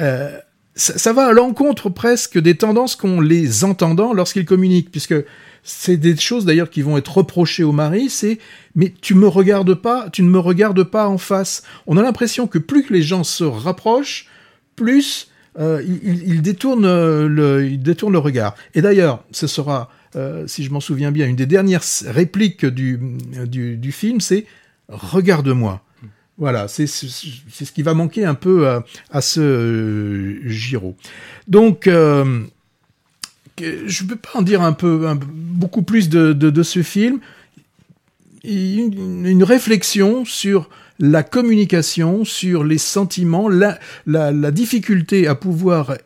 Euh, 0.00 0.38
ça, 0.74 0.98
ça 0.98 1.12
va 1.12 1.26
à 1.26 1.32
l'encontre 1.32 1.88
presque 1.88 2.38
des 2.38 2.56
tendances 2.56 2.96
qu'ont 2.96 3.20
les 3.20 3.64
entendants 3.64 4.12
lorsqu'ils 4.12 4.44
communiquent, 4.44 4.90
puisque 4.90 5.14
c'est 5.62 5.96
des 5.96 6.16
choses 6.16 6.44
d'ailleurs 6.44 6.70
qui 6.70 6.82
vont 6.82 6.96
être 6.96 7.16
reprochées 7.16 7.64
au 7.64 7.72
mari, 7.72 8.08
c'est 8.08 8.38
mais 8.74 8.94
tu 9.00 9.14
me 9.14 9.26
regardes 9.26 9.74
pas, 9.74 10.08
tu 10.10 10.22
ne 10.22 10.28
me 10.28 10.38
regardes 10.38 10.84
pas 10.84 11.08
en 11.08 11.18
face. 11.18 11.62
On 11.86 11.96
a 11.96 12.02
l'impression 12.02 12.46
que 12.46 12.58
plus 12.58 12.84
que 12.84 12.92
les 12.92 13.02
gens 13.02 13.24
se 13.24 13.42
rapprochent, 13.42 14.28
plus 14.76 15.28
euh, 15.58 15.82
ils, 15.84 16.28
ils 16.28 16.42
détournent 16.42 16.84
euh, 16.84 17.28
le, 17.28 17.66
ils 17.66 17.82
détournent 17.82 18.12
le 18.12 18.18
regard. 18.18 18.54
Et 18.74 18.82
d'ailleurs, 18.82 19.24
ce 19.32 19.46
sera, 19.46 19.90
euh, 20.14 20.46
si 20.46 20.62
je 20.62 20.70
m'en 20.70 20.80
souviens 20.80 21.10
bien, 21.10 21.26
une 21.26 21.36
des 21.36 21.46
dernières 21.46 21.82
répliques 22.06 22.66
du, 22.66 23.00
du, 23.46 23.76
du 23.76 23.92
film, 23.92 24.20
c'est 24.20 24.46
regarde-moi. 24.88 25.82
Voilà, 26.38 26.68
c'est 26.68 26.86
ce 26.86 27.72
qui 27.72 27.82
va 27.82 27.94
manquer 27.94 28.24
un 28.26 28.34
peu 28.34 28.68
à, 28.68 28.84
à 29.10 29.20
ce 29.22 29.40
euh, 29.40 30.48
Giro. 30.48 30.94
Donc, 31.48 31.86
euh, 31.86 32.42
je 33.58 34.02
ne 34.02 34.08
peux 34.08 34.16
pas 34.16 34.30
en 34.34 34.42
dire 34.42 34.60
un 34.60 34.74
peu, 34.74 35.06
beaucoup 35.14 35.82
plus 35.82 36.10
de, 36.10 36.34
de, 36.34 36.62
ce 36.62 36.82
film. 36.82 37.20
Une, 38.44 39.42
réflexion 39.42 40.26
sur 40.26 40.68
la 40.98 41.22
communication, 41.22 42.24
sur 42.26 42.64
les 42.64 42.78
sentiments, 42.78 43.48
la, 43.48 43.78
la 44.06 44.50
difficulté 44.50 45.26
à 45.26 45.34
pouvoir 45.34 45.96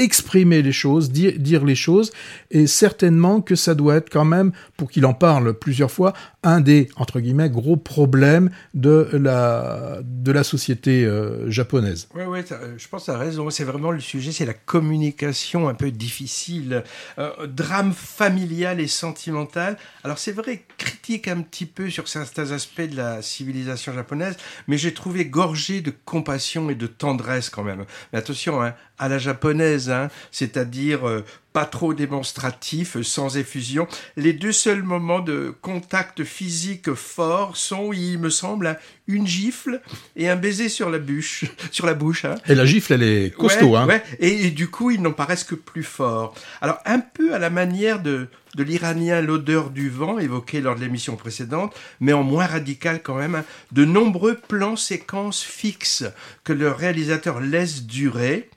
exprimer 0.00 0.62
les 0.62 0.72
choses, 0.72 1.10
dire, 1.10 1.34
dire 1.38 1.64
les 1.64 1.74
choses, 1.76 2.10
et 2.50 2.66
certainement 2.66 3.40
que 3.40 3.54
ça 3.54 3.74
doit 3.74 3.96
être 3.96 4.10
quand 4.10 4.24
même, 4.24 4.50
pour 4.76 4.90
qu'il 4.90 5.06
en 5.06 5.14
parle 5.14 5.54
plusieurs 5.54 5.90
fois, 5.90 6.12
un 6.42 6.60
des, 6.60 6.88
entre 6.96 7.20
guillemets, 7.20 7.50
gros 7.50 7.76
problèmes 7.76 8.50
de 8.74 9.08
la, 9.12 9.98
de 10.02 10.32
la 10.32 10.42
société 10.42 11.04
euh, 11.04 11.50
japonaise. 11.50 12.08
T'as- 12.14 12.54
euh, 12.54 12.74
je 12.78 12.88
pense 12.88 13.06
que 13.06 13.12
tu 13.12 13.16
raison. 13.16 13.50
C'est 13.50 13.64
vraiment 13.64 13.90
le 13.90 14.00
sujet, 14.00 14.32
c'est 14.32 14.46
la 14.46 14.54
communication 14.54 15.68
un 15.68 15.74
peu 15.74 15.90
difficile. 15.90 16.82
Euh, 17.18 17.46
drame 17.46 17.92
familial 17.92 18.80
et 18.80 18.88
sentimental. 18.88 19.76
Alors, 20.02 20.18
c'est 20.18 20.32
vrai, 20.32 20.64
critique 20.78 21.28
un 21.28 21.42
petit 21.42 21.66
peu 21.66 21.90
sur 21.90 22.08
certains 22.08 22.52
aspects 22.52 22.80
de 22.80 22.96
la 22.96 23.22
civilisation 23.22 23.92
japonaise, 23.92 24.36
mais 24.66 24.78
j'ai 24.78 24.94
trouvé 24.94 25.26
gorgé 25.26 25.80
de 25.82 25.92
compassion 26.04 26.70
et 26.70 26.74
de 26.74 26.86
tendresse 26.86 27.50
quand 27.50 27.62
même. 27.64 27.84
Mais 28.12 28.18
attention, 28.18 28.62
hein, 28.62 28.74
à 29.00 29.08
la 29.08 29.18
japonaise, 29.18 29.90
hein, 29.90 30.08
c'est-à-dire 30.30 31.08
euh, 31.08 31.24
pas 31.54 31.64
trop 31.64 31.94
démonstratif, 31.94 32.96
euh, 32.96 33.02
sans 33.02 33.38
effusion. 33.38 33.88
Les 34.16 34.34
deux 34.34 34.52
seuls 34.52 34.82
moments 34.82 35.20
de 35.20 35.54
contact 35.62 36.22
physique 36.22 36.92
fort 36.92 37.56
sont, 37.56 37.94
il 37.94 38.18
me 38.18 38.28
semble, 38.28 38.66
hein, 38.66 38.76
une 39.08 39.26
gifle 39.26 39.80
et 40.16 40.28
un 40.28 40.36
baiser 40.36 40.68
sur 40.68 40.90
la 40.90 40.98
bûche, 40.98 41.46
sur 41.72 41.86
la 41.86 41.94
bouche. 41.94 42.26
Hein. 42.26 42.36
Et 42.46 42.54
la 42.54 42.66
gifle, 42.66 42.92
elle 42.92 43.02
est 43.02 43.34
costaud. 43.34 43.70
Ouais, 43.70 43.78
hein. 43.78 43.86
ouais. 43.86 44.02
Et, 44.20 44.46
et 44.46 44.50
du 44.50 44.68
coup, 44.68 44.90
ils 44.90 45.00
n'en 45.00 45.12
paraissent 45.12 45.44
que 45.44 45.54
plus 45.54 45.82
forts. 45.82 46.34
Alors, 46.60 46.78
un 46.84 47.00
peu 47.00 47.34
à 47.34 47.38
la 47.38 47.48
manière 47.48 48.02
de, 48.02 48.28
de 48.54 48.62
l'Iranien 48.62 49.22
L'odeur 49.22 49.70
du 49.70 49.88
vent, 49.88 50.18
évoqué 50.18 50.60
lors 50.60 50.76
de 50.76 50.80
l'émission 50.80 51.16
précédente, 51.16 51.74
mais 52.00 52.12
en 52.12 52.22
moins 52.22 52.46
radical 52.46 53.02
quand 53.02 53.14
même, 53.14 53.34
hein, 53.34 53.44
de 53.72 53.84
nombreux 53.84 54.36
plans 54.36 54.76
séquences 54.76 55.42
fixes 55.42 56.04
que 56.44 56.52
le 56.52 56.70
réalisateur 56.70 57.40
laisse 57.40 57.84
durer. 57.84 58.50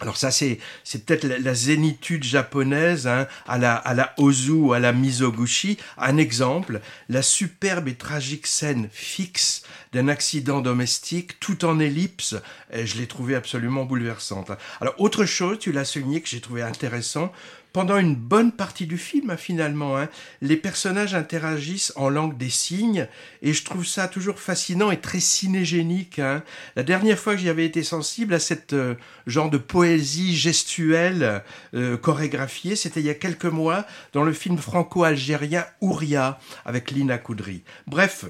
Alors 0.00 0.16
ça, 0.16 0.30
c'est 0.30 0.58
c'est 0.84 1.04
peut-être 1.04 1.24
la, 1.24 1.54
zénitude 1.54 2.24
japonaise, 2.24 3.06
hein, 3.06 3.26
à 3.46 3.58
la 3.58 3.74
à 3.74 3.94
la 3.94 4.14
Ozu 4.18 4.52
ou 4.52 4.72
à 4.72 4.78
la 4.78 4.92
Mizoguchi. 4.92 5.78
Un 5.96 6.16
exemple, 6.16 6.80
la 7.08 7.22
superbe 7.22 7.88
et 7.88 7.94
tragique 7.94 8.46
scène 8.46 8.88
fixe 8.92 9.62
d'un 9.92 10.08
accident 10.08 10.60
domestique, 10.60 11.40
tout 11.40 11.64
en 11.64 11.78
ellipse. 11.78 12.36
Et 12.72 12.86
je 12.86 12.98
l'ai 12.98 13.06
trouvé 13.06 13.34
absolument 13.34 13.84
bouleversante. 13.84 14.50
Alors 14.80 14.94
autre 14.98 15.24
chose, 15.24 15.58
tu 15.58 15.72
l'as 15.72 15.84
souligné 15.84 16.20
que 16.20 16.28
j'ai 16.28 16.40
trouvé 16.40 16.62
intéressant. 16.62 17.32
Pendant 17.78 17.98
une 17.98 18.16
bonne 18.16 18.50
partie 18.50 18.88
du 18.88 18.98
film, 18.98 19.36
finalement, 19.36 19.96
hein, 19.96 20.08
les 20.42 20.56
personnages 20.56 21.14
interagissent 21.14 21.92
en 21.94 22.08
langue 22.08 22.36
des 22.36 22.50
signes, 22.50 23.06
et 23.40 23.52
je 23.52 23.64
trouve 23.64 23.86
ça 23.86 24.08
toujours 24.08 24.40
fascinant 24.40 24.90
et 24.90 25.00
très 25.00 25.20
cinégénique. 25.20 26.18
hein. 26.18 26.42
La 26.74 26.82
dernière 26.82 27.20
fois 27.20 27.34
que 27.36 27.40
j'y 27.40 27.48
avais 27.48 27.64
été 27.64 27.84
sensible 27.84 28.34
à 28.34 28.40
cette 28.40 28.72
euh, 28.72 28.96
genre 29.28 29.48
de 29.48 29.58
poésie 29.58 30.36
gestuelle 30.36 31.44
euh, 31.72 31.96
chorégraphiée, 31.96 32.74
c'était 32.74 32.98
il 32.98 33.06
y 33.06 33.10
a 33.10 33.14
quelques 33.14 33.44
mois 33.44 33.86
dans 34.12 34.24
le 34.24 34.32
film 34.32 34.58
franco-algérien 34.58 35.64
Ouria 35.80 36.40
avec 36.64 36.90
Lina 36.90 37.16
Koudry. 37.16 37.62
Bref, 37.86 38.24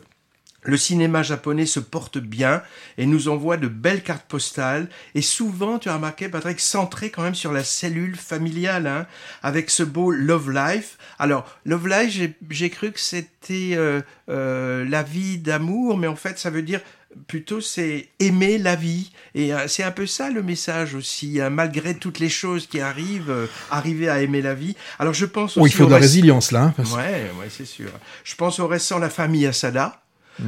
le 0.62 0.76
cinéma 0.76 1.22
japonais 1.22 1.66
se 1.66 1.80
porte 1.80 2.18
bien 2.18 2.62
et 2.98 3.06
nous 3.06 3.28
envoie 3.28 3.56
de 3.56 3.68
belles 3.68 4.02
cartes 4.02 4.26
postales 4.26 4.88
et 5.14 5.22
souvent, 5.22 5.78
tu 5.78 5.88
as 5.88 5.94
remarqué 5.94 6.28
Patrick, 6.28 6.60
centré 6.60 7.10
quand 7.10 7.22
même 7.22 7.34
sur 7.36 7.52
la 7.52 7.64
cellule 7.64 8.16
familiale, 8.16 8.86
hein, 8.86 9.06
avec 9.42 9.70
ce 9.70 9.82
beau 9.82 10.10
Love 10.10 10.50
Life. 10.50 10.98
Alors, 11.18 11.46
Love 11.64 11.88
Life, 11.88 12.32
j'ai- 12.50 12.70
cru 12.70 12.92
que 12.92 13.00
c'était 13.00 13.72
euh, 13.74 14.00
euh, 14.28 14.84
la 14.88 15.02
vie 15.02 15.38
d'amour, 15.38 15.96
mais 15.96 16.06
en 16.08 16.16
fait, 16.16 16.38
ça 16.38 16.50
veut 16.50 16.62
dire 16.62 16.80
plutôt 17.26 17.60
c'est 17.60 18.08
aimer 18.20 18.58
la 18.58 18.76
vie. 18.76 19.10
Et 19.34 19.54
euh, 19.54 19.66
c'est 19.68 19.82
un 19.82 19.90
peu 19.90 20.06
ça 20.06 20.28
le 20.30 20.42
message 20.42 20.94
aussi, 20.94 21.40
hein, 21.40 21.50
malgré 21.50 21.94
toutes 21.94 22.18
les 22.18 22.28
choses 22.28 22.66
qui 22.66 22.80
arrivent, 22.80 23.30
euh, 23.30 23.46
arriver 23.70 24.08
à 24.08 24.20
aimer 24.22 24.42
la 24.42 24.54
vie. 24.54 24.76
Alors, 24.98 25.14
je 25.14 25.24
pense 25.24 25.52
aussi 25.56 25.60
Oh, 25.60 25.66
il 25.66 25.72
faut 25.72 25.84
au 25.84 25.86
de 25.86 25.92
la 25.92 25.98
résilience 25.98 26.50
là. 26.52 26.62
hein, 26.64 26.74
parce- 26.76 26.92
Ouais, 26.92 27.30
ouais, 27.40 27.48
c'est 27.48 27.64
sûr. 27.64 27.90
Je 28.24 28.34
pense 28.34 28.58
au 28.58 28.66
récent 28.66 28.98
La 28.98 29.08
famille 29.08 29.46
Asada. 29.46 30.02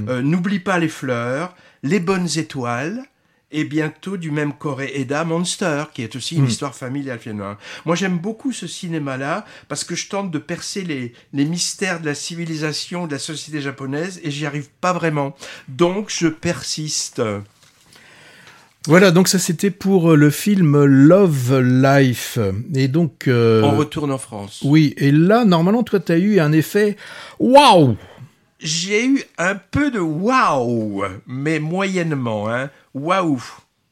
Euh, 0.08 0.22
N'oublie 0.22 0.60
pas 0.60 0.78
les 0.78 0.88
fleurs, 0.88 1.54
les 1.82 2.00
bonnes 2.00 2.28
étoiles. 2.36 3.02
Et 3.52 3.64
bientôt 3.64 4.16
du 4.16 4.30
même 4.30 4.52
Corée 4.52 4.92
Eda 4.94 5.24
Monster, 5.24 5.86
qui 5.92 6.02
est 6.02 6.14
aussi 6.14 6.36
une 6.36 6.46
histoire 6.46 6.72
familiale 6.72 7.18
finalement. 7.18 7.56
Moi 7.84 7.96
j'aime 7.96 8.16
beaucoup 8.16 8.52
ce 8.52 8.68
cinéma-là 8.68 9.44
parce 9.66 9.82
que 9.82 9.96
je 9.96 10.06
tente 10.08 10.30
de 10.30 10.38
percer 10.38 10.82
les, 10.82 11.12
les 11.32 11.44
mystères 11.44 11.98
de 11.98 12.06
la 12.06 12.14
civilisation, 12.14 13.08
de 13.08 13.12
la 13.14 13.18
société 13.18 13.60
japonaise 13.60 14.20
et 14.22 14.30
j'y 14.30 14.46
arrive 14.46 14.68
pas 14.80 14.92
vraiment. 14.92 15.34
Donc 15.66 16.12
je 16.16 16.28
persiste. 16.28 17.20
Voilà, 18.86 19.10
donc 19.10 19.26
ça 19.26 19.38
c'était 19.38 19.70
pour 19.70 20.12
euh, 20.12 20.16
le 20.16 20.30
film 20.30 20.84
Love 20.84 21.60
Life. 21.60 22.38
Et 22.74 22.86
donc. 22.88 23.26
euh, 23.28 23.62
On 23.62 23.76
retourne 23.76 24.10
en 24.12 24.18
France. 24.18 24.60
Oui, 24.64 24.94
et 24.96 25.10
là, 25.10 25.44
normalement, 25.44 25.82
toi, 25.82 26.00
tu 26.00 26.12
as 26.12 26.18
eu 26.18 26.40
un 26.40 26.52
effet 26.52 26.96
waouh 27.38 27.96
J'ai 28.62 29.06
eu 29.06 29.22
un 29.38 29.54
peu 29.54 29.90
de 29.90 30.00
waouh, 30.00 31.04
mais 31.26 31.58
moyennement. 31.60 32.48
Hein. 32.50 32.70
Waouh. 32.94 33.42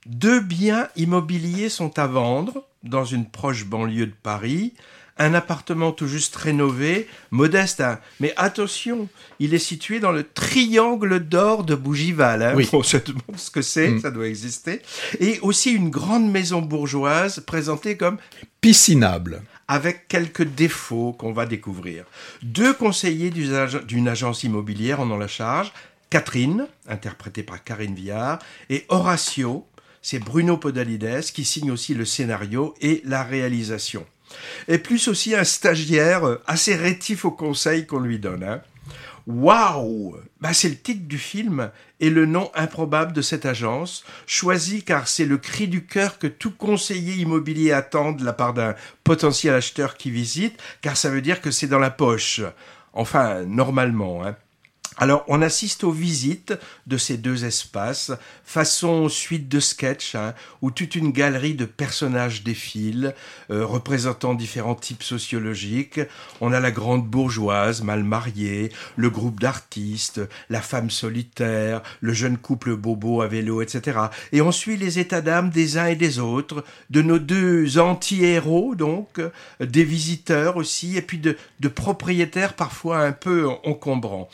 Deux 0.07 0.41
biens 0.41 0.89
immobiliers 0.97 1.69
sont 1.69 1.99
à 1.99 2.07
vendre 2.07 2.65
dans 2.83 3.05
une 3.05 3.27
proche 3.27 3.65
banlieue 3.67 4.07
de 4.07 4.15
Paris. 4.23 4.75
Un 5.21 5.35
appartement 5.35 5.91
tout 5.91 6.07
juste 6.07 6.37
rénové, 6.37 7.09
modeste, 7.33 7.81
hein. 7.81 7.99
mais 8.21 8.33
attention, 8.37 9.09
il 9.41 9.53
est 9.53 9.59
situé 9.59 9.99
dans 9.99 10.13
le 10.13 10.23
triangle 10.23 11.19
d'or 11.19 11.65
de 11.65 11.75
Bougival. 11.75 12.41
Hein. 12.43 12.53
Oui. 12.55 12.69
On 12.73 12.85
se 12.85 12.99
demande 12.99 13.37
ce 13.37 13.51
que 13.51 13.61
c'est, 13.63 13.89
Mm. 13.89 14.01
ça 14.01 14.11
doit 14.13 14.29
exister. 14.29 14.81
Et 15.19 15.41
aussi 15.41 15.73
une 15.73 15.91
grande 15.91 16.31
maison 16.31 16.63
bourgeoise 16.63 17.41
présentée 17.41 17.97
comme 17.97 18.19
Piscinable. 18.61 19.43
Avec 19.69 20.09
quelques 20.09 20.45
défauts 20.45 21.13
qu'on 21.13 21.33
va 21.33 21.47
découvrir. 21.47 22.05
Deux 22.43 22.73
conseillers 22.73 23.31
d'une 23.31 24.09
agence 24.09 24.43
immobilière 24.43 25.01
en 25.01 25.11
ont 25.11 25.19
la 25.19 25.29
charge, 25.29 25.73
Catherine, 26.11 26.67
interprétée 26.89 27.43
par 27.43 27.63
Karine 27.63 27.95
Viard, 27.95 28.39
et 28.71 28.87
Horatio, 28.89 29.67
c'est 30.01 30.19
Bruno 30.19 30.57
Podalides 30.57 31.21
qui 31.33 31.45
signe 31.45 31.71
aussi 31.71 31.95
le 31.95 32.07
scénario 32.07 32.75
et 32.81 33.03
la 33.05 33.23
réalisation. 33.23 34.07
Et 34.69 34.79
plus 34.79 35.09
aussi 35.09 35.35
un 35.35 35.45
stagiaire 35.45 36.25
euh, 36.27 36.43
assez 36.47 36.77
rétif 36.77 37.25
au 37.25 37.31
conseil 37.31 37.87
qu'on 37.87 38.01
lui 38.01 38.19
donne. 38.19 38.45
Hein. 38.45 38.61
Waouh 39.29 40.17
bah, 40.41 40.55
C'est 40.55 40.71
le 40.71 40.77
titre 40.77 41.07
du 41.07 41.19
film 41.19 41.71
et 42.01 42.09
le 42.09 42.25
nom 42.25 42.51
improbable 42.55 43.13
de 43.13 43.21
cette 43.21 43.45
agence, 43.45 44.03
choisi 44.27 44.83
car 44.83 45.07
c'est 45.07 45.27
le 45.27 45.37
cri 45.37 45.69
du 45.69 45.85
cœur 45.85 46.19
que 46.19 46.27
tout 46.27 46.51
conseiller 46.51 47.15
immobilier 47.17 47.73
attend 47.73 48.13
de 48.13 48.25
la 48.25 48.33
part 48.33 48.55
d'un 48.55 48.75
potentiel 49.05 49.55
acheteur 49.55 49.99
qui 49.99 50.11
visite, 50.11 50.59
car 50.81 50.97
ça 50.97 51.11
veut 51.11 51.21
dire 51.21 51.43
que 51.43 51.51
c'est 51.51 51.67
dans 51.67 51.79
la 51.79 51.91
poche. 51.91 52.41
Enfin, 52.95 53.43
normalement. 53.45 54.25
Hein. 54.25 54.35
Alors, 55.01 55.25
on 55.29 55.43
assiste 55.43 55.85
aux 55.85 55.93
visites 55.93 56.55
de 56.89 56.97
ces 56.97 57.19
deux 57.19 57.45
espaces, 57.45 58.11
façon 58.45 59.09
suite 59.09 59.49
de 59.49 59.61
sketch, 59.61 60.17
hein, 60.17 60.35
où 60.61 60.73
toute 60.73 60.97
une 60.97 61.13
galerie 61.13 61.55
de 61.55 61.67
personnages 61.67 62.43
défile, 62.43 63.15
euh, 63.53 63.65
représentant 63.65 64.35
différents 64.35 64.75
types 64.75 65.05
sociologiques. 65.05 66.01
On 66.41 66.53
a 66.53 66.59
la 66.59 66.73
grande 66.73 67.07
bourgeoise 67.07 67.83
mal 67.83 68.03
mariée, 68.03 68.73
le 68.97 69.09
groupe 69.09 69.39
d'artistes, 69.39 70.21
la 70.51 70.61
femme 70.61 70.91
solitaire, 70.91 71.83
le 72.01 72.13
jeune 72.13 72.37
couple 72.37 72.75
bobo 72.75 73.23
à 73.23 73.29
vélo, 73.29 73.63
etc. 73.63 74.01
Et 74.33 74.41
on 74.41 74.51
suit 74.51 74.77
les 74.77 74.99
états 74.99 75.21
d'âme 75.21 75.51
des 75.51 75.79
uns 75.79 75.87
et 75.87 75.97
des 75.97 76.19
autres, 76.19 76.65
de 76.91 77.03
nos 77.03 77.21
deux 77.21 77.79
anti-héros, 77.79 78.75
donc, 78.75 79.21
des 79.61 79.85
visiteurs 79.85 80.57
aussi, 80.57 80.97
et 80.97 81.03
puis 81.03 81.19
de, 81.19 81.37
de 81.61 81.69
propriétaires 81.69 82.55
parfois 82.55 82.99
un 82.99 83.13
peu 83.13 83.47
encombrants. 83.65 84.29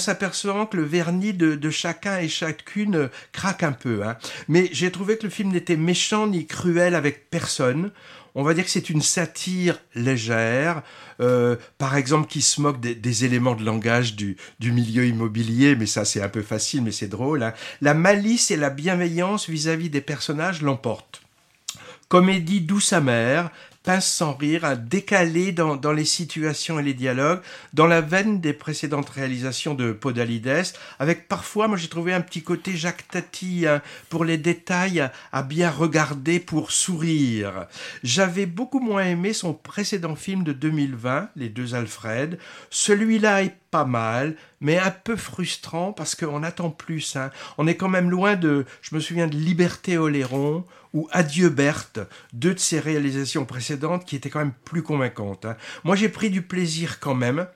S'apercevant 0.00 0.66
que 0.66 0.76
le 0.76 0.82
vernis 0.82 1.32
de, 1.32 1.70
chacun 1.70 2.18
et 2.18 2.28
chacune 2.28 3.08
craque 3.32 3.62
un 3.62 3.72
peu. 3.72 4.02
Hein. 4.02 4.16
Mais 4.48 4.68
j'ai 4.72 4.90
trouvé 4.90 5.16
que 5.16 5.24
le 5.24 5.30
film 5.30 5.50
n'était 5.52 5.76
méchant 5.76 6.26
ni 6.26 6.46
cruel 6.46 6.96
avec 6.96 7.30
personne. 7.30 7.92
On 8.34 8.42
va 8.42 8.54
dire 8.54 8.64
que 8.64 8.70
c'est 8.70 8.90
une 8.90 9.02
satire 9.02 9.80
légère, 9.94 10.82
euh, 11.20 11.56
par 11.78 11.96
exemple 11.96 12.28
qui 12.28 12.42
se 12.42 12.60
moque 12.60 12.80
des, 12.80 13.24
éléments 13.24 13.54
de 13.54 13.64
langage 13.64 14.14
du, 14.16 14.36
milieu 14.60 15.06
immobilier, 15.06 15.76
mais 15.76 15.86
ça 15.86 16.04
c'est 16.04 16.22
un 16.22 16.28
peu 16.28 16.42
facile, 16.42 16.82
mais 16.82 16.92
c'est 16.92 17.08
drôle. 17.08 17.42
Hein. 17.42 17.54
La 17.80 17.94
malice 17.94 18.50
et 18.50 18.56
la 18.56 18.70
bienveillance 18.70 19.48
vis-à-vis 19.48 19.88
-vis 19.88 19.90
des 19.90 20.00
personnages 20.00 20.62
l'emportent. 20.62 21.22
Comédie 22.10 22.60
douce 22.60 22.92
amère, 22.92 23.50
sans 23.98 24.34
rire, 24.34 24.76
décalé 24.76 25.52
dans, 25.52 25.74
dans, 25.76 25.92
les 25.92 26.04
situations 26.04 26.78
et 26.78 26.82
les 26.82 26.94
dialogues, 26.94 27.40
dans 27.72 27.86
la 27.86 28.00
veine 28.00 28.40
des 28.40 28.52
précédentes 28.52 29.08
réalisations 29.08 29.74
de 29.74 29.92
Podalides, 29.92 30.50
avec 30.98 31.28
parfois, 31.28 31.68
moi 31.68 31.76
j'ai 31.76 31.88
trouvé 31.88 32.12
un 32.12 32.20
petit 32.20 32.42
côté 32.42 32.76
Jacques 32.76 33.08
Tati 33.08 33.66
hein, 33.66 33.82
pour 34.08 34.24
les 34.24 34.36
détails 34.36 35.08
à 35.32 35.42
bien 35.42 35.70
regarder 35.70 36.40
pour 36.40 36.72
sourire. 36.72 37.66
J'avais 38.02 38.46
beaucoup 38.46 38.80
moins 38.80 39.04
aimé 39.04 39.32
son 39.32 39.54
précédent 39.54 40.16
film 40.16 40.44
de 40.44 40.52
2020, 40.52 41.30
Les 41.36 41.48
deux 41.48 41.74
Alfred. 41.74 42.38
Celui-là 42.70 43.42
est 43.42 43.56
pas 43.70 43.84
mal, 43.84 44.34
mais 44.60 44.78
un 44.78 44.90
peu 44.90 45.16
frustrant 45.16 45.92
parce 45.92 46.14
qu'on 46.14 46.42
attend 46.42 46.70
plus. 46.70 47.16
Hein. 47.16 47.30
On 47.56 47.66
est 47.66 47.76
quand 47.76 47.88
même 47.88 48.10
loin 48.10 48.36
de, 48.36 48.66
je 48.82 48.94
me 48.94 49.00
souviens 49.00 49.28
de 49.28 49.36
Liberté 49.36 49.96
Oléron 49.96 50.64
ou 50.94 51.08
Adieu 51.12 51.48
Berthe, 51.48 52.00
deux 52.32 52.54
de 52.54 52.58
ses 52.58 52.80
réalisations 52.80 53.44
précédentes 53.44 54.04
qui 54.04 54.16
étaient 54.16 54.30
quand 54.30 54.40
même 54.40 54.54
plus 54.64 54.82
convaincantes. 54.82 55.44
Hein. 55.44 55.56
Moi 55.84 55.96
j'ai 55.96 56.08
pris 56.08 56.30
du 56.30 56.42
plaisir 56.42 57.00
quand 57.00 57.14
même, 57.14 57.46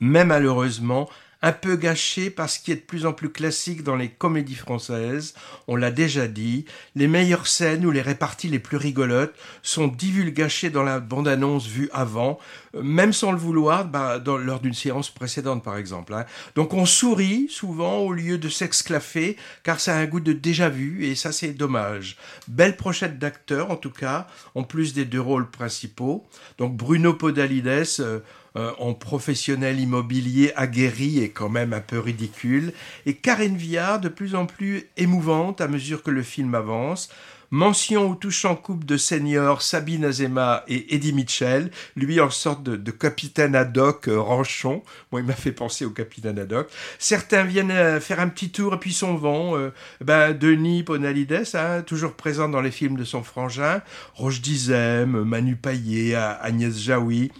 mais 0.00 0.24
malheureusement, 0.24 1.08
un 1.42 1.52
peu 1.52 1.76
gâché 1.76 2.30
par 2.30 2.48
ce 2.48 2.58
qui 2.58 2.72
est 2.72 2.76
de 2.76 2.80
plus 2.80 3.06
en 3.06 3.12
plus 3.12 3.30
classique 3.30 3.82
dans 3.82 3.96
les 3.96 4.08
comédies 4.08 4.54
françaises. 4.54 5.34
On 5.68 5.76
l'a 5.76 5.90
déjà 5.90 6.26
dit, 6.28 6.64
les 6.94 7.08
meilleures 7.08 7.46
scènes 7.46 7.86
ou 7.86 7.90
les 7.90 8.02
réparties 8.02 8.48
les 8.48 8.58
plus 8.58 8.76
rigolotes 8.76 9.34
sont 9.62 9.86
divulgachées 9.86 10.70
dans 10.70 10.82
la 10.82 10.98
bande-annonce 10.98 11.66
vue 11.66 11.90
avant, 11.92 12.38
même 12.82 13.12
sans 13.12 13.32
le 13.32 13.38
vouloir, 13.38 13.86
bah, 13.86 14.22
lors 14.24 14.60
d'une 14.60 14.74
séance 14.74 15.10
précédente 15.10 15.62
par 15.62 15.76
exemple. 15.76 16.14
Hein. 16.14 16.24
Donc 16.54 16.74
on 16.74 16.86
sourit 16.86 17.48
souvent 17.50 17.98
au 17.98 18.12
lieu 18.12 18.38
de 18.38 18.48
s'exclaffer, 18.48 19.36
car 19.62 19.80
ça 19.80 19.96
a 19.96 19.98
un 19.98 20.06
goût 20.06 20.20
de 20.20 20.32
déjà 20.32 20.68
vu, 20.68 21.04
et 21.04 21.14
ça 21.14 21.32
c'est 21.32 21.52
dommage. 21.52 22.16
Belle 22.48 22.76
prochette 22.76 23.18
d'acteurs 23.18 23.70
en 23.70 23.76
tout 23.76 23.90
cas, 23.90 24.26
en 24.54 24.62
plus 24.62 24.94
des 24.94 25.04
deux 25.04 25.20
rôles 25.20 25.50
principaux. 25.50 26.26
Donc 26.58 26.76
Bruno 26.76 27.14
Podalides... 27.14 28.00
Euh, 28.00 28.20
euh, 28.56 28.72
en 28.78 28.94
professionnel 28.94 29.78
immobilier 29.78 30.50
aguerri 30.56 31.18
et 31.18 31.28
quand 31.28 31.50
même 31.50 31.74
un 31.74 31.80
peu 31.80 31.98
ridicule, 31.98 32.72
et 33.04 33.12
Karen 33.12 33.54
Viard 33.54 34.00
de 34.00 34.08
plus 34.08 34.34
en 34.34 34.46
plus 34.46 34.88
émouvante 34.96 35.60
à 35.60 35.68
mesure 35.68 36.02
que 36.02 36.10
le 36.10 36.22
film 36.22 36.54
avance. 36.54 37.10
Mention 37.56 38.10
au 38.10 38.14
touchant 38.14 38.54
couple 38.54 38.84
de 38.84 38.98
seniors 38.98 39.62
Sabine 39.62 40.04
Azema 40.04 40.62
et 40.68 40.94
Eddie 40.94 41.14
Mitchell, 41.14 41.70
lui 41.96 42.20
en 42.20 42.28
sorte 42.28 42.62
de, 42.62 42.90
capitaine 42.90 43.54
ad 43.54 43.78
hoc 43.78 44.08
euh, 44.08 44.20
ranchon. 44.20 44.82
Moi, 45.10 45.22
il 45.22 45.26
m'a 45.26 45.32
fait 45.32 45.52
penser 45.52 45.86
au 45.86 45.90
capitaine 45.90 46.38
ad 46.38 46.52
hoc. 46.52 46.68
Certains 46.98 47.44
viennent 47.44 47.70
euh, 47.70 47.98
faire 47.98 48.20
un 48.20 48.28
petit 48.28 48.50
tour 48.50 48.74
et 48.74 48.78
puis 48.78 48.92
s'en 48.92 49.14
vont. 49.14 49.72
ben, 50.02 50.34
Denis 50.34 50.82
Ponalides, 50.82 51.44
hein, 51.54 51.80
toujours 51.80 52.12
présent 52.12 52.50
dans 52.50 52.60
les 52.60 52.70
films 52.70 52.98
de 52.98 53.04
son 53.04 53.22
frangin. 53.22 53.80
Roche 54.12 54.42
Dizem, 54.42 55.22
Manu 55.24 55.56
Paillet, 55.56 56.14
Agnès 56.14 56.78
Jaoui. 56.78 57.32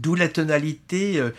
D'où 0.00 0.14
la 0.14 0.28
tonalité 0.28 1.20
euh, 1.20 1.30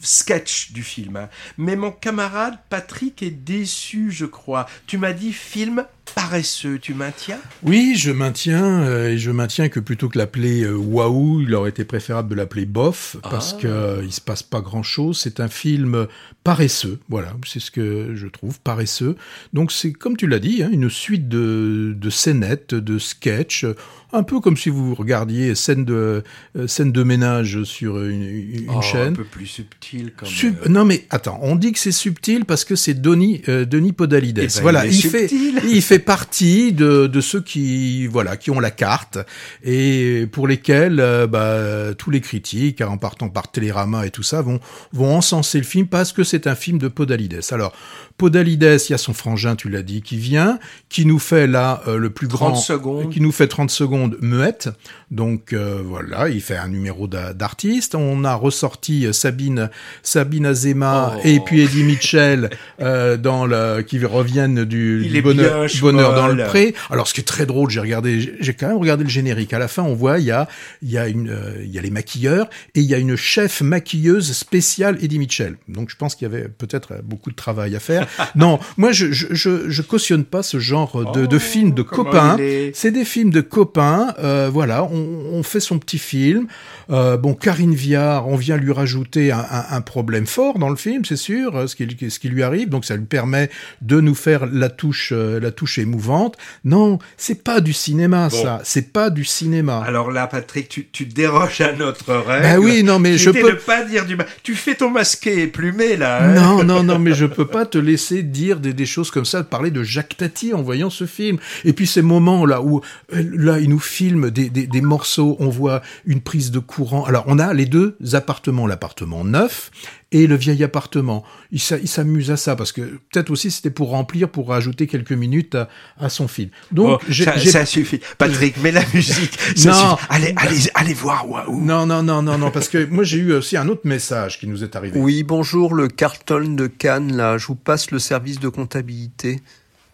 sketch 0.00 0.72
du 0.72 0.82
film. 0.82 1.16
Hein. 1.16 1.28
Mais 1.58 1.76
mon 1.76 1.90
camarade 1.90 2.58
Patrick 2.68 3.22
est 3.22 3.30
déçu, 3.30 4.10
je 4.10 4.26
crois. 4.26 4.66
Tu 4.86 4.98
m'as 4.98 5.12
dit 5.12 5.32
film 5.32 5.84
paresseux, 6.14 6.78
tu 6.80 6.92
maintiens? 6.92 7.38
Oui, 7.62 7.94
je 7.96 8.10
maintiens, 8.10 8.82
euh, 8.82 9.10
et 9.10 9.18
je 9.18 9.30
maintiens 9.30 9.68
que 9.68 9.78
plutôt 9.78 10.08
que 10.08 10.18
l'appeler 10.18 10.64
euh, 10.64 10.74
waouh, 10.74 11.40
il 11.40 11.54
aurait 11.54 11.70
été 11.70 11.84
préférable 11.84 12.28
de 12.28 12.34
l'appeler 12.34 12.66
bof, 12.66 13.16
parce 13.22 13.52
qu'il 13.52 13.68
ah. 13.68 14.00
que 14.00 14.04
il 14.04 14.12
se 14.12 14.20
passe 14.20 14.42
pas 14.42 14.60
grand-chose. 14.60 15.18
C'est 15.20 15.38
un 15.38 15.48
film 15.48 16.08
paresseux, 16.42 16.98
voilà, 17.08 17.34
c'est 17.46 17.60
ce 17.60 17.70
que 17.70 18.14
je 18.16 18.26
trouve, 18.26 18.60
paresseux. 18.60 19.16
Donc 19.52 19.70
c'est, 19.70 19.92
comme 19.92 20.16
tu 20.16 20.26
l'as 20.26 20.40
dit, 20.40 20.62
hein, 20.62 20.70
une 20.72 20.90
suite 20.90 21.28
de, 21.28 21.94
de 21.96 22.10
scénettes, 22.10 22.74
de 22.74 22.98
sketchs, 22.98 23.66
un 24.12 24.24
peu 24.24 24.40
comme 24.40 24.56
si 24.56 24.68
vous 24.68 24.94
regardiez 24.94 25.54
scène 25.54 25.84
de, 25.84 26.24
scène 26.66 26.90
de 26.90 27.02
ménage 27.04 27.62
sur 27.62 28.09
une, 28.10 28.22
une 28.22 28.70
oh, 28.74 28.82
chaîne. 28.82 29.12
Un 29.12 29.16
peu 29.16 29.24
plus 29.24 29.46
subtil 29.46 30.12
quand 30.16 30.26
même. 30.26 30.54
non 30.68 30.84
mais 30.84 31.06
attends, 31.10 31.38
on 31.42 31.56
dit 31.56 31.72
que 31.72 31.78
c'est 31.78 31.92
subtil 31.92 32.44
parce 32.44 32.64
que 32.64 32.76
c'est 32.76 33.00
Denis, 33.00 33.42
euh, 33.48 33.64
Denis 33.64 33.92
Podalides. 33.92 34.38
Eh 34.38 34.46
ben, 34.46 34.62
voilà, 34.62 34.86
il, 34.86 35.02
fait, 35.02 35.30
il 35.64 35.82
fait 35.82 35.98
partie 35.98 36.72
de, 36.72 37.06
de 37.06 37.20
ceux 37.20 37.40
qui, 37.40 38.06
voilà, 38.06 38.36
qui 38.36 38.50
ont 38.50 38.60
la 38.60 38.70
carte 38.70 39.18
et 39.64 40.26
pour 40.32 40.46
lesquels 40.46 41.00
euh, 41.00 41.26
bah, 41.26 41.94
tous 41.96 42.10
les 42.10 42.20
critiques, 42.20 42.80
en 42.80 42.98
partant 42.98 43.28
par 43.28 43.50
Télérama 43.50 44.06
et 44.06 44.10
tout 44.10 44.22
ça, 44.22 44.42
vont, 44.42 44.60
vont 44.92 45.14
encenser 45.16 45.58
le 45.58 45.64
film 45.64 45.86
parce 45.86 46.12
que 46.12 46.24
c'est 46.24 46.46
un 46.46 46.54
film 46.54 46.78
de 46.78 46.88
Podalides. 46.88 47.40
Alors, 47.50 47.72
Podalides, 48.20 48.80
il 48.88 48.92
y 48.92 48.94
a 48.94 48.98
son 48.98 49.14
frangin, 49.14 49.56
tu 49.56 49.68
l'as 49.68 49.82
dit, 49.82 50.02
qui 50.02 50.16
vient, 50.16 50.58
qui 50.88 51.06
nous 51.06 51.18
fait 51.18 51.46
là 51.46 51.82
euh, 51.86 51.96
le 51.96 52.10
plus 52.10 52.28
30 52.28 52.38
grand, 52.38 52.54
secondes. 52.54 53.10
qui 53.10 53.20
nous 53.20 53.32
fait 53.32 53.48
30 53.48 53.70
secondes 53.70 54.16
muette. 54.20 54.68
Donc 55.10 55.52
voilà, 55.52 56.28
il 56.28 56.40
fait 56.40 56.56
un 56.56 56.68
numéro 56.68 57.08
d'artiste. 57.08 57.96
On 57.96 58.22
a 58.24 58.34
ressorti 58.34 59.12
Sabine, 59.12 59.70
Sabine 60.02 60.46
Azema 60.46 61.14
oh. 61.16 61.20
et 61.24 61.40
puis 61.40 61.62
Eddie 61.62 61.82
Mitchell 61.82 62.50
euh, 62.80 63.16
dans 63.16 63.46
le, 63.46 63.82
qui 63.82 64.04
reviennent 64.04 64.64
du, 64.64 65.06
du 65.06 65.22
bonheur, 65.22 65.66
bonheur 65.80 66.14
dans 66.14 66.28
le 66.28 66.44
pré. 66.44 66.74
Alors 66.90 67.08
ce 67.08 67.14
qui 67.14 67.20
est 67.20 67.24
très 67.24 67.46
drôle, 67.46 67.70
j'ai 67.70 67.80
regardé, 67.80 68.36
j'ai 68.40 68.54
quand 68.54 68.68
même 68.68 68.78
regardé 68.78 69.04
le 69.04 69.10
générique. 69.10 69.52
À 69.52 69.58
la 69.58 69.68
fin, 69.68 69.82
on 69.82 69.94
voit 69.94 70.18
il 70.18 70.26
y 70.26 70.30
a 70.30 70.48
il 70.82 70.90
y 70.90 70.98
a 70.98 71.08
une 71.08 71.30
euh, 71.30 71.62
il 71.62 71.70
y 71.70 71.78
a 71.78 71.82
les 71.82 71.90
maquilleurs 71.90 72.48
et 72.74 72.80
il 72.80 72.86
y 72.86 72.94
a 72.94 72.98
une 72.98 73.16
chef 73.16 73.60
maquilleuse 73.60 74.32
spéciale 74.32 74.98
Eddie 75.02 75.18
Mitchell. 75.18 75.56
Donc 75.68 75.90
je 75.90 75.96
pense 75.96 76.14
qu'il 76.14 76.28
y 76.28 76.34
avait 76.34 76.48
peut-être 76.48 77.02
beaucoup 77.02 77.30
de 77.30 77.36
travail 77.36 77.76
à 77.76 77.80
faire. 77.80 78.06
non, 78.34 78.58
moi 78.76 78.92
je, 78.92 79.12
je, 79.12 79.26
je, 79.30 79.70
je, 79.70 79.82
cautionne 79.82 80.24
pas 80.24 80.42
ce 80.42 80.58
genre 80.58 81.12
de, 81.12 81.26
de 81.26 81.36
oh, 81.36 81.40
films 81.40 81.72
de 81.72 81.82
copains. 81.82 82.36
C'est 82.74 82.90
des 82.90 83.04
films 83.04 83.30
de 83.30 83.40
copains. 83.40 84.14
Euh, 84.18 84.50
voilà, 84.52 84.84
on, 84.84 85.20
on, 85.32 85.42
fait 85.42 85.60
son 85.60 85.78
petit 85.78 85.98
film. 85.98 86.46
Euh, 86.90 87.16
bon, 87.16 87.34
Karine 87.34 87.74
Viard, 87.74 88.28
on 88.28 88.36
vient 88.36 88.56
lui 88.56 88.72
rajouter 88.72 89.32
un, 89.32 89.38
un, 89.38 89.76
un 89.76 89.80
problème 89.80 90.26
fort 90.26 90.58
dans 90.58 90.68
le 90.68 90.76
film, 90.76 91.04
c'est 91.04 91.16
sûr, 91.16 91.56
euh, 91.56 91.66
ce 91.66 91.76
qui, 91.76 92.10
ce 92.10 92.18
qui 92.18 92.28
lui 92.28 92.42
arrive. 92.42 92.68
Donc 92.68 92.84
ça 92.84 92.96
lui 92.96 93.04
permet 93.04 93.50
de 93.80 94.00
nous 94.00 94.14
faire 94.14 94.46
la 94.46 94.68
touche, 94.68 95.12
la 95.12 95.50
touche 95.50 95.78
émouvante. 95.78 96.36
Non, 96.64 96.98
c'est 97.16 97.42
pas 97.42 97.60
du 97.60 97.72
cinéma, 97.72 98.30
ça. 98.30 98.60
C'est 98.64 98.92
pas 98.92 99.10
du 99.10 99.24
cinéma. 99.24 99.82
Alors 99.86 100.10
là, 100.10 100.26
Patrick, 100.26 100.68
tu, 100.68 100.88
tu 100.90 101.06
déroges 101.06 101.60
à 101.60 101.72
notre 101.72 102.14
règle. 102.14 102.42
Ben 102.42 102.58
oui, 102.58 102.82
non, 102.82 102.98
mais 102.98 103.18
je 103.18 103.30
peux 103.30 103.56
pas 103.56 103.84
dire 103.84 104.06
du 104.06 104.16
mal. 104.16 104.26
Tu 104.42 104.54
fais 104.54 104.74
ton 104.74 104.90
masqué 104.90 105.42
et 105.42 105.46
plumé 105.46 105.96
là. 105.96 106.24
Hein 106.24 106.34
non, 106.34 106.64
non, 106.64 106.82
non, 106.82 106.98
mais 107.00 107.14
je 107.14 107.26
peux 107.26 107.46
pas 107.46 107.66
te 107.66 107.78
laisser 107.78 107.99
dire 108.22 108.60
des, 108.60 108.86
choses 108.86 109.10
comme 109.10 109.24
ça, 109.24 109.42
parler 109.44 109.70
de 109.70 109.82
Jacques 109.82 110.16
Tati 110.16 110.52
en 110.54 110.62
voyant 110.62 110.90
ce 110.90 111.06
film. 111.06 111.38
Et 111.64 111.72
puis 111.72 111.86
ces 111.86 112.02
moments 112.02 112.46
là 112.46 112.62
où 112.62 112.80
là 113.12 113.58
il 113.60 113.68
nous 113.68 113.78
filme 113.78 114.30
des, 114.30 114.50
des, 114.50 114.66
des 114.66 114.80
morceaux, 114.80 115.36
on 115.38 115.48
voit 115.48 115.82
une 116.04 116.20
prise 116.20 116.50
de 116.50 116.58
courant. 116.58 117.04
Alors 117.04 117.24
on 117.26 117.38
a 117.38 117.52
les 117.54 117.66
deux 117.66 117.96
appartements, 118.12 118.66
l'appartement 118.66 119.24
neuf 119.24 119.70
et 120.12 120.26
le 120.26 120.34
vieil 120.34 120.62
appartement. 120.64 121.22
Il 121.52 121.60
s'a- 121.60 121.78
il 121.78 121.86
s'amuse 121.88 122.30
à 122.30 122.36
ça 122.36 122.56
parce 122.56 122.72
que 122.72 122.80
peut-être 122.80 123.30
aussi 123.30 123.50
c'était 123.50 123.70
pour 123.70 123.90
remplir, 123.90 124.28
pour 124.28 124.48
rajouter 124.48 124.86
quelques 124.86 125.12
minutes 125.12 125.54
à, 125.54 125.68
à 125.98 126.08
son 126.08 126.26
film. 126.28 126.50
Donc 126.72 126.86
Bon, 126.86 126.98
j'ai- 127.08 127.24
ça, 127.24 127.36
j'ai- 127.36 127.50
ça 127.50 127.64
suffit. 127.66 128.00
Patrick, 128.18 128.56
mets 128.62 128.72
la 128.72 128.82
musique. 128.92 129.38
Ça 129.56 129.70
Non. 129.70 129.96
suffit. 129.96 130.06
Allez, 130.10 130.34
allez, 130.36 130.58
allez 130.74 130.94
voir 130.94 131.28
Waouh. 131.28 131.60
non 131.64 131.86
non 131.86 132.02
non 132.02 132.22
non 132.22 132.38
non 132.38 132.50
parce 132.50 132.68
que 132.68 132.84
moi 132.86 133.04
j'ai 133.04 133.18
eu 133.18 133.32
aussi 133.34 133.56
un 133.56 133.68
autre 133.68 133.82
message 133.84 134.38
qui 134.40 134.46
nous 134.46 134.64
est 134.64 134.74
arrivé. 134.76 134.98
Oui, 134.98 135.22
bonjour, 135.22 135.74
le 135.74 135.88
Carlton 135.88 136.54
de 136.56 136.66
Cannes, 136.66 137.16
là, 137.16 137.38
je 137.38 137.46
vous 137.46 137.54
passe 137.54 137.90
le 137.90 137.98
service 137.98 138.40
de 138.40 138.48
comptabilité. 138.48 139.40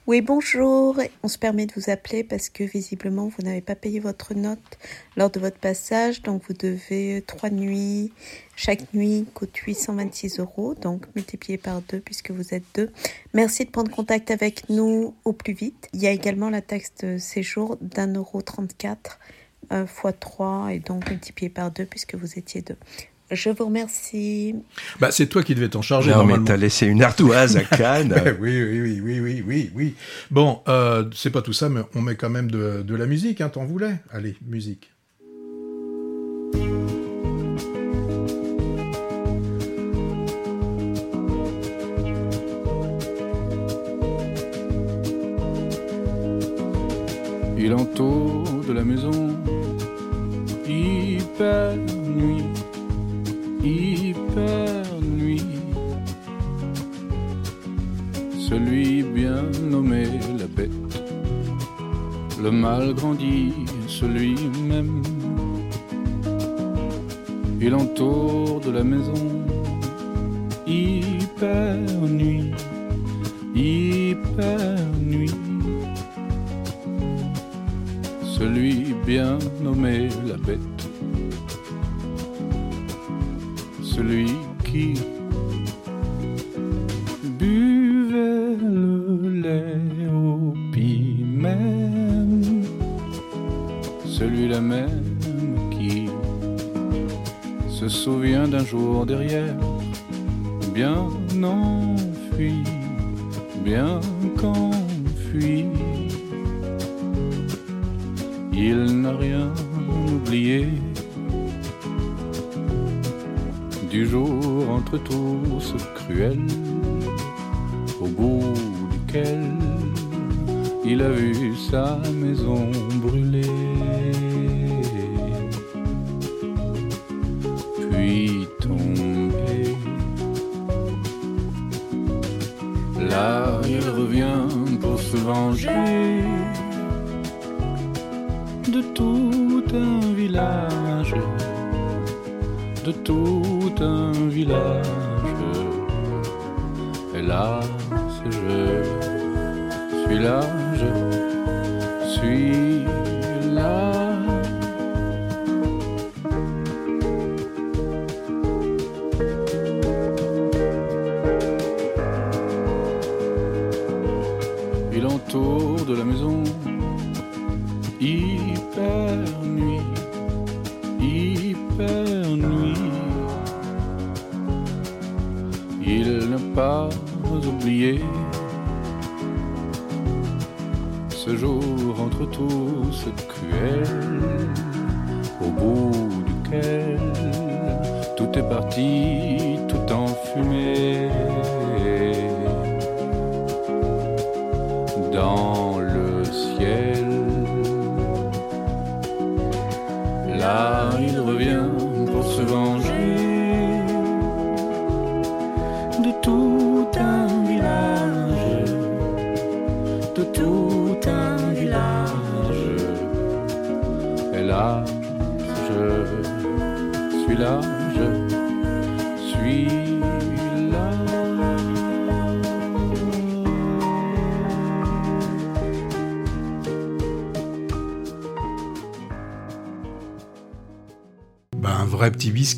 Oui, 0.07 0.21
bonjour. 0.21 1.01
On 1.25 1.27
se 1.27 1.37
permet 1.37 1.67
de 1.67 1.73
vous 1.75 1.91
appeler 1.91 2.23
parce 2.23 2.49
que 2.49 2.63
visiblement 2.63 3.27
vous 3.27 3.43
n'avez 3.43 3.61
pas 3.61 3.75
payé 3.75 3.99
votre 3.99 4.35
note 4.35 4.79
lors 5.17 5.31
de 5.31 5.41
votre 5.41 5.59
passage, 5.59 6.23
donc 6.23 6.43
vous 6.47 6.55
devez 6.55 7.25
trois 7.27 7.51
nuits. 7.51 8.13
Chaque 8.55 8.95
nuit 8.95 9.27
coûte 9.35 9.57
826 9.57 10.39
euros, 10.39 10.77
donc 10.77 11.07
multiplié 11.17 11.59
par 11.59 11.83
deux 11.83 11.99
puisque 11.99 12.31
vous 12.31 12.55
êtes 12.55 12.63
deux. 12.77 12.93
Merci 13.35 13.65
de 13.65 13.71
prendre 13.71 13.91
contact 13.91 14.31
avec 14.31 14.71
nous 14.71 15.13
au 15.25 15.33
plus 15.33 15.55
vite. 15.55 15.89
Il 15.93 16.01
y 16.01 16.07
a 16.07 16.13
également 16.13 16.51
la 16.51 16.63
taxe 16.63 16.93
de 17.03 17.19
séjour 17.19 17.77
d'un 17.81 18.15
euro 18.15 18.43
34 18.43 19.19
euh, 19.73 19.87
fois 19.89 20.13
3 20.13 20.69
et 20.73 20.79
donc 20.79 21.11
multiplié 21.11 21.51
par 21.51 21.73
deux 21.73 21.85
puisque 21.85 22.15
vous 22.15 22.39
étiez 22.39 22.63
deux. 22.63 22.79
Je 23.31 23.51
vous 23.51 23.67
remercie. 23.67 24.55
Bah 25.01 25.11
c'est 25.11 25.27
toi 25.27 25.43
qui 25.43 25.55
devais 25.55 25.69
t'en 25.69 25.83
charger 25.83 26.13
Non, 26.13 26.25
mais 26.25 26.37
t'as 26.45 26.57
laissé 26.57 26.87
une 26.87 27.03
ardoise 27.03 27.57
à 27.57 27.65
Cannes. 27.77 28.13
Ouais, 28.13 28.37
oui, 28.41 28.63
oui, 28.63 28.81
oui, 28.81 29.01
oui, 29.03 29.21
oui, 29.21 29.45
oui, 29.47 29.71
oui. 29.75 29.95
Bon, 30.31 30.61
euh, 30.69 31.05
c'est 31.15 31.31
pas 31.31 31.43
tout 31.43 31.53
ça, 31.53 31.69
mais 31.69 31.81
on 31.95 32.03
met 32.03 32.15
quand 32.15 32.31
même 32.31 32.51
de, 32.51 32.83
de 32.83 32.95
la 32.95 33.07
musique, 33.07 33.41
hein, 33.41 33.49
t'en 33.49 33.65
voulais 33.65 33.97
Allez, 34.13 34.37
musique. 34.47 34.91
Il 47.59 47.73
entoure 47.75 48.63
de 48.69 48.73
la 48.73 48.85
maison, 48.85 49.37
hyper 50.69 51.75
nuit, 51.77 52.45
hyper 53.67 54.85
nuit. 55.03 55.43
Celui 58.39 59.03
bien 59.03 59.43
nommé 59.71 60.05
la 60.39 60.47
bête, 60.47 61.03
le 62.43 62.51
mal 62.51 62.95
grandit, 62.95 63.53
celui 63.89 64.37
même. 64.63 65.03
Il 67.61 67.75
entoure 67.75 68.61
de 68.61 68.71
la 68.71 68.85
maison, 68.85 69.15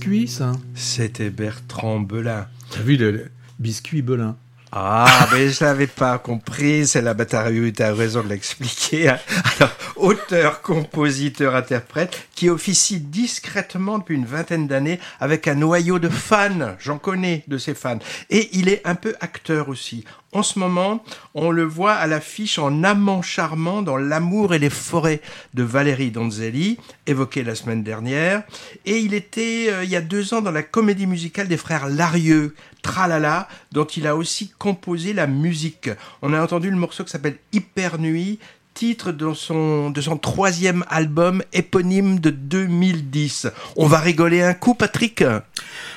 biscuit, 0.09 0.29
ça. 0.29 0.53
C'était 0.75 1.31
Bertrand 1.31 2.01
Belin. 2.01 2.47
T'as 2.71 2.81
vu 2.81 2.97
le, 2.97 3.11
le 3.11 3.31
biscuit 3.59 4.03
Belin 4.03 4.37
Ah, 4.73 5.29
mais 5.33 5.49
je 5.51 5.65
l'avais 5.65 5.87
pas 5.87 6.19
compris, 6.19 6.87
c'est 6.87 7.03
la 7.03 7.15
bataille, 7.15 7.73
tu 7.73 7.83
as 7.83 7.95
raison 7.95 8.23
de 8.23 8.29
l'expliquer. 8.29 9.09
hein. 9.11 9.19
Alors, 9.59 9.73
auteur, 9.97 10.63
compositeur, 10.63 11.55
interprète, 11.57 12.28
qui 12.39 12.49
officie 12.51 13.01
discrètement 13.01 13.99
depuis 13.99 14.15
une 14.15 14.25
vingtaine 14.25 14.69
d'années 14.69 15.01
avec 15.19 15.49
un 15.49 15.57
noyau 15.57 15.99
de 15.99 16.09
fans, 16.09 16.77
j'en 16.79 16.97
connais 16.97 17.43
de 17.49 17.59
ces 17.59 17.75
fans. 17.75 17.99
Et 18.31 18.49
il 18.53 18.69
est 18.69 18.81
un 18.87 18.95
peu 18.95 19.17
acteur 19.19 19.69
aussi. 19.69 20.05
En 20.31 20.45
ce 20.45 20.61
moment, 20.61 21.03
on 21.35 21.51
le 21.51 21.65
voit 21.65 21.95
à 21.95 22.07
l'affiche 22.07 22.61
en 22.61 22.85
amant 22.85 23.23
charmant 23.23 23.83
dans 23.83 23.97
L'amour 23.97 24.55
et 24.55 24.61
les 24.61 24.71
forêts 24.71 25.21
de 25.55 25.65
Valérie 25.65 26.13
Donzelli, 26.13 26.79
évoqué 27.07 27.43
la 27.43 27.57
semaine 27.57 27.83
dernière. 27.83 28.45
Et 28.87 28.99
il 28.99 29.15
était, 29.15 29.67
euh, 29.71 29.83
il 29.83 29.91
y 29.91 29.97
a 29.97 30.01
deux 30.01 30.35
ans, 30.35 30.41
dans 30.41 30.53
la 30.53 30.63
comédie 30.63 31.07
musicale 31.07 31.49
des 31.49 31.57
frères 31.57 31.89
Larieux, 31.89 32.55
Tralala, 32.83 33.49
dont 33.73 33.87
il 33.87 34.07
a 34.07 34.15
aussi 34.15 34.53
composé 34.59 35.13
la 35.13 35.27
musique. 35.27 35.91
On 36.23 36.33
a 36.33 36.43
entendu 36.43 36.71
le 36.71 36.77
morceau 36.77 37.05
qui 37.05 37.11
s'appelle 37.11 37.39
Hyper 37.53 37.99
Nuit, 37.99 38.39
titre 38.79 39.11
de 39.11 39.33
son, 39.35 39.93
troisième 40.23 40.85
album 40.89 41.43
éponyme 41.53 42.21
de 42.21 42.31
2010. 42.31 43.49
On 43.75 43.89
va 43.89 43.99
rigoler 43.99 44.41
un 44.41 44.55
coup, 44.55 44.75
Patrick? 44.75 45.25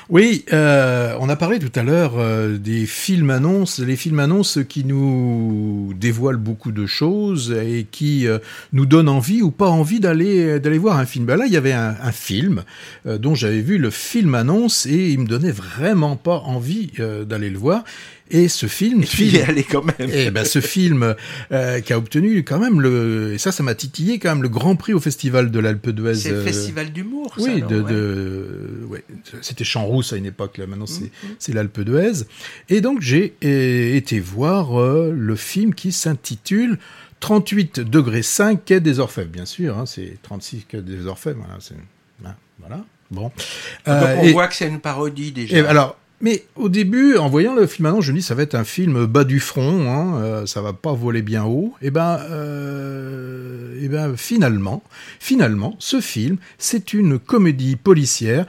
Oui, 0.10 0.46
euh, 0.52 1.16
on 1.20 1.30
a 1.30 1.36
parlé 1.36 1.60
tout 1.60 1.72
à 1.80 1.84
l'heure 1.84 2.14
euh, 2.18 2.58
des 2.58 2.88
films 2.88 3.30
annonces, 3.30 3.78
les 3.78 3.96
films 3.96 4.18
annonces 4.18 4.58
qui 4.68 4.84
nous 4.84 5.94
dévoilent 5.96 6.38
beaucoup 6.38 6.72
de 6.72 6.88
choses 6.88 7.52
et 7.52 7.86
qui 7.90 8.28
euh, 8.28 8.40
nous 8.74 8.88
donnent 8.88 9.10
envie 9.10 9.44
ou 9.44 9.52
pas 9.52 9.70
envie 9.70 10.00
d'aller 10.00 10.60
d'aller 10.60 10.80
voir 10.80 10.98
un 10.98 11.06
film. 11.06 11.26
Ben 11.26 11.38
là, 11.38 11.46
il 11.46 11.54
y 11.54 11.58
avait 11.58 11.74
un, 11.74 11.96
un 12.02 12.12
film 12.12 12.64
dont 13.06 13.36
j'avais 13.36 13.62
vu 13.62 13.78
le 13.78 13.92
film 13.92 14.34
annonce 14.34 14.88
et 14.88 15.12
il 15.12 15.20
me 15.20 15.28
donnait 15.28 15.52
vraiment 15.52 16.16
pas 16.16 16.40
envie 16.40 16.92
d'aller 16.98 17.52
le 17.52 17.60
voir. 17.60 17.84
Et 18.34 18.48
ce 18.48 18.66
film, 18.66 19.04
Et 19.04 19.06
puis, 19.06 19.28
il 19.28 19.36
est 19.36 19.44
allé 19.44 19.64
quand 19.64 19.84
même. 19.84 20.10
Et 20.10 20.32
ben 20.32 20.46
ce 20.46 20.62
film 20.62 21.16
euh, 21.52 21.80
qui 21.82 21.94
a 21.94 21.98
obtenu 21.98 22.44
quand 22.44 22.60
même 22.60 22.80
le, 22.82 23.34
et 23.34 23.38
ça, 23.38 23.52
ça 23.52 23.62
m'a 23.64 23.76
titillé 23.76 24.20
quand 24.20 24.30
même 24.30 24.42
le 24.42 24.50
Grand 24.50 24.76
Prix 24.76 24.94
au 24.94 25.00
Festival 25.00 25.52
de 25.52 25.60
l'Alpe 25.60 25.90
d'Huez. 25.90 26.16
C'est 26.16 26.30
le 26.32 26.38
euh, 26.38 26.44
festival 26.44 26.92
d'humour, 26.92 27.34
ça, 27.38 27.44
oui, 27.44 27.62
non, 27.62 27.68
de, 27.68 27.82
ouais. 27.82 27.92
de, 27.92 28.86
ouais, 28.88 29.04
c'était 29.42 29.64
Champs-Rousse 29.64 30.14
à 30.14 30.18
une 30.18 30.26
époque, 30.26 30.58
là 30.58 30.66
maintenant 30.68 30.86
c'est 30.88 31.02
Mhm. 31.24 31.36
c'est 31.40 31.54
l'Alpe 31.54 31.82
d'Huez. 31.82 32.24
Et 32.70 32.82
donc 32.82 33.02
j'ai 33.02 33.36
été 33.98 34.20
voir 34.20 34.80
euh, 34.82 35.12
le 35.16 35.36
film 35.36 35.74
qui 35.76 35.92
s'intitule 35.92 36.78
38 37.20 37.82
degrés 37.82 38.24
5 38.24 38.66
quai 38.66 38.80
des 38.80 39.00
Orfèvres, 39.00 39.30
bien 39.30 39.46
sûr, 39.46 39.78
hein, 39.78 39.86
c'est 39.86 40.18
36 40.24 40.66
quai 40.68 40.82
des 40.82 41.06
Orfèvres, 41.06 41.38
voilà, 41.40 41.58
c'est, 41.60 41.76
hein, 42.26 42.36
voilà, 42.60 42.84
bon. 43.12 43.24
Donc 43.24 43.32
on 43.86 44.24
et- 44.24 44.32
voit 44.32 44.48
que 44.48 44.56
c'est 44.56 44.68
une 44.68 44.80
parodie 44.80 45.32
déjà. 45.32 45.58
et 45.58 45.60
alors, 45.62 45.98
mais 46.22 46.44
au 46.56 46.70
début, 46.70 47.18
en 47.18 47.30
voyant 47.30 47.56
le 47.56 47.66
film 47.68 47.88
annonce, 47.88 48.06
je 48.06 48.12
me 48.12 48.18
dis 48.18 48.24
ça 48.24 48.36
va 48.36 48.44
être 48.44 48.56
un 48.56 48.64
film 48.64 49.06
bas 49.06 49.24
du 49.24 49.40
front, 49.40 49.90
hein, 49.90 50.22
euh, 50.22 50.46
ça 50.46 50.62
va 50.62 50.74
pas 50.74 50.94
voler 50.94 51.22
bien 51.22 51.44
haut. 51.44 51.74
Et 51.82 51.92
ben, 51.92 52.20
euh, 52.30 53.82
et 53.82 53.88
ben 53.88 54.16
finalement, 54.16 54.84
finalement, 55.20 55.76
ce 55.80 56.00
film, 56.00 56.38
c'est 56.58 56.94
une 56.94 57.18
comédie 57.20 57.76
policière 57.76 58.46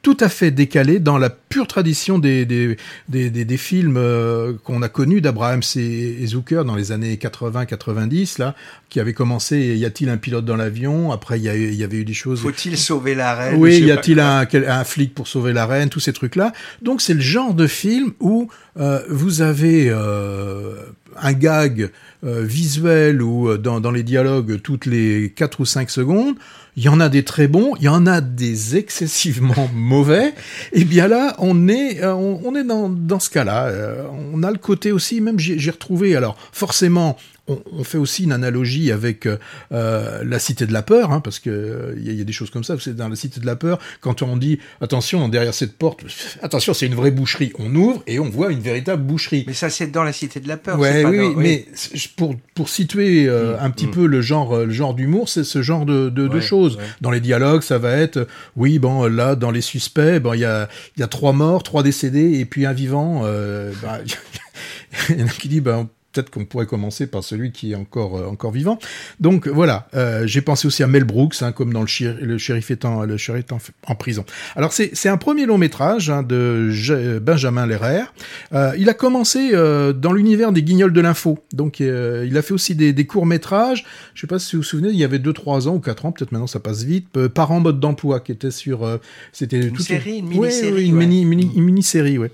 tout 0.00 0.16
à 0.20 0.28
fait 0.28 0.50
décalée 0.52 1.00
dans 1.00 1.18
la 1.18 1.28
pure 1.28 1.66
tradition 1.66 2.18
des, 2.18 2.46
des, 2.46 2.76
des, 3.08 3.30
des, 3.30 3.44
des 3.44 3.56
films 3.56 3.96
euh, 3.96 4.52
qu'on 4.64 4.80
a 4.82 4.88
connus 4.88 5.20
d'Abraham 5.20 5.60
et 5.76 6.26
Zucker 6.26 6.62
dans 6.64 6.76
les 6.76 6.92
années 6.92 7.16
80-90, 7.16 8.38
là, 8.38 8.54
qui 8.88 9.00
avait 9.00 9.12
commencé 9.12 9.58
Y 9.76 9.84
a-t-il 9.84 10.08
un 10.08 10.16
pilote 10.16 10.44
dans 10.44 10.56
l'avion? 10.56 11.10
Après, 11.12 11.38
il 11.38 11.42
y, 11.44 11.48
a 11.48 11.56
eu- 11.56 11.68
il 11.68 11.74
y 11.74 11.84
avait 11.84 11.98
eu 11.98 12.04
des 12.04 12.14
choses. 12.14 12.40
Faut-il 12.40 12.78
sauver 12.78 13.14
la 13.14 13.34
reine? 13.34 13.56
Oui, 13.58 13.80
y 13.80 13.90
a-t-il 13.90 14.20
un, 14.20 14.46
un 14.68 14.84
flic 14.84 15.14
pour 15.14 15.26
sauver 15.28 15.52
la 15.52 15.66
reine, 15.66 15.88
tous 15.88 16.00
ces 16.00 16.12
trucs-là. 16.12 16.52
Donc 16.82 17.00
c'est 17.02 17.14
le 17.14 17.20
genre 17.20 17.54
de 17.54 17.66
film 17.66 18.12
où 18.20 18.48
euh, 18.78 19.02
vous 19.10 19.42
avez 19.42 19.88
euh, 19.90 20.76
un 21.16 21.32
gag 21.32 21.90
euh, 22.24 22.42
visuel 22.42 23.22
ou 23.22 23.48
euh, 23.48 23.58
dans, 23.58 23.90
les 23.90 24.02
dialogues 24.02 24.60
toutes 24.62 24.86
les 24.86 25.32
4 25.34 25.60
ou 25.60 25.64
5 25.64 25.90
secondes. 25.90 26.34
Il 26.76 26.82
y 26.84 26.88
en 26.88 27.00
a 27.00 27.08
des 27.08 27.24
très 27.24 27.48
bons, 27.48 27.74
il 27.76 27.84
y 27.84 27.88
en 27.88 28.06
a 28.06 28.20
des 28.20 28.76
excessivement 28.76 29.68
mauvais. 29.74 30.34
Et 30.72 30.84
bien 30.84 31.08
là, 31.08 31.34
on 31.38 31.68
est, 31.68 32.02
euh, 32.02 32.14
on, 32.14 32.54
est 32.54 32.64
dans, 32.64 32.88
dans 32.88 33.20
ce 33.20 33.30
cas-là. 33.30 33.72
On 34.32 34.42
a 34.42 34.50
le 34.50 34.58
côté 34.58 34.92
aussi, 34.92 35.20
même 35.20 35.38
j'ai 35.38 35.70
retrouvé, 35.70 36.14
alors 36.14 36.36
forcément, 36.52 37.16
on, 37.48 37.60
on 37.72 37.84
fait 37.84 37.98
aussi 37.98 38.24
une 38.24 38.32
analogie 38.32 38.92
avec 38.92 39.26
euh, 39.26 39.36
euh, 39.72 40.22
la 40.24 40.38
Cité 40.38 40.66
de 40.66 40.72
la 40.72 40.82
peur, 40.82 41.12
hein, 41.12 41.20
parce 41.20 41.38
que 41.40 41.50
euh, 41.50 41.94
il 41.96 42.06
y, 42.06 42.08
a- 42.10 42.12
il 42.12 42.18
y 42.18 42.20
a 42.20 42.24
des 42.24 42.32
choses 42.32 42.50
comme 42.50 42.64
ça. 42.64 42.76
C'est 42.78 42.94
dans 42.94 43.08
la 43.08 43.16
Cité 43.16 43.40
de 43.40 43.46
la 43.46 43.56
peur, 43.56 43.78
quand 44.00 44.22
on 44.22 44.36
dit 44.36 44.58
attention 44.80 45.28
derrière 45.28 45.54
cette 45.54 45.76
porte, 45.76 46.04
attention 46.42 46.74
c'est 46.74 46.86
une 46.86 46.94
vraie 46.94 47.10
boucherie, 47.10 47.52
on 47.58 47.74
ouvre 47.74 48.02
et 48.06 48.18
on 48.18 48.28
voit 48.28 48.52
une 48.52 48.60
véritable 48.60 49.02
boucherie. 49.02 49.44
Mais 49.46 49.54
ça, 49.54 49.70
c'est 49.70 49.88
dans 49.88 50.04
la 50.04 50.12
Cité 50.12 50.40
de 50.40 50.48
la 50.48 50.56
Peur. 50.56 50.78
Ouais, 50.78 51.02
pas 51.02 51.10
oui, 51.10 51.18
dans- 51.18 51.24
oui, 51.28 51.34
mais 51.36 51.66
pour 52.16 52.34
pour 52.54 52.68
situer 52.68 53.26
euh, 53.28 53.58
un 53.60 53.70
petit 53.70 53.86
peu 53.86 54.06
le 54.06 54.20
genre 54.20 54.54
euh, 54.54 54.64
le 54.66 54.72
genre 54.72 54.94
d'humour, 54.94 55.28
c'est 55.28 55.44
ce 55.44 55.62
genre 55.62 55.86
de, 55.86 56.10
de, 56.10 56.28
de 56.28 56.40
choses. 56.40 56.76
ouais. 56.76 56.82
Dans 57.00 57.10
les 57.10 57.20
dialogues, 57.20 57.62
ça 57.62 57.78
va 57.78 57.92
être 57.92 58.18
euh, 58.18 58.24
oui, 58.56 58.78
bon 58.78 59.04
là 59.06 59.34
dans 59.36 59.50
les 59.50 59.60
suspects, 59.60 60.18
bon 60.20 60.34
il 60.34 60.40
y 60.40 60.44
a 60.44 60.68
il 60.96 61.00
y 61.00 61.02
a 61.02 61.06
trois 61.08 61.32
morts, 61.32 61.62
trois 61.62 61.82
décédés 61.82 62.38
et 62.38 62.44
puis 62.44 62.66
un 62.66 62.72
vivant. 62.72 63.22
Euh, 63.24 63.72
bah, 63.82 63.98
il 65.10 65.20
y 65.20 65.22
en 65.22 65.26
a 65.26 65.30
qui 65.30 65.48
dit 65.48 65.60
ben 65.60 65.88
peut-être 66.18 66.30
qu'on 66.30 66.44
pourrait 66.44 66.66
commencer 66.66 67.06
par 67.06 67.22
celui 67.22 67.52
qui 67.52 67.72
est 67.72 67.74
encore 67.76 68.16
euh, 68.18 68.26
encore 68.26 68.50
vivant. 68.50 68.78
Donc 69.20 69.46
voilà, 69.46 69.88
euh, 69.94 70.26
j'ai 70.26 70.40
pensé 70.40 70.66
aussi 70.66 70.82
à 70.82 70.86
Mel 70.86 71.04
Brooks, 71.04 71.36
hein, 71.42 71.52
comme 71.52 71.72
dans 71.72 71.80
le, 71.80 71.86
shérif, 71.86 72.18
le 72.20 72.38
shérif 72.38 72.70
étant 72.70 73.04
le 73.04 73.16
shérif 73.16 73.42
étant 73.44 73.58
en 73.86 73.94
prison. 73.94 74.24
Alors 74.56 74.72
c'est 74.72 74.90
c'est 74.94 75.08
un 75.08 75.16
premier 75.16 75.46
long 75.46 75.58
métrage 75.58 76.10
hein, 76.10 76.22
de 76.22 76.70
J- 76.70 77.20
Benjamin 77.22 77.66
Lerrer. 77.66 78.02
Euh, 78.52 78.72
il 78.78 78.88
a 78.88 78.94
commencé 78.94 79.52
dans 79.52 80.12
l'univers 80.12 80.52
des 80.52 80.62
Guignols 80.62 80.92
de 80.92 81.00
l'info. 81.00 81.38
Donc 81.52 81.80
il 81.80 82.36
a 82.36 82.42
fait 82.42 82.54
aussi 82.54 82.74
des, 82.74 82.92
des 82.92 83.06
courts 83.06 83.26
métrages. 83.26 83.84
Je 84.14 84.20
sais 84.20 84.26
pas 84.26 84.38
si 84.38 84.56
vous 84.56 84.62
vous 84.62 84.68
souvenez, 84.68 84.88
il 84.88 84.96
y 84.96 85.04
avait 85.04 85.18
deux 85.18 85.32
trois 85.32 85.68
ans 85.68 85.74
ou 85.74 85.80
quatre 85.80 86.04
ans, 86.06 86.12
peut-être 86.12 86.32
maintenant 86.32 86.46
ça 86.46 86.60
passe 86.60 86.82
vite. 86.82 87.16
Euh, 87.16 87.28
Parents 87.28 87.60
mode 87.60 87.80
d'emploi 87.80 88.20
qui 88.20 88.32
était 88.32 88.50
sur 88.50 88.84
euh, 88.84 88.98
c'était 89.32 89.60
Une 89.60 89.78
série, 89.78 90.18
une 90.18 90.28
mini-série, 90.28 90.72
ouais, 90.72 90.84
une 90.84 90.98
ouais. 90.98 91.06
mini 91.06 91.24
mini 91.24 91.52
une 91.54 91.64
mini-série, 91.64 92.18
ouais. 92.18 92.30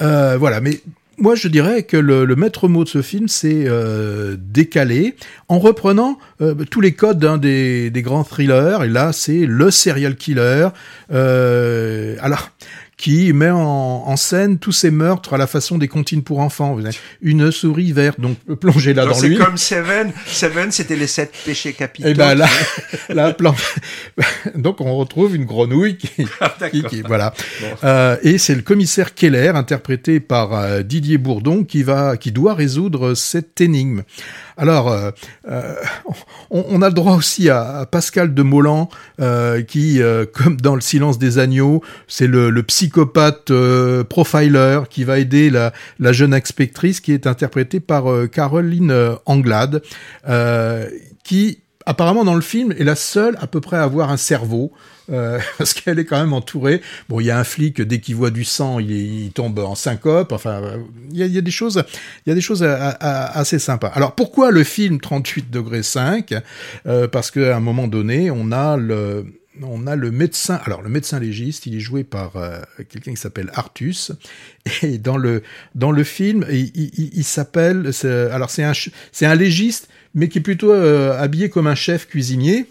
Euh, 0.00 0.36
voilà, 0.38 0.60
mais 0.60 0.80
moi, 1.18 1.34
je 1.34 1.48
dirais 1.48 1.82
que 1.82 1.96
le, 1.96 2.26
maître 2.36 2.68
mot 2.68 2.84
de 2.84 2.88
ce 2.88 3.02
film, 3.02 3.28
c'est 3.28 3.64
euh, 3.66 4.36
décalé, 4.38 5.16
en 5.48 5.58
reprenant 5.58 6.18
euh, 6.40 6.54
tous 6.70 6.80
les 6.80 6.92
codes 6.92 7.24
hein, 7.24 7.38
des, 7.38 7.90
des 7.90 8.02
grands 8.02 8.24
thrillers. 8.24 8.84
Et 8.84 8.88
là, 8.88 9.12
c'est 9.12 9.44
le 9.46 9.70
serial 9.70 10.16
killer. 10.16 10.68
Euh, 11.12 12.16
alors 12.20 12.50
qui 12.98 13.32
met 13.32 13.48
en, 13.48 13.58
en 13.60 14.16
scène 14.16 14.58
tous 14.58 14.72
ces 14.72 14.90
meurtres 14.90 15.32
à 15.34 15.38
la 15.38 15.46
façon 15.46 15.78
des 15.78 15.86
comptines 15.88 16.22
pour 16.24 16.40
enfants. 16.40 16.74
Vous 16.74 16.84
avez 16.84 16.96
une 17.22 17.50
souris 17.52 17.92
verte, 17.92 18.20
donc 18.20 18.36
plongée 18.60 18.92
là 18.92 19.04
Genre, 19.04 19.12
dans 19.14 19.18
c'est 19.20 19.28
l'huile. 19.28 19.38
comme 19.38 19.56
Seven. 19.56 20.12
Seven, 20.26 20.72
c'était 20.72 20.96
les 20.96 21.06
sept 21.06 21.32
péchés 21.46 21.72
capitaux. 21.74 22.08
Et 22.08 22.14
ben 22.14 22.34
là, 22.34 22.46
là, 23.08 23.32
plan- 23.32 23.54
donc 24.56 24.80
on 24.80 24.96
retrouve 24.96 25.36
une 25.36 25.44
grenouille 25.44 25.96
qui, 25.96 26.26
Ah, 26.40 26.52
qui- 26.70 26.82
qui- 26.82 27.02
voilà. 27.02 27.32
Euh, 27.84 28.16
et 28.22 28.36
c'est 28.38 28.56
le 28.56 28.62
commissaire 28.62 29.14
Keller, 29.14 29.48
interprété 29.54 30.18
par 30.20 30.54
euh, 30.54 30.82
Didier 30.82 31.18
Bourdon, 31.18 31.62
qui 31.64 31.84
va, 31.84 32.16
qui 32.16 32.32
doit 32.32 32.54
résoudre 32.54 33.14
cette 33.14 33.60
énigme. 33.60 34.02
Alors, 34.58 34.90
euh, 34.90 35.12
euh, 35.48 35.74
on, 36.50 36.82
a 36.82 36.88
le 36.88 36.94
droit 36.94 37.14
aussi 37.14 37.48
à, 37.48 37.86
Pascal 37.88 38.34
de 38.34 38.42
Mollan, 38.42 38.88
euh, 39.20 39.62
qui, 39.62 40.00
comme 40.34 40.56
dans 40.60 40.74
Le 40.74 40.80
Silence 40.80 41.16
des 41.18 41.38
agneaux, 41.38 41.82
c'est 42.08 42.26
le, 42.26 42.62
psychopathe 42.64 43.52
profiler 44.08 44.80
qui 44.90 45.04
va 45.04 45.18
aider 45.20 45.48
la, 45.48 45.72
la 46.00 46.12
jeune 46.12 46.34
inspectrice, 46.34 47.00
qui 47.00 47.12
est 47.12 47.28
interprétée 47.28 47.78
par 47.78 48.04
Caroline 48.32 49.16
Anglade, 49.26 49.80
qui 51.22 51.60
apparemment 51.86 52.24
dans 52.24 52.34
le 52.34 52.40
film 52.40 52.72
est 52.72 52.84
la 52.84 52.96
seule 52.96 53.38
à 53.40 53.46
peu 53.46 53.60
près 53.60 53.76
à 53.76 53.84
avoir 53.84 54.10
un 54.10 54.16
cerveau. 54.16 54.72
Euh, 55.10 55.38
parce 55.58 55.74
qu'elle 55.74 55.98
est 55.98 56.04
quand 56.04 56.18
même 56.18 56.32
entourée. 56.32 56.80
Bon, 57.08 57.20
il 57.20 57.26
y 57.26 57.30
a 57.30 57.38
un 57.38 57.44
flic 57.44 57.80
dès 57.80 58.00
qu'il 58.00 58.16
voit 58.16 58.30
du 58.30 58.44
sang, 58.44 58.78
il, 58.78 59.30
tombe 59.32 59.58
en 59.58 59.74
syncope. 59.74 60.32
Enfin, 60.32 60.62
euh, 60.62 60.78
il 61.12 61.18
y 61.18 61.38
a, 61.38 61.40
des 61.40 61.50
choses, 61.50 61.84
il 62.26 62.30
y 62.30 62.32
a 62.32 62.34
des 62.34 62.40
choses 62.40 62.62
assez 62.62 63.58
sympas. 63.58 63.88
Alors 63.88 64.14
pourquoi 64.14 64.50
le 64.50 64.64
film 64.64 65.00
38 65.00 65.50
degrés 65.50 65.82
5 65.82 66.34
Euh, 66.86 67.08
Parce 67.08 67.30
qu'à 67.30 67.56
un 67.56 67.60
moment 67.60 67.88
donné, 67.88 68.30
on 68.30 68.52
a 68.52 68.76
le 68.76 69.26
on 69.60 69.88
a 69.88 69.96
le 69.96 70.12
médecin, 70.12 70.60
alors 70.66 70.82
le 70.82 70.88
médecin 70.88 71.18
légiste, 71.18 71.66
il 71.66 71.74
est 71.74 71.80
joué 71.80 72.04
par 72.04 72.34
quelqu'un 72.88 73.10
qui 73.10 73.16
s'appelle 73.16 73.50
Artus, 73.54 74.12
et 74.82 74.98
dans 74.98 75.16
le 75.16 75.42
dans 75.74 75.90
le 75.90 76.04
film, 76.04 76.46
il, 76.48 76.70
il- 77.16 77.24
s'appelle, 77.24 77.90
alors 78.30 78.50
c'est 78.50 78.62
un 78.62 78.72
c'est 79.10 79.26
un 79.26 79.34
légiste, 79.34 79.88
mais 80.14 80.28
qui 80.28 80.38
est 80.38 80.42
plutôt 80.42 80.72
euh, 80.72 81.18
habillé 81.18 81.48
comme 81.48 81.66
un 81.66 81.74
chef 81.74 82.06
cuisinier, 82.06 82.66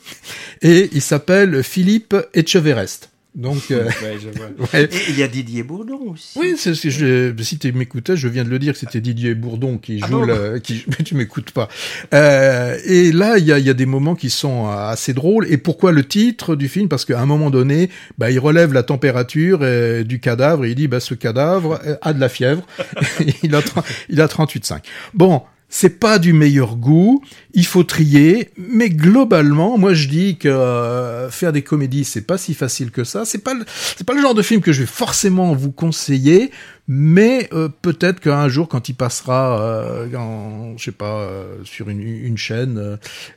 et 0.61 0.89
il 0.93 1.01
s'appelle 1.01 1.63
Philippe 1.63 2.15
Etcheverest. 2.33 3.09
Donc, 3.37 3.69
euh, 3.69 3.85
Ouais, 3.85 4.17
je 4.19 4.29
vois. 4.29 4.49
ouais. 4.73 4.85
Et 4.85 5.09
il 5.09 5.19
y 5.19 5.21
a 5.21 5.27
Didier 5.27 5.61
Bourdon 5.61 5.99
aussi. 6.11 6.37
Oui, 6.39 6.55
c'est 6.57 6.73
ce 6.73 6.81
que 6.81 6.89
je, 6.89 7.43
si 7.43 7.59
tu 7.59 7.71
m'écoutais, 7.71 8.17
je 8.17 8.27
viens 8.27 8.43
de 8.43 8.49
le 8.49 8.57
dire 8.57 8.73
que 8.73 8.79
c'était 8.79 8.99
Didier 8.99 9.35
Bourdon 9.35 9.77
qui 9.77 9.99
Ah 10.01 10.07
joue 10.07 10.19
bon 10.21 10.25
le, 10.25 10.57
qui, 10.57 10.83
mais 10.97 11.05
tu 11.05 11.13
m'écoutes 11.13 11.51
pas. 11.51 11.67
Euh, 12.15 12.75
et 12.83 13.11
là, 13.11 13.37
il 13.37 13.45
y 13.45 13.51
a, 13.51 13.59
il 13.59 13.65
y 13.65 13.69
a 13.69 13.75
des 13.75 13.85
moments 13.85 14.15
qui 14.15 14.31
sont 14.31 14.67
assez 14.67 15.13
drôles. 15.13 15.45
Et 15.51 15.57
pourquoi 15.57 15.91
le 15.91 16.03
titre 16.03 16.55
du 16.55 16.67
film? 16.67 16.89
Parce 16.89 17.05
qu'à 17.05 17.21
un 17.21 17.27
moment 17.27 17.51
donné, 17.51 17.91
bah, 18.17 18.31
il 18.31 18.39
relève 18.39 18.73
la 18.73 18.81
température 18.81 19.59
euh, 19.61 20.03
du 20.03 20.19
cadavre 20.19 20.65
et 20.65 20.69
il 20.69 20.75
dit, 20.75 20.87
bah, 20.87 20.99
ce 20.99 21.13
cadavre 21.13 21.79
euh, 21.85 21.95
a 22.01 22.13
de 22.13 22.19
la 22.19 22.29
fièvre. 22.29 22.65
il 23.43 23.53
a, 23.53 23.61
30 23.61 23.85
il 24.09 24.19
a 24.19 24.25
38,5. 24.25 24.79
Bon. 25.13 25.43
C'est 25.69 25.99
pas 25.99 26.17
du 26.17 26.31
meilleur 26.31 26.77
goût, 26.77 27.21
il 27.53 27.65
faut 27.65 27.83
trier, 27.83 28.51
mais 28.57 28.89
globalement, 28.89 29.77
moi 29.77 29.93
je 29.93 30.07
dis 30.07 30.37
que 30.37 30.47
euh, 30.47 31.29
faire 31.29 31.51
des 31.51 31.61
comédies, 31.61 32.05
c'est 32.05 32.21
pas 32.21 32.37
si 32.37 32.53
facile 32.53 32.89
que 32.89 33.03
ça. 33.03 33.25
C'est 33.25 33.43
pas 33.43 33.53
le, 33.53 33.65
c'est 33.97 34.05
pas 34.05 34.13
le 34.13 34.21
genre 34.21 34.33
de 34.33 34.41
film 34.41 34.61
que 34.61 34.71
je 34.71 34.81
vais 34.81 34.87
forcément 34.87 35.53
vous 35.53 35.71
conseiller, 35.71 36.51
Mais 36.89 37.49
euh, 37.51 37.67
peut-être 37.81 38.21
qu'un 38.21 38.47
jour, 38.47 38.69
quand 38.69 38.87
il 38.87 38.93
passera, 38.93 39.61
euh, 39.61 40.15
en, 40.15 40.77
je 40.77 40.85
sais 40.85 40.91
pas, 40.93 41.19
euh, 41.19 41.55
sur 41.65 41.89
une, 41.89 41.99
une 42.01 42.37
chaîne, 42.37 42.77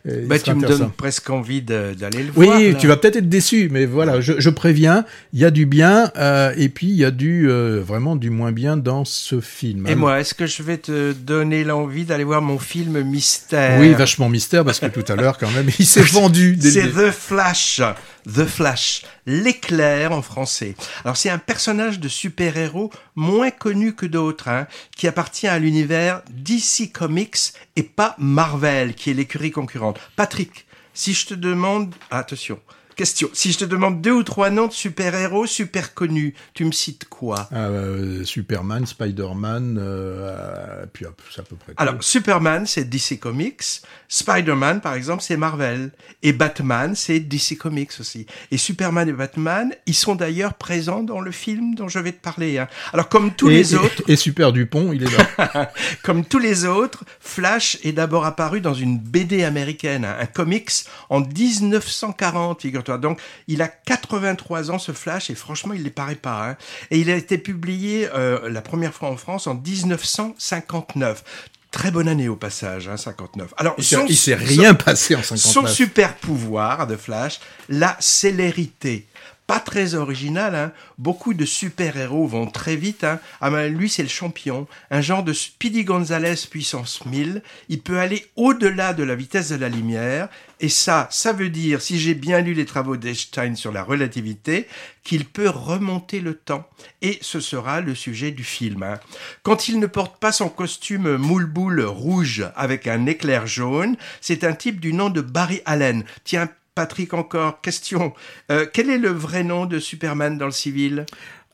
euh, 0.06 0.26
Bah, 0.26 0.38
tu 0.38 0.54
me 0.54 0.66
donnes 0.66 0.90
presque 0.96 1.28
envie 1.30 1.60
d'aller 1.60 2.22
le 2.22 2.30
Oui, 2.36 2.46
voir. 2.46 2.60
là. 2.60 2.74
tu 2.74 2.86
vas 2.86 2.96
peut-être 2.96 3.16
être 3.16 3.28
déçu, 3.28 3.68
mais 3.72 3.86
voilà, 3.86 4.20
je, 4.20 4.34
je 4.38 4.50
préviens, 4.50 5.04
il 5.32 5.40
y 5.40 5.44
a 5.44 5.50
du 5.50 5.66
bien 5.66 6.12
euh, 6.16 6.52
et 6.56 6.68
puis 6.68 6.86
il 6.86 6.94
y 6.96 7.04
a 7.04 7.10
du 7.10 7.50
euh, 7.50 7.80
vraiment 7.84 8.14
du 8.14 8.30
moins 8.30 8.52
bien 8.52 8.76
dans 8.76 9.04
ce 9.04 9.40
film. 9.40 9.86
Et 9.88 9.92
hein. 9.92 9.96
moi, 9.96 10.20
est-ce 10.20 10.34
que 10.34 10.46
je 10.46 10.62
vais 10.62 10.78
te 10.78 11.12
donner 11.12 11.64
l'envie 11.64 12.04
d'aller 12.04 12.24
voir 12.24 12.42
mon 12.42 12.58
film 12.58 13.02
Mystère? 13.02 13.80
Oui, 13.80 13.92
vachement 13.94 14.28
mystère 14.28 14.64
parce 14.64 14.78
que 14.78 14.86
tout 14.86 15.04
à 15.12 15.16
l'heure 15.16 15.38
quand 15.38 15.50
même, 15.50 15.68
il 15.76 15.86
s'est 15.86 16.02
vendu. 16.12 16.56
C'est 16.60 16.88
The 16.88 17.10
Flash. 17.10 17.82
The 18.26 18.44
Flash. 18.44 19.02
L'éclair 19.26 20.12
en 20.12 20.22
français. 20.22 20.74
Alors, 21.04 21.16
c'est 21.16 21.30
un 21.30 21.38
personnage 21.38 22.00
de 22.00 22.08
super-héros 22.08 22.90
moins 23.14 23.50
connu 23.50 23.94
que 23.94 24.06
d'autres, 24.06 24.48
hein, 24.48 24.66
qui 24.96 25.06
appartient 25.06 25.48
à 25.48 25.58
l'univers 25.58 26.22
DC 26.30 26.92
Comics 26.92 27.52
et 27.76 27.82
pas 27.82 28.14
Marvel, 28.18 28.94
qui 28.94 29.10
est 29.10 29.14
l'écurie 29.14 29.50
concurrente. 29.50 29.98
Patrick, 30.16 30.66
si 30.94 31.14
je 31.14 31.26
te 31.26 31.34
demande, 31.34 31.94
attention, 32.10 32.60
question, 33.00 33.30
si 33.32 33.52
je 33.52 33.58
te 33.58 33.64
demande 33.64 34.02
deux 34.02 34.12
ou 34.12 34.22
trois 34.22 34.50
noms 34.50 34.66
de 34.66 34.72
super-héros 34.72 35.46
super 35.46 35.94
connus, 35.94 36.34
tu 36.52 36.66
me 36.66 36.72
cites 36.72 37.06
quoi? 37.06 37.48
Euh, 37.52 38.24
Superman, 38.24 38.84
Spider-Man, 38.84 39.78
euh, 39.80 40.84
puis 40.92 41.06
hop, 41.06 41.18
c'est 41.34 41.40
à 41.40 41.44
peu 41.44 41.56
près. 41.56 41.72
tout. 41.72 41.82
Alors, 41.82 42.02
Superman, 42.04 42.66
c'est 42.66 42.84
DC 42.84 43.18
Comics. 43.18 43.80
Spider-Man, 44.12 44.80
par 44.80 44.94
exemple, 44.94 45.22
c'est 45.22 45.36
Marvel. 45.36 45.92
Et 46.24 46.32
Batman, 46.32 46.94
c'est 46.96 47.20
DC 47.20 47.56
Comics 47.56 47.92
aussi. 48.00 48.26
Et 48.50 48.56
Superman 48.58 49.08
et 49.08 49.12
Batman, 49.12 49.72
ils 49.86 49.94
sont 49.94 50.16
d'ailleurs 50.16 50.54
présents 50.54 51.04
dans 51.04 51.20
le 51.20 51.30
film 51.30 51.76
dont 51.76 51.86
je 51.88 52.00
vais 52.00 52.10
te 52.10 52.20
parler. 52.20 52.58
hein. 52.58 52.66
Alors, 52.92 53.08
comme 53.08 53.32
tous 53.32 53.48
et, 53.48 53.54
les 53.54 53.72
et- 53.74 53.76
autres, 53.78 54.02
Et 54.08 54.16
Super 54.16 54.52
Dupont, 54.52 54.92
il 54.92 55.04
est 55.04 55.16
là. 55.38 55.72
comme 56.02 56.24
tous 56.24 56.40
les 56.40 56.64
autres, 56.64 57.04
Flash 57.20 57.78
est 57.84 57.92
d'abord 57.92 58.24
apparu 58.26 58.60
dans 58.60 58.74
une 58.74 58.98
BD 58.98 59.44
américaine, 59.44 60.04
hein, 60.04 60.16
un 60.20 60.26
comics, 60.26 60.70
en 61.08 61.20
1940, 61.20 62.62
figure-toi. 62.62 62.98
Donc, 62.98 63.20
il 63.46 63.62
a 63.62 63.68
83 63.68 64.72
ans, 64.72 64.80
ce 64.80 64.90
Flash, 64.90 65.30
et 65.30 65.36
franchement, 65.36 65.72
il 65.72 65.80
ne 65.80 65.84
les 65.84 65.90
paraît 65.90 66.16
pas. 66.16 66.48
hein. 66.50 66.56
Et 66.90 66.98
il 66.98 67.10
a 67.10 67.14
été 67.16 67.38
publié 67.38 68.08
euh, 68.12 68.50
la 68.50 68.60
première 68.60 68.92
fois 68.92 69.08
en 69.10 69.16
France 69.16 69.46
en 69.46 69.54
1959. 69.54 71.22
Très 71.70 71.90
bonne 71.92 72.08
année 72.08 72.28
au 72.28 72.34
passage, 72.36 72.88
hein, 72.88 72.96
59. 72.96 73.54
Alors, 73.56 73.74
Il 73.78 73.84
s'est- 73.84 73.94
son- 73.96 74.06
il 74.08 74.16
s'est 74.16 74.36
son- 74.36 74.44
rien 74.44 74.74
passé 74.74 75.14
en 75.14 75.22
Son 75.22 75.36
59. 75.36 75.72
super 75.72 76.16
pouvoir 76.16 76.86
de 76.88 76.96
Flash, 76.96 77.38
la 77.68 77.96
célérité. 78.00 79.06
Pas 79.50 79.58
très 79.58 79.96
original, 79.96 80.54
hein. 80.54 80.70
Beaucoup 80.96 81.34
de 81.34 81.44
super-héros 81.44 82.28
vont 82.28 82.46
très 82.46 82.76
vite, 82.76 83.02
hein. 83.02 83.18
Ah 83.40 83.50
ben, 83.50 83.66
lui, 83.66 83.88
c'est 83.90 84.04
le 84.04 84.08
champion. 84.08 84.68
Un 84.92 85.00
genre 85.00 85.24
de 85.24 85.32
Speedy 85.32 85.82
Gonzales 85.82 86.36
puissance 86.48 87.04
1000. 87.04 87.42
Il 87.68 87.80
peut 87.80 87.98
aller 87.98 88.26
au-delà 88.36 88.94
de 88.94 89.02
la 89.02 89.16
vitesse 89.16 89.48
de 89.48 89.56
la 89.56 89.68
lumière. 89.68 90.28
Et 90.60 90.68
ça, 90.68 91.08
ça 91.10 91.32
veut 91.32 91.48
dire, 91.48 91.82
si 91.82 91.98
j'ai 91.98 92.14
bien 92.14 92.42
lu 92.42 92.54
les 92.54 92.64
travaux 92.64 92.96
d'Einstein 92.96 93.56
sur 93.56 93.72
la 93.72 93.82
relativité, 93.82 94.68
qu'il 95.02 95.24
peut 95.24 95.48
remonter 95.48 96.20
le 96.20 96.34
temps. 96.34 96.68
Et 97.02 97.18
ce 97.20 97.40
sera 97.40 97.80
le 97.80 97.96
sujet 97.96 98.30
du 98.30 98.44
film. 98.44 98.84
hein. 98.84 99.00
Quand 99.42 99.66
il 99.66 99.80
ne 99.80 99.88
porte 99.88 100.20
pas 100.20 100.30
son 100.30 100.48
costume 100.48 101.16
moule-boule 101.16 101.80
rouge 101.80 102.46
avec 102.54 102.86
un 102.86 103.06
éclair 103.06 103.48
jaune, 103.48 103.96
c'est 104.20 104.44
un 104.44 104.52
type 104.52 104.78
du 104.78 104.92
nom 104.92 105.10
de 105.10 105.22
Barry 105.22 105.60
Allen. 105.64 106.04
Tiens, 106.22 106.48
Patrick, 106.80 107.12
encore, 107.12 107.60
question. 107.60 108.14
Euh, 108.50 108.64
quel 108.72 108.88
est 108.88 108.96
le 108.96 109.10
vrai 109.10 109.44
nom 109.44 109.66
de 109.66 109.78
Superman 109.78 110.38
dans 110.38 110.46
le 110.46 110.50
civil? 110.50 111.04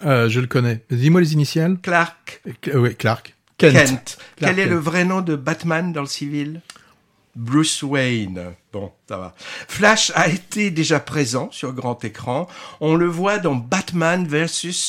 Euh, 0.04 0.28
je 0.28 0.38
le 0.38 0.46
connais. 0.46 0.82
Dis-moi 0.88 1.20
les 1.20 1.32
initiales. 1.32 1.78
Clark 1.82 2.42
Euh, 2.68 2.78
oui, 2.78 2.94
Clark. 2.94 3.34
Kent. 3.58 3.74
Kent. 3.74 4.18
Quel 4.36 4.60
est 4.60 4.66
le 4.66 4.76
vrai 4.76 5.04
nom 5.04 5.22
de 5.22 5.34
Batman 5.34 5.92
dans 5.92 6.02
le 6.02 6.06
civil? 6.06 6.60
Bruce 7.36 7.82
Wayne. 7.82 8.40
Bon, 8.72 8.90
ça 9.08 9.16
va. 9.18 9.34
Flash 9.68 10.10
a 10.14 10.28
été 10.28 10.70
déjà 10.70 11.00
présent 11.00 11.48
sur 11.52 11.72
grand 11.72 12.02
écran. 12.04 12.48
On 12.80 12.94
le 12.94 13.06
voit 13.06 13.38
dans 13.38 13.54
Batman 13.54 14.26
vs 14.26 14.46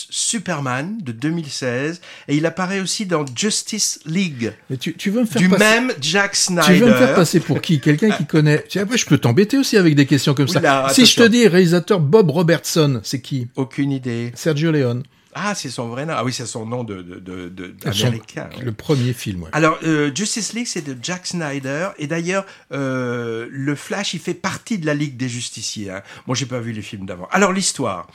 Superman 0.10 0.98
de 1.02 1.12
2016 1.12 2.02
et 2.28 2.36
il 2.36 2.46
apparaît 2.46 2.80
aussi 2.80 3.06
dans 3.06 3.26
Justice 3.36 4.00
League 4.06 4.54
Mais 4.70 4.78
tu, 4.78 4.94
tu 4.96 5.10
veux 5.10 5.22
me 5.22 5.26
faire 5.26 5.42
du 5.42 5.50
passer... 5.50 5.64
même 5.64 5.94
Jack 6.02 6.36
Snyder. 6.36 6.66
Tu 6.66 6.74
veux 6.80 6.88
me 6.88 6.96
faire 6.96 7.16
passer 7.16 7.40
pour 7.40 7.62
qui? 7.62 7.80
Quelqu'un 7.80 8.12
qui 8.12 8.26
connaît. 8.26 8.64
Tu 8.64 8.72
sais, 8.72 8.80
Après, 8.80 8.98
je 8.98 9.06
peux 9.06 9.18
t'embêter 9.18 9.58
aussi 9.58 9.78
avec 9.78 9.96
des 9.96 10.06
questions 10.06 10.34
comme 10.34 10.48
ça. 10.48 10.90
Si 10.90 11.06
je 11.06 11.16
te 11.16 11.24
dis 11.24 11.48
réalisateur 11.48 12.00
Bob 12.00 12.30
Robertson, 12.30 13.02
c'est 13.04 13.22
qui? 13.22 13.48
Aucune 13.56 13.92
idée. 13.92 14.32
Sergio 14.36 14.72
Leone. 14.72 15.04
Ah, 15.40 15.54
c'est 15.56 15.70
son 15.70 15.88
vrai 15.90 16.06
nom. 16.06 16.14
Ah 16.18 16.24
oui, 16.24 16.34
c'est 16.34 16.46
son 16.48 16.66
nom 16.66 16.84
de, 16.84 17.02
de, 17.02 17.20
de, 17.20 17.50
de- 17.50 17.76
Son- 17.92 18.08
américain. 18.08 18.50
ouais. 18.58 18.64
Le 18.66 18.72
premier 18.72 19.14
film, 19.14 19.44
ouais. 19.44 19.50
Alors, 19.54 19.78
euh, 19.84 20.10
Justice 20.14 20.54
League, 20.54 20.68
c'est 20.68 20.82
de 20.82 20.98
Jack 21.02 21.28
Snyder. 21.28 21.90
Et 22.00 22.08
d'ailleurs, 22.08 22.46
euh, 22.72 23.48
le 23.52 23.76
Flash, 23.76 24.14
il 24.14 24.20
fait 24.20 24.34
partie 24.34 24.80
de 24.80 24.86
la 24.86 24.94
Ligue 24.94 25.16
des 25.18 25.30
Justiciers. 25.30 25.92
Hein. 25.92 26.02
Moi, 26.26 26.36
j'ai 26.36 26.46
pas 26.48 26.60
vu 26.60 26.72
les 26.72 26.82
films 26.82 27.06
d'avant. 27.06 27.28
Alors, 27.32 27.52
l'histoire. 27.54 28.08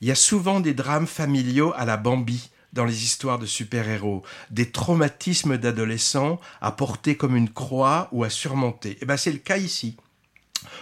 Il 0.00 0.08
y 0.08 0.10
a 0.10 0.14
souvent 0.16 0.60
des 0.60 0.74
drames 0.74 1.06
familiaux 1.06 1.72
à 1.76 1.84
la 1.84 1.96
Bambi 1.96 2.50
dans 2.72 2.84
les 2.84 3.04
histoires 3.04 3.38
de 3.38 3.46
super-héros, 3.46 4.24
des 4.50 4.70
traumatismes 4.70 5.56
d'adolescents 5.58 6.40
à 6.60 6.72
porter 6.72 7.16
comme 7.16 7.36
une 7.36 7.48
croix 7.48 8.08
ou 8.10 8.24
à 8.24 8.30
surmonter. 8.30 8.98
Et 9.00 9.04
ben, 9.06 9.16
c'est 9.16 9.30
le 9.30 9.38
cas 9.38 9.58
ici. 9.58 9.96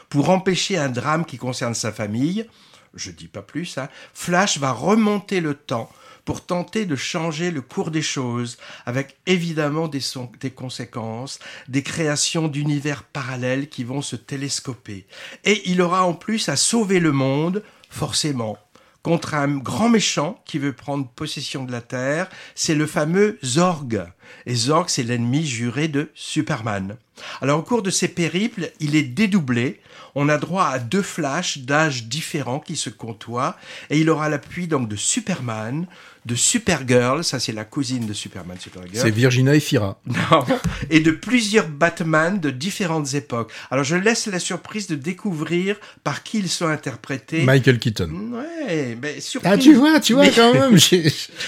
Pour 0.09 0.31
empêcher 0.31 0.79
un 0.79 0.89
drame 0.89 1.25
qui 1.27 1.37
concerne 1.37 1.75
sa 1.75 1.93
famille, 1.93 2.47
je 2.95 3.11
dis 3.11 3.29
pas 3.29 3.43
plus, 3.43 3.79
hein, 3.79 3.89
Flash 4.15 4.59
va 4.59 4.73
remonter 4.73 5.41
le 5.41 5.55
temps 5.55 5.91
pour 6.25 6.45
tenter 6.45 6.87
de 6.87 6.95
changer 6.95 7.51
le 7.51 7.63
cours 7.63 7.91
des 7.91 8.03
choses, 8.03 8.59
avec 8.87 9.17
évidemment 9.27 9.89
des, 9.89 10.01
des 10.41 10.51
conséquences, 10.51 11.41
des 11.69 11.83
créations 11.83 12.49
d'univers 12.49 13.03
parallèles 13.03 13.69
qui 13.69 13.83
vont 13.83 14.03
se 14.03 14.17
télescoper. 14.17 15.07
Et 15.45 15.69
il 15.69 15.83
aura 15.83 16.05
en 16.05 16.15
plus 16.15 16.49
à 16.49 16.57
sauver 16.57 17.01
le 17.01 17.13
monde, 17.13 17.65
forcément, 17.91 18.57
contre 19.03 19.35
un 19.35 19.49
grand 19.49 19.89
méchant 19.89 20.41
qui 20.47 20.59
veut 20.59 20.73
prendre 20.73 21.09
possession 21.09 21.65
de 21.65 21.73
la 21.73 21.81
Terre, 21.81 22.29
c'est 22.55 22.75
le 22.75 22.87
fameux 22.87 23.39
Zorg. 23.45 24.07
Et 24.47 24.55
Zorg, 24.55 24.89
c'est 24.89 25.03
l'ennemi 25.03 25.45
juré 25.45 25.89
de 25.89 26.11
Superman. 26.15 26.97
Alors 27.41 27.61
au 27.61 27.63
cours 27.63 27.83
de 27.83 27.91
ces 27.91 28.09
périples, 28.09 28.71
il 28.81 28.95
est 28.95 29.03
dédoublé. 29.03 29.81
On 30.15 30.29
a 30.29 30.39
droit 30.39 30.65
à 30.67 30.79
deux 30.79 31.03
flashs 31.03 31.59
d'âges 31.59 32.05
différents 32.05 32.61
qui 32.61 32.77
se 32.77 32.91
côtoient. 32.91 33.57
Et 33.91 33.99
il 34.01 34.11
aura 34.11 34.29
l'appui 34.29 34.67
donc 34.67 34.89
de 34.89 34.97
Superman, 34.97 35.87
de 36.25 36.35
Supergirl, 36.37 37.25
ça 37.25 37.41
c'est 37.41 37.53
la 37.53 37.65
cousine 37.65 38.07
de 38.07 38.13
Superman, 38.13 38.57
Supergirl. 38.59 39.03
C'est 39.03 39.11
Virginia 39.11 39.55
Efira. 39.55 39.99
Non. 40.07 40.45
Et 40.91 41.01
de 41.01 41.11
plusieurs 41.11 41.69
Batman 41.69 42.39
de 42.39 42.51
différentes 42.51 43.15
époques. 43.15 43.51
Alors 43.71 43.85
je 43.85 43.97
laisse 43.97 44.27
la 44.27 44.39
surprise 44.39 44.87
de 44.87 44.95
découvrir 44.95 45.77
par 46.05 46.23
qui 46.23 46.39
ils 46.39 46.49
sont 46.49 46.67
interprétés. 46.69 47.43
Michael 47.45 47.79
Keaton. 47.79 48.11
Ouais, 48.33 48.97
mais 49.01 49.21
surtout. 49.21 49.49
Ah, 49.51 49.59
tu 49.59 49.75
vois, 49.75 49.99
tu 50.01 50.13
vois, 50.15 50.25
Mais- 50.25 50.33
quand 50.33 50.53
même. 50.53 50.77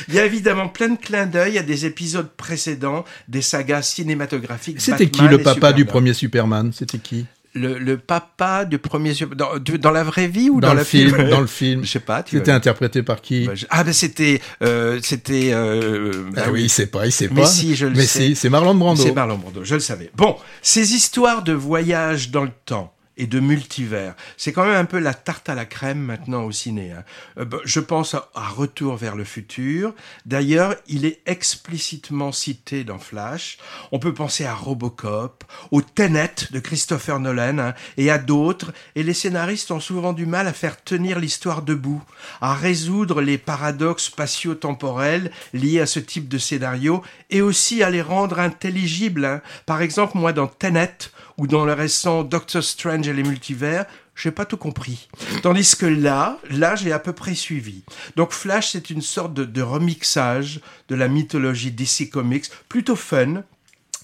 Il 0.09 0.15
y 0.15 0.19
a 0.19 0.25
évidemment 0.25 0.69
plein 0.69 0.89
de 0.89 0.97
clins 0.99 1.27
d'œil 1.27 1.59
à 1.59 1.62
des 1.62 1.87
épisodes 1.87 2.31
précédents 2.37 3.05
des 3.29 3.43
sagas 3.43 3.83
cinématographiques. 3.83 4.81
C'était 4.81 5.09
qui 5.09 5.23
le 5.29 5.39
papa 5.39 5.73
du 5.73 5.85
premier 5.85 6.15
Superman? 6.15 6.73
C'était 6.73 6.99
qui? 6.99 7.27
Le, 7.55 7.78
le 7.78 7.98
papa 7.98 8.64
du 8.64 8.78
premier 8.78 9.12
dans, 9.34 9.59
du- 9.59 9.78
dans 9.78 9.90
la 9.90 10.02
vraie 10.05 10.26
vie 10.28 10.50
ou 10.50 10.61
dans, 10.61 10.68
Dans 10.68 10.74
le 10.74 10.78
la 10.80 10.84
film, 10.84 11.28
dans 11.30 11.40
le 11.40 11.46
film. 11.46 11.84
Je 11.84 11.90
sais 11.90 12.00
pas. 12.00 12.22
Tu 12.22 12.36
C'était 12.38 12.50
interprété 12.52 13.02
par 13.02 13.20
qui 13.20 13.46
Bah, 13.46 13.55
je- 13.55 13.66
Ah 13.70 13.84
ben 13.84 13.92
c'était 13.92 14.40
euh, 14.62 14.98
c'était. 15.02 15.50
Euh, 15.52 16.24
Ah 16.36 16.42
bah 16.46 16.46
oui, 16.52 16.64
il 16.64 16.68
sait 16.70 16.86
pas, 16.86 17.07
il 17.07 17.12
sait 17.12 17.28
Mais 17.32 17.42
pas. 17.42 17.46
si, 17.46 17.74
je 17.76 17.86
le 17.86 17.94
Mais 17.96 18.07
sais. 18.07 18.20
si, 18.28 18.36
c'est 18.36 18.48
Marlon 18.48 18.74
Brando. 18.74 19.02
C'est 19.02 19.12
Marlon 19.12 19.38
Brando, 19.38 19.64
je 19.64 19.74
le 19.74 19.80
savais. 19.80 20.11
Bon, 20.16 20.36
ces 20.62 20.94
histoires 20.94 21.42
de 21.42 21.52
voyage 21.52 22.30
dans 22.30 22.44
le 22.44 22.50
temps 22.64 22.93
et 23.17 23.27
de 23.27 23.41
multivers, 23.41 24.15
c'est 24.37 24.53
quand 24.53 24.65
même 24.65 24.75
un 24.75 24.85
peu 24.85 24.99
la 24.99 25.15
tarte 25.15 25.49
à 25.49 25.55
la 25.55 25.65
crème 25.65 25.99
maintenant 26.01 26.45
au 26.45 26.53
ciné. 26.53 26.93
hein. 26.93 27.05
Euh, 27.39 27.45
bah, 27.45 27.59
je 27.65 27.81
pense 27.81 28.15
à, 28.15 28.29
Retour 28.55 28.97
vers 28.97 29.17
le 29.17 29.25
futur. 29.25 29.95
D'ailleurs, 30.27 30.77
il 30.87 31.05
est 31.05 31.21
explicitement 31.27 32.31
cité 32.31 32.85
dans 32.85 32.99
Flash. 32.99 33.59
On 33.91 33.99
peut 33.99 34.15
penser 34.15 34.45
à 34.45 34.55
Robocop, 34.55 35.45
au 35.71 35.83
Tenet 35.83 36.35
de 36.53 36.61
Christopher 36.61 37.19
Nolan 37.19 37.59
hein, 37.59 37.75
et 37.97 38.11
à 38.11 38.19
d'autres. 38.19 38.73
Et 38.95 39.03
les 39.03 39.15
scénaristes 39.15 39.71
ont 39.73 39.81
souvent 39.81 40.12
du 40.12 40.27
mal 40.27 40.47
à 40.47 40.53
faire 40.53 40.83
tenir 40.83 41.19
l'histoire 41.19 41.62
debout, 41.62 42.03
à 42.41 42.55
résoudre 42.55 43.21
les 43.23 43.39
paradoxes 43.39 44.05
spatio-temporels 44.07 45.31
liés 45.53 45.81
à 45.81 45.87
ce 45.87 46.01
type 46.01 46.29
de 46.29 46.39
scénario 46.39 47.03
et 47.31 47.43
aussi 47.43 47.83
à 47.83 47.91
les 47.91 48.03
rendre 48.03 48.39
intelligibles. 48.39 49.25
hein. 49.25 49.41
Par 49.67 49.83
exemple, 49.83 50.17
moi 50.17 50.33
dans 50.33 50.47
Tenet 50.47 50.97
ou 51.39 51.47
dans 51.47 51.64
le 51.64 51.72
récent 51.72 52.22
Doctor 52.22 52.62
Strange 52.62 53.09
et 53.09 53.12
les 53.12 53.22
multivers, 53.22 53.87
j'ai 54.14 54.30
pas 54.30 54.45
tout 54.45 54.57
compris. 54.57 55.09
Tandis 55.43 55.76
que 55.76 55.87
là, 55.87 56.39
là, 56.51 56.76
j'ai 56.76 56.93
à 56.93 56.99
peu 56.99 57.12
près 57.12 57.35
suivi. 57.35 57.82
Donc 58.16 58.32
Flash, 58.32 58.70
c'est 58.72 58.91
une 58.91 59.03
sorte 59.03 59.35
de, 59.35 59.62
remixage 59.62 60.61
de 60.89 60.95
la 60.95 61.09
mythologie 61.09 61.72
DC 61.72 62.11
Comics, 62.11 62.47
plutôt 62.68 62.97
fun, 62.97 63.43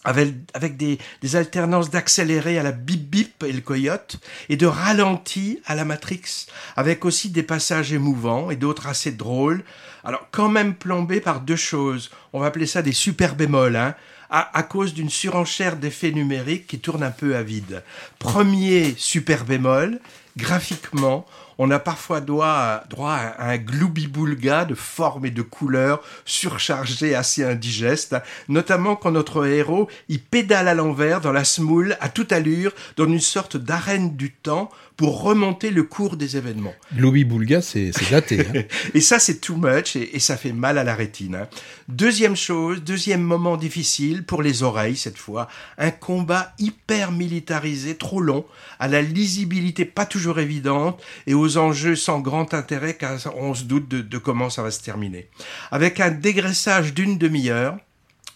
avec, 0.02 0.76
des, 0.76 0.98
alternances 1.34 1.90
d'accéléré 1.90 2.58
à 2.58 2.62
la 2.62 2.72
bip 2.72 3.10
bip 3.10 3.44
et 3.44 3.52
le 3.52 3.60
coyote 3.60 4.16
et 4.48 4.56
de 4.56 4.66
ralenti 4.66 5.60
à 5.66 5.74
la 5.74 5.84
Matrix, 5.84 6.46
avec 6.76 7.04
aussi 7.04 7.30
des 7.30 7.42
passages 7.42 7.92
émouvants 7.92 8.50
et 8.50 8.56
d'autres 8.56 8.86
assez 8.86 9.12
drôles. 9.12 9.62
Alors 10.02 10.26
quand 10.30 10.48
même 10.48 10.74
plombés 10.74 11.20
par 11.20 11.42
deux 11.42 11.56
choses. 11.56 12.10
On 12.32 12.40
va 12.40 12.46
appeler 12.46 12.66
ça 12.66 12.80
des 12.80 12.92
super 12.92 13.36
bémols, 13.36 13.76
hein, 13.76 13.94
à, 14.30 14.62
cause 14.62 14.94
d'une 14.94 15.10
surenchère 15.10 15.76
d'effets 15.76 16.12
numériques 16.12 16.66
qui 16.68 16.78
tourne 16.78 17.02
un 17.02 17.10
peu 17.10 17.34
à 17.34 17.42
vide. 17.42 17.82
Premier 18.18 18.94
super 18.96 19.44
bémol, 19.44 19.98
graphiquement, 20.36 21.26
on 21.62 21.70
a 21.70 21.78
parfois 21.78 22.22
droit, 22.22 22.82
droit 22.88 23.12
à 23.12 23.50
un 23.50 23.58
gloubi-boulga 23.58 24.64
de 24.64 24.74
formes 24.74 25.26
et 25.26 25.30
de 25.30 25.42
couleurs 25.42 26.00
surchargées, 26.24 27.14
assez 27.14 27.44
indigestes, 27.44 28.14
hein. 28.14 28.22
notamment 28.48 28.96
quand 28.96 29.10
notre 29.10 29.46
héros 29.46 29.86
il 30.08 30.20
pédale 30.22 30.68
à 30.68 30.74
l'envers 30.74 31.20
dans 31.20 31.32
la 31.32 31.44
smoule 31.44 31.98
à 32.00 32.08
toute 32.08 32.32
allure, 32.32 32.72
dans 32.96 33.04
une 33.06 33.20
sorte 33.20 33.58
d'arène 33.58 34.16
du 34.16 34.30
temps 34.32 34.70
pour 34.96 35.22
remonter 35.22 35.70
le 35.70 35.82
cours 35.82 36.16
des 36.16 36.36
événements. 36.36 36.74
Globy 36.94 37.24
Boulga, 37.24 37.62
c'est 37.62 37.90
c'est 37.94 38.10
daté. 38.10 38.40
hein. 38.40 38.62
Et 38.94 39.00
ça, 39.00 39.18
c'est 39.18 39.40
too 39.40 39.56
much 39.56 39.96
et, 39.96 40.14
et 40.14 40.18
ça 40.18 40.36
fait 40.36 40.52
mal 40.52 40.76
à 40.76 40.84
la 40.84 40.94
rétine. 40.94 41.34
hein. 41.36 41.48
Deuxième 41.88 42.36
chose, 42.36 42.82
deuxième 42.82 43.22
moment 43.22 43.56
difficile 43.56 44.24
pour 44.24 44.42
les 44.42 44.62
oreilles 44.62 44.96
cette 44.96 45.16
fois, 45.16 45.48
un 45.78 45.90
combat 45.90 46.52
hyper 46.58 47.12
militarisé, 47.12 47.96
trop 47.96 48.20
long, 48.20 48.44
à 48.78 48.88
la 48.88 49.00
lisibilité 49.00 49.86
pas 49.86 50.04
toujours 50.04 50.38
évidente 50.38 51.02
et 51.26 51.32
aux 51.32 51.49
enjeux 51.56 51.96
sans 51.96 52.20
grand 52.20 52.54
intérêt 52.54 52.94
car 52.94 53.18
on 53.36 53.54
se 53.54 53.64
doute 53.64 53.88
de, 53.88 54.18
comment 54.18 54.50
ça 54.50 54.62
va 54.62 54.70
se 54.70 54.80
terminer. 54.82 55.28
Avec 55.70 56.00
un 56.00 56.10
dégraissage 56.10 56.94
d'une 56.94 57.18
demi-heure, 57.18 57.78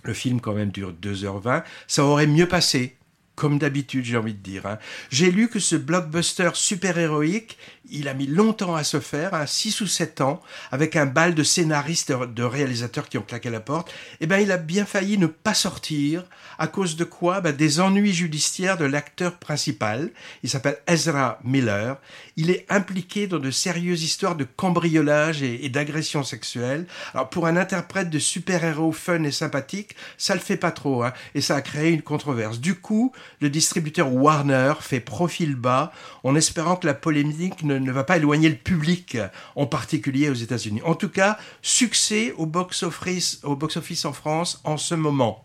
le 0.02 0.14
film 0.14 0.40
quand 0.40 0.54
même 0.54 0.70
dure 0.70 0.92
2h20, 1.02 1.62
ça 1.86 2.04
aurait 2.04 2.26
mieux 2.26 2.48
passé. 2.48 2.96
Comme 3.36 3.58
d'habitude, 3.58 4.04
j'ai 4.04 4.16
envie 4.16 4.34
de 4.34 4.38
dire. 4.38 4.64
hein. 4.66 4.78
J'ai 5.10 5.32
lu 5.32 5.48
que 5.48 5.58
ce 5.58 5.74
blockbuster 5.74 6.50
super-héroïque, 6.54 7.58
il 7.90 8.08
a 8.08 8.14
mis 8.14 8.26
longtemps 8.26 8.74
à 8.74 8.84
se 8.84 9.00
faire, 9.00 9.34
hein, 9.34 9.46
6 9.46 9.80
ou 9.80 9.86
7 9.86 10.20
ans, 10.20 10.40
avec 10.70 10.96
un 10.96 11.06
bal 11.06 11.34
de 11.34 11.42
scénaristes 11.42 12.12
de 12.12 12.42
réalisateurs 12.42 13.08
qui 13.08 13.18
ont 13.18 13.22
claqué 13.22 13.50
la 13.50 13.60
porte. 13.60 13.92
Eh 14.20 14.26
ben, 14.26 14.38
il 14.38 14.52
a 14.52 14.56
bien 14.56 14.84
failli 14.84 15.18
ne 15.18 15.26
pas 15.26 15.54
sortir. 15.54 16.24
À 16.58 16.66
cause 16.66 16.96
de 16.96 17.04
quoi? 17.04 17.40
Ben, 17.40 17.52
Des 17.52 17.80
ennuis 17.80 18.12
judiciaires 18.12 18.78
de 18.78 18.84
l'acteur 18.84 19.38
principal. 19.38 20.10
Il 20.42 20.50
s'appelle 20.50 20.78
Ezra 20.86 21.38
Miller. 21.44 21.96
Il 22.36 22.50
est 22.50 22.66
impliqué 22.68 23.26
dans 23.26 23.38
de 23.38 23.50
sérieuses 23.50 24.02
histoires 24.02 24.36
de 24.36 24.44
cambriolage 24.44 25.42
et, 25.42 25.64
et 25.64 25.68
d'agression 25.68 26.22
sexuelle. 26.22 26.86
Alors, 27.12 27.28
pour 27.28 27.46
un 27.46 27.56
interprète 27.56 28.10
de 28.10 28.18
super-héros 28.18 28.92
fun 28.92 29.22
et 29.24 29.32
sympathique, 29.32 29.96
ça 30.16 30.34
le 30.34 30.40
fait 30.40 30.56
pas 30.56 30.70
trop, 30.70 31.02
hein, 31.02 31.12
et 31.34 31.40
ça 31.40 31.56
a 31.56 31.60
créé 31.60 31.90
une 31.90 32.02
controverse. 32.02 32.60
Du 32.60 32.74
coup, 32.74 33.12
le 33.40 33.50
distributeur 33.50 34.12
Warner 34.12 34.74
fait 34.80 35.00
profil 35.00 35.56
bas 35.56 35.92
en 36.22 36.34
espérant 36.34 36.76
que 36.76 36.86
la 36.86 36.94
polémique 36.94 37.62
ne, 37.64 37.73
ne 37.78 37.92
va 37.92 38.04
pas 38.04 38.16
éloigner 38.16 38.48
le 38.48 38.56
public, 38.56 39.18
en 39.56 39.66
particulier 39.66 40.28
aux 40.30 40.34
États-Unis. 40.34 40.82
En 40.84 40.94
tout 40.94 41.08
cas, 41.08 41.38
succès 41.62 42.32
au 42.36 42.46
box-office 42.46 43.40
au 43.42 43.56
box-office 43.56 44.04
en 44.04 44.12
France 44.12 44.60
en 44.64 44.76
ce 44.76 44.94
moment. 44.94 45.44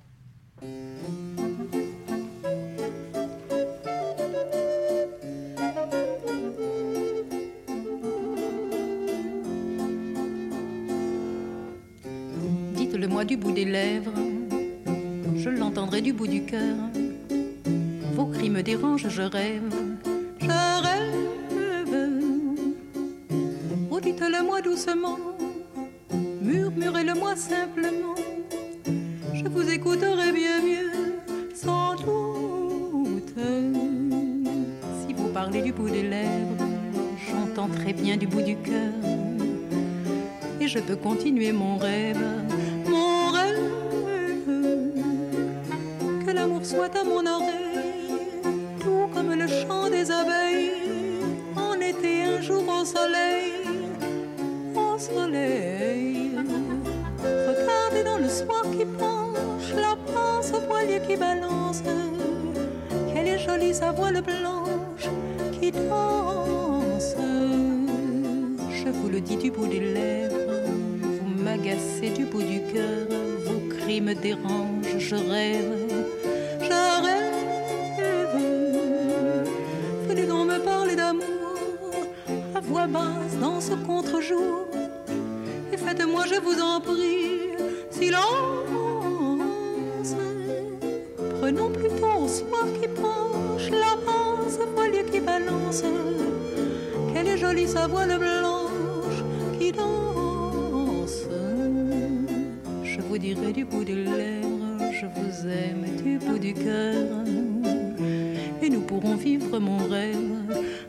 Dites-le-moi 12.76 13.26
du 13.26 13.38
bout 13.38 13.52
des 13.52 13.66
lèvres, 13.66 14.12
je 15.36 15.50
l'entendrai 15.50 16.02
du 16.02 16.14
bout 16.14 16.28
du 16.28 16.44
cœur. 16.44 16.76
Vos 18.14 18.26
cris 18.26 18.50
me 18.50 18.62
dérangent, 18.62 19.10
je 19.10 19.22
rêve, 19.22 19.74
murmurez-le-moi 26.42 27.36
simplement. 27.36 28.16
Je 29.34 29.48
vous 29.48 29.70
écouterai 29.70 30.32
bien 30.32 30.62
mieux, 30.62 31.20
sans 31.54 31.96
doute. 31.96 33.34
Si 35.02 35.14
vous 35.14 35.30
parlez 35.30 35.62
du 35.62 35.74
bout 35.74 35.90
des 35.90 36.04
lèvres, 36.04 36.66
j'entends 37.30 37.68
très 37.68 37.94
bien 37.94 38.16
du 38.18 38.28
bout 38.28 38.42
du 38.42 38.56
cœur. 38.56 38.94
Et 40.62 40.68
je 40.68 40.80
peux 40.80 40.96
continuer 40.96 41.52
mon 41.52 41.78
rêve, 41.78 42.24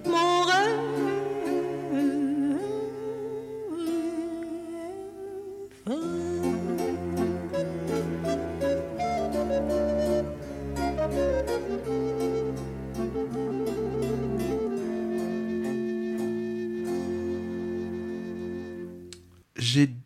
mon 0.06 0.42
rêve, 0.42 1.09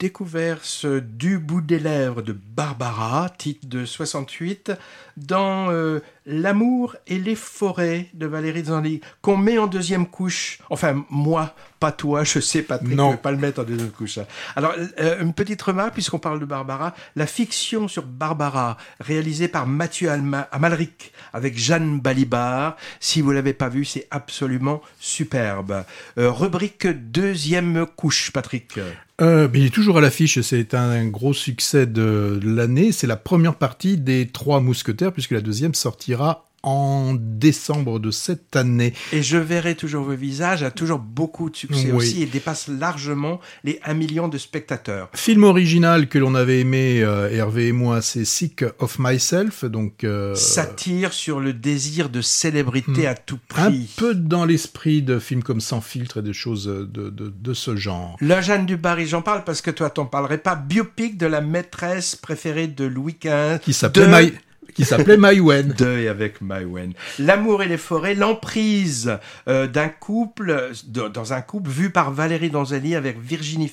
découvert 0.08 0.58
ce 0.62 0.98
Du 0.98 1.38
bout 1.38 1.62
des 1.62 1.78
lèvres 1.78 2.20
de 2.20 2.32
Barbara, 2.34 3.30
titre 3.38 3.66
de 3.66 3.86
68, 3.86 4.70
dans 5.16 5.70
euh, 5.70 6.00
L'amour 6.26 6.96
et 7.06 7.18
les 7.18 7.34
forêts 7.34 8.08
de 8.12 8.26
Valérie 8.26 8.64
Zanli, 8.64 9.00
qu'on 9.22 9.38
met 9.38 9.56
en 9.56 9.66
deuxième 9.66 10.06
couche. 10.06 10.58
Enfin, 10.68 11.04
moi, 11.08 11.54
pas 11.80 11.90
toi, 11.92 12.22
je 12.24 12.38
sais, 12.40 12.62
Patrick, 12.62 12.94
Non. 12.94 13.12
ne 13.12 13.16
pas 13.16 13.30
le 13.30 13.38
mettre 13.38 13.60
en 13.60 13.64
deuxième 13.64 13.90
couche. 13.90 14.18
hein. 14.18 14.26
Alors, 14.56 14.74
euh, 15.00 15.22
une 15.22 15.32
petite 15.32 15.60
remarque, 15.62 15.94
puisqu'on 15.94 16.18
parle 16.18 16.38
de 16.40 16.44
Barbara, 16.44 16.94
la 17.16 17.26
fiction 17.26 17.88
sur 17.88 18.02
Barbara, 18.04 18.76
réalisée 19.00 19.48
par 19.48 19.66
Mathieu 19.66 20.10
Alma- 20.10 20.48
Amalric, 20.52 21.12
avec 21.32 21.56
Jeanne 21.58 22.00
Balibar, 22.00 22.76
si 23.00 23.22
vous 23.22 23.32
l'avez 23.32 23.54
pas 23.54 23.70
vu, 23.70 23.84
c'est 23.86 24.06
absolument 24.10 24.82
superbe. 25.00 25.84
Euh, 26.18 26.30
rubrique 26.30 26.86
deuxième 26.86 27.86
couche, 27.96 28.30
Patrick. 28.32 28.78
Euh, 29.20 29.48
il 29.54 29.66
est 29.66 29.74
toujours 29.74 29.98
à 29.98 30.00
l'affiche, 30.00 30.40
c'est 30.40 30.74
un 30.74 31.06
gros 31.06 31.34
succès 31.34 31.86
de 31.86 32.40
l'année. 32.42 32.90
C'est 32.90 33.06
la 33.06 33.16
première 33.16 33.56
partie 33.56 33.96
des 33.96 34.28
Trois 34.28 34.60
Mousquetaires, 34.60 35.12
puisque 35.12 35.30
la 35.30 35.40
deuxième 35.40 35.74
sortira 35.74 36.46
en 36.64 37.14
décembre 37.14 38.00
de 38.00 38.10
cette 38.10 38.56
année. 38.56 38.94
Et 39.12 39.22
je 39.22 39.36
verrai 39.36 39.74
toujours 39.74 40.04
vos 40.04 40.14
visages, 40.16 40.62
a 40.62 40.70
toujours 40.70 40.98
beaucoup 40.98 41.50
de 41.50 41.56
succès 41.56 41.88
Oui. 41.90 41.92
aussi 41.92 42.22
et 42.22 42.26
dépasse 42.26 42.68
largement 42.68 43.40
les 43.64 43.78
1 43.84 43.94
million 43.94 44.28
de 44.28 44.38
spectateurs. 44.38 45.08
Film 45.14 45.44
original 45.44 46.08
que 46.08 46.18
l'on 46.18 46.34
avait 46.34 46.60
aimé, 46.60 47.02
euh, 47.02 47.30
Hervé 47.30 47.68
et 47.68 47.72
moi, 47.72 48.00
c'est 48.02 48.24
Sick 48.24 48.64
of 48.78 48.98
Myself, 48.98 49.64
donc 49.64 50.04
euh, 50.04 50.34
Satire 50.34 51.12
sur 51.12 51.38
le 51.40 51.52
désir 51.52 52.08
de 52.08 52.20
célébrité 52.22 53.02
Hmm. 53.04 53.06
à 53.06 53.14
tout 53.14 53.38
un 53.56 53.66
prix. 53.70 53.90
peu 53.96 54.14
dans 54.14 54.44
l'esprit 54.44 55.02
de 55.02 55.18
films 55.18 55.42
comme 55.42 55.60
Sans 55.60 55.80
filtre 55.80 56.18
et 56.18 56.22
de 56.22 56.32
choses 56.32 56.64
de, 56.66 56.84
de, 57.10 57.32
de 57.36 57.54
ce 57.54 57.76
genre. 57.76 58.16
La 58.20 58.40
Jeanne 58.40 58.66
du 58.66 58.76
Barry, 58.76 59.06
j'en 59.06 59.22
parle 59.22 59.44
parce 59.44 59.60
que 59.60 59.70
toi 59.70 59.90
t'en 59.90 60.06
parlerais 60.06 60.38
pas. 60.38 60.54
Biopic 60.54 61.18
de 61.18 61.26
la 61.26 61.40
maîtresse 61.40 62.16
préférée 62.16 62.68
de 62.68 62.84
Louis 62.84 63.16
XV. 63.22 63.58
Qui 63.62 63.72
s'appelait 63.72 64.06
de- 64.06 64.10
My- 64.30 64.32
qui 64.74 64.84
s'appelait 64.84 65.16
Maïwen. 65.16 65.68
Deuil 65.78 66.08
avec 66.08 66.40
Maïwen. 66.40 66.92
L'amour 67.18 67.62
et 67.62 67.68
les 67.68 67.78
forêts, 67.78 68.14
l'emprise 68.14 69.18
euh, 69.48 69.66
d'un 69.66 69.88
couple, 69.88 70.72
dans 70.86 71.32
un 71.32 71.40
couple 71.40 71.70
vu 71.70 71.90
par 71.90 72.12
Valérie 72.12 72.50
Donzelli 72.50 72.94
avec 72.94 73.18
Virginie 73.20 73.70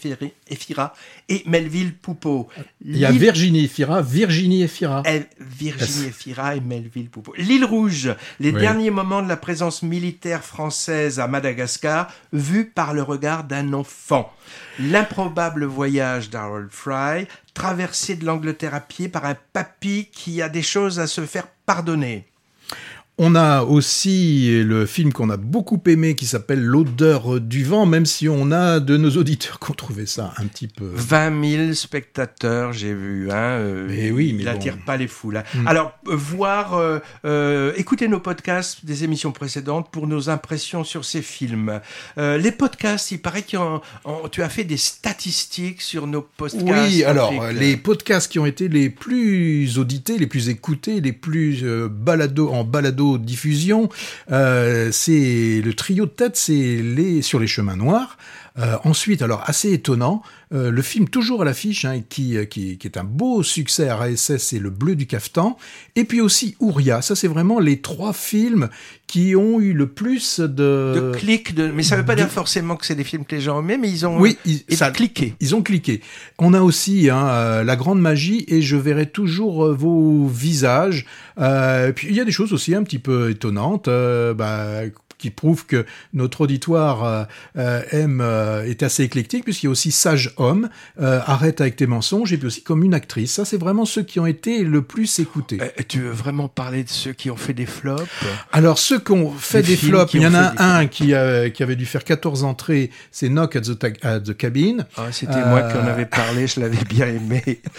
Efira 0.49 0.93
et 1.31 1.43
Melville 1.45 1.93
Poupeau. 1.93 2.47
Il 2.83 2.97
y 2.97 3.05
a 3.05 3.11
Virginie 3.11 3.63
Efira, 3.65 4.01
Virginie 4.01 4.63
Efira. 4.63 5.01
Elle- 5.05 5.27
Virginie 5.39 6.07
Efira 6.07 6.55
et 6.55 6.59
Melville 6.59 7.09
Poupeau. 7.09 7.33
L'île 7.37 7.65
Rouge, 7.65 8.13
les 8.39 8.51
Oui. 8.51 8.59
derniers 8.59 8.89
moments 8.91 9.21
de 9.21 9.29
la 9.29 9.37
présence 9.37 9.81
militaire 9.83 10.43
française 10.43 11.19
à 11.19 11.27
Madagascar, 11.27 12.11
vus 12.33 12.65
par 12.65 12.93
le 12.93 13.01
regard 13.01 13.43
d'un 13.45 13.73
enfant. 13.73 14.31
L'improbable 14.79 15.65
voyage 15.65 16.29
d'Harold 16.29 16.69
Fry, 16.71 17.27
traversé 17.53 18.15
de 18.15 18.25
l'Angleterre 18.25 18.73
à 18.75 18.81
pied 18.81 19.07
par 19.07 19.25
un 19.25 19.35
papy 19.53 20.07
qui 20.11 20.41
a 20.41 20.49
des 20.49 20.61
choses 20.63 20.99
à 20.99 21.07
se 21.07 21.25
faire 21.25 21.47
pardonner. 21.65 22.25
On 23.23 23.35
a 23.35 23.61
aussi 23.61 24.63
le 24.63 24.87
film 24.87 25.13
qu'on 25.13 25.29
a 25.29 25.37
beaucoup 25.37 25.79
aimé 25.85 26.15
qui 26.15 26.25
s'appelle 26.25 26.59
L'odeur 26.59 27.39
du 27.39 27.63
vent, 27.63 27.85
même 27.85 28.07
si 28.07 28.27
on 28.27 28.51
a 28.51 28.79
de 28.79 28.97
nos 28.97 29.11
auditeurs 29.11 29.59
qui 29.59 29.69
ont 29.69 29.75
trouvé 29.75 30.07
ça 30.07 30.33
un 30.37 30.47
petit 30.47 30.67
peu. 30.67 30.89
20 30.95 31.67
000 31.67 31.73
spectateurs, 31.73 32.73
j'ai 32.73 32.95
vu. 32.95 33.29
Hein, 33.29 33.35
euh, 33.35 33.85
Mais 33.87 34.09
oui, 34.09 34.33
mais 34.33 34.41
il 34.41 34.45
bon. 34.45 34.51
attire 34.51 34.79
pas 34.83 34.97
les 34.97 35.05
foules. 35.07 35.37
hein. 35.37 35.43
Mm. 35.53 35.67
Alors, 35.67 35.93
euh, 36.07 36.15
voir, 36.15 36.73
euh, 37.23 37.73
écoutez 37.77 38.07
nos 38.07 38.19
podcasts 38.19 38.85
des 38.85 39.03
émissions 39.03 39.31
précédentes 39.31 39.91
pour 39.91 40.07
nos 40.07 40.31
impressions 40.31 40.83
sur 40.83 41.05
ces 41.05 41.21
films. 41.21 41.79
Les 42.17 42.51
podcasts, 42.51 43.11
il 43.11 43.19
paraît 43.19 43.43
que 43.43 43.55
tu 44.31 44.41
as 44.41 44.49
fait 44.49 44.63
des 44.63 44.77
statistiques 44.77 45.83
sur 45.83 46.07
nos 46.07 46.23
podcasts. 46.23 46.87
Oui, 46.89 47.03
alors 47.03 47.31
les 47.51 47.77
podcasts 47.77 48.31
qui 48.31 48.39
ont 48.39 48.47
été 48.47 48.67
les 48.67 48.89
plus 48.89 49.77
audités, 49.77 50.17
les 50.17 50.25
plus 50.25 50.49
écoutés, 50.49 51.01
les 51.01 51.13
plus 51.13 51.63
balado 51.87 52.49
en 52.49 52.63
balado 52.63 53.10
diffusion, 53.17 53.89
euh, 54.31 54.89
c'est 54.91 55.61
le 55.63 55.73
trio 55.73 56.05
de 56.05 56.11
tête, 56.11 56.35
c'est 56.35 56.81
les 56.81 57.21
sur 57.21 57.39
les 57.39 57.47
chemins 57.47 57.75
noirs. 57.75 58.17
Euh, 58.59 58.75
ensuite, 58.83 59.21
alors 59.21 59.43
assez 59.45 59.71
étonnant, 59.71 60.21
euh, 60.53 60.71
le 60.71 60.81
film 60.81 61.07
toujours 61.07 61.41
à 61.41 61.45
l'affiche, 61.45 61.85
hein, 61.85 62.01
qui, 62.09 62.35
euh, 62.35 62.43
qui, 62.43 62.77
qui 62.77 62.85
est 62.85 62.97
un 62.97 63.05
beau 63.05 63.43
succès 63.43 63.87
à 63.87 63.95
RSS, 63.95 64.37
c'est 64.39 64.59
Le 64.59 64.69
Bleu 64.69 64.95
du 64.97 65.07
Cafetan, 65.07 65.57
et 65.95 66.03
puis 66.03 66.19
aussi 66.19 66.57
Ouria. 66.59 67.01
Ça, 67.01 67.15
c'est 67.15 67.29
vraiment 67.29 67.59
les 67.61 67.79
trois 67.79 68.11
films 68.11 68.67
qui 69.07 69.37
ont 69.37 69.61
eu 69.61 69.71
le 69.71 69.87
plus 69.87 70.41
de, 70.41 70.47
de 70.47 71.11
clics, 71.15 71.55
de... 71.55 71.71
mais 71.71 71.81
ça 71.81 71.95
veut 71.95 72.03
pas 72.05 72.15
de- 72.15 72.21
dire 72.23 72.29
forcément 72.29 72.75
que 72.75 72.85
c'est 72.85 72.95
des 72.95 73.05
films 73.05 73.23
que 73.23 73.35
les 73.35 73.41
gens 73.41 73.65
aiment, 73.65 73.79
mais 73.81 73.89
ils 73.89 74.05
ont 74.05 74.19
Oui, 74.19 74.37
ils- 74.45 74.65
et 74.67 74.75
ça- 74.75 74.91
cliqué. 74.91 75.33
Ils 75.39 75.55
ont 75.55 75.61
cliqué. 75.61 76.01
On 76.37 76.53
a 76.53 76.59
aussi 76.61 77.09
hein, 77.09 77.27
euh, 77.29 77.63
la 77.63 77.77
grande 77.77 78.01
magie 78.01 78.43
et 78.49 78.61
je 78.61 78.75
verrai 78.75 79.05
toujours 79.09 79.63
euh, 79.65 79.73
vos 79.73 80.27
visages. 80.27 81.05
Euh, 81.39 81.93
puis 81.93 82.07
il 82.09 82.15
y 82.15 82.19
a 82.19 82.25
des 82.25 82.31
choses 82.33 82.51
aussi 82.51 82.75
un 82.75 82.83
petit 82.83 82.99
peu 82.99 83.29
étonnantes. 83.29 83.87
euh, 83.87 84.33
bah, 84.33 84.81
qui 85.21 85.29
prouvent 85.29 85.65
que 85.65 85.85
notre 86.13 86.41
auditoire 86.41 87.03
euh, 87.05 87.23
euh, 87.57 87.81
aime 87.91 88.19
euh, 88.21 88.63
est 88.65 88.83
assez 88.83 89.03
éclectique 89.03 89.43
puisqu'il 89.45 89.67
y 89.67 89.69
a 89.69 89.71
aussi 89.71 89.91
Sage 89.91 90.33
Homme, 90.37 90.69
euh, 90.99 91.19
Arrête 91.25 91.61
avec 91.61 91.75
tes 91.75 91.87
mensonges 91.87 92.33
et 92.33 92.37
puis 92.37 92.47
aussi 92.47 92.63
comme 92.63 92.83
une 92.83 92.93
actrice. 92.93 93.31
Ça 93.33 93.45
c'est 93.45 93.57
vraiment 93.57 93.85
ceux 93.85 94.03
qui 94.03 94.19
ont 94.19 94.25
été 94.25 94.63
le 94.63 94.81
plus 94.81 95.19
écoutés. 95.19 95.59
Euh, 95.61 95.67
tu 95.87 96.01
veux 96.01 96.09
vraiment 96.11 96.47
parler 96.49 96.83
de 96.83 96.89
ceux 96.89 97.13
qui 97.13 97.29
ont 97.31 97.37
fait 97.37 97.53
des 97.53 97.65
flops? 97.65 98.03
Alors 98.51 98.77
ceux 98.79 98.99
qui 98.99 99.11
ont 99.13 99.31
fait 99.31 99.61
Des 99.61 99.77
flops, 99.77 100.13
il 100.15 100.21
y 100.23 100.27
en 100.27 100.33
a 100.33 100.61
un 100.61 100.87
qui, 100.87 101.13
a- 101.13 101.49
qui 101.49 101.63
avait 101.63 101.75
dû 101.75 101.85
faire 101.85 102.03
14 102.03 102.43
entrées, 102.43 102.89
c'est 103.11 103.29
Knock 103.29 103.55
at 103.55 103.61
the, 103.61 104.03
at 104.03 104.19
the 104.21 104.35
Cabin. 104.35 104.77
Ah, 104.97 105.11
C'était 105.11 105.45
moi 105.45 105.61
qui 105.61 105.77
en 105.77 105.85
Euh, 105.85 105.91
avais 105.93 106.05
parlé, 106.05 106.47
je 106.47 106.59
l'avais 106.59 106.83
bien 106.85 107.07
aimé. 107.07 107.61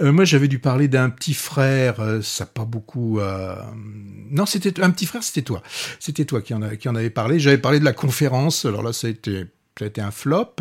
Euh, 0.00 0.12
moi, 0.12 0.24
j'avais 0.24 0.48
dû 0.48 0.58
parler 0.58 0.86
d'un 0.88 1.08
petit 1.10 1.34
frère. 1.34 2.00
euh, 2.00 2.20
ça 2.22 2.44
n'a 2.44 2.50
pas 2.52 2.64
beaucoup. 2.64 3.18
euh, 3.20 3.54
Non, 4.30 4.46
c'était 4.46 4.80
un 4.82 4.90
petit 4.90 5.06
frère. 5.06 5.22
C'était 5.22 5.42
toi. 5.42 5.62
C'était 5.98 6.24
toi 6.24 6.40
qui 6.42 6.54
en, 6.54 6.62
a- 6.62 6.76
qui 6.76 6.87
en 6.88 6.96
avait 6.96 7.10
parlé. 7.10 7.38
J'avais 7.38 7.58
parlé 7.58 7.80
de 7.80 7.84
la 7.84 7.92
conférence. 7.92 8.64
Alors 8.64 8.82
là, 8.82 8.92
ça 8.92 9.06
a 9.06 9.10
été. 9.10 9.44
Ça 9.78 9.84
a 9.84 9.88
été 9.88 10.00
un 10.00 10.10
flop 10.10 10.56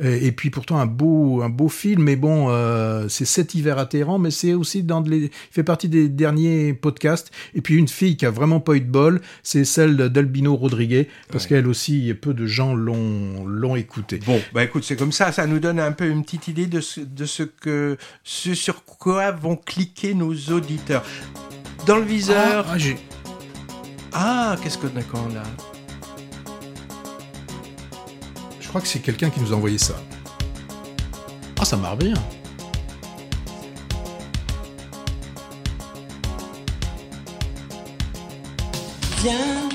et, 0.00 0.26
et 0.26 0.32
puis 0.32 0.50
pourtant 0.50 0.78
un 0.78 0.86
beau 0.86 1.40
un 1.42 1.48
beau 1.48 1.68
film 1.68 2.02
mais 2.02 2.16
bon 2.16 2.48
euh, 2.50 3.06
c'est 3.08 3.24
cet 3.24 3.54
hiver 3.54 3.78
à 3.78 3.86
Téhéran 3.86 4.18
mais 4.18 4.32
c'est 4.32 4.54
aussi 4.54 4.82
dans 4.82 5.02
les, 5.02 5.26
il 5.26 5.30
fait 5.52 5.62
partie 5.62 5.88
des 5.88 6.08
derniers 6.08 6.74
podcasts 6.74 7.30
et 7.54 7.60
puis 7.60 7.76
une 7.76 7.86
fille 7.86 8.16
qui 8.16 8.26
a 8.26 8.30
vraiment 8.32 8.58
pas 8.58 8.74
eu 8.74 8.80
de 8.80 8.90
bol 8.90 9.20
c'est 9.44 9.64
celle 9.64 9.94
d'Albino 9.94 10.56
Rodriguez 10.56 11.06
parce 11.30 11.46
qu'elle 11.46 11.68
aussi 11.68 12.12
peu 12.20 12.34
de 12.34 12.44
gens 12.46 12.74
l'ont 12.74 13.46
l'ont 13.46 13.76
écouté 13.76 14.18
Bon, 14.26 14.40
bah 14.52 14.64
écoute, 14.64 14.82
c'est 14.84 14.96
comme 14.96 15.12
ça, 15.12 15.30
ça 15.30 15.46
nous 15.46 15.60
donne 15.60 15.78
un 15.78 15.92
peu 15.92 16.08
une 16.08 16.24
petite 16.24 16.48
idée 16.48 16.66
de 16.66 16.80
ce, 16.80 17.00
de 17.00 17.24
ce 17.26 17.42
que 17.44 17.96
ce 18.24 18.54
sur 18.54 18.84
quoi 18.84 19.30
vont 19.30 19.56
cliquer 19.56 20.14
nos 20.14 20.34
auditeurs. 20.50 21.04
Dans 21.86 21.96
le 21.96 22.04
viseur. 22.04 22.66
Ah, 22.68 22.74
ah, 22.74 23.15
Ah, 24.12 24.56
qu'est-ce 24.62 24.78
a 24.78 25.02
qu'on 25.02 25.36
a 25.36 25.42
je 28.60 28.68
crois 28.68 28.80
que 28.80 28.88
c'est 28.88 29.00
quelqu'un 29.00 29.30
qui 29.30 29.40
nous 29.40 29.52
a 29.52 29.56
envoyé 29.56 29.78
ça 29.78 29.94
ah 31.60 31.64
ça 31.64 31.76
marche 31.76 31.98
bien 31.98 32.14
Viens 39.22 39.68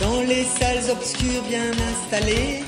dans 0.00 0.22
les 0.22 0.44
salles 0.44 0.90
obscures 0.90 1.42
bien 1.48 1.70
installées. 1.90 2.64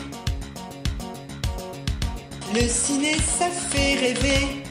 Le 2.55 2.69
ciné, 2.69 3.17
ça 3.19 3.47
fait 3.49 3.95
rêver. 3.95 4.63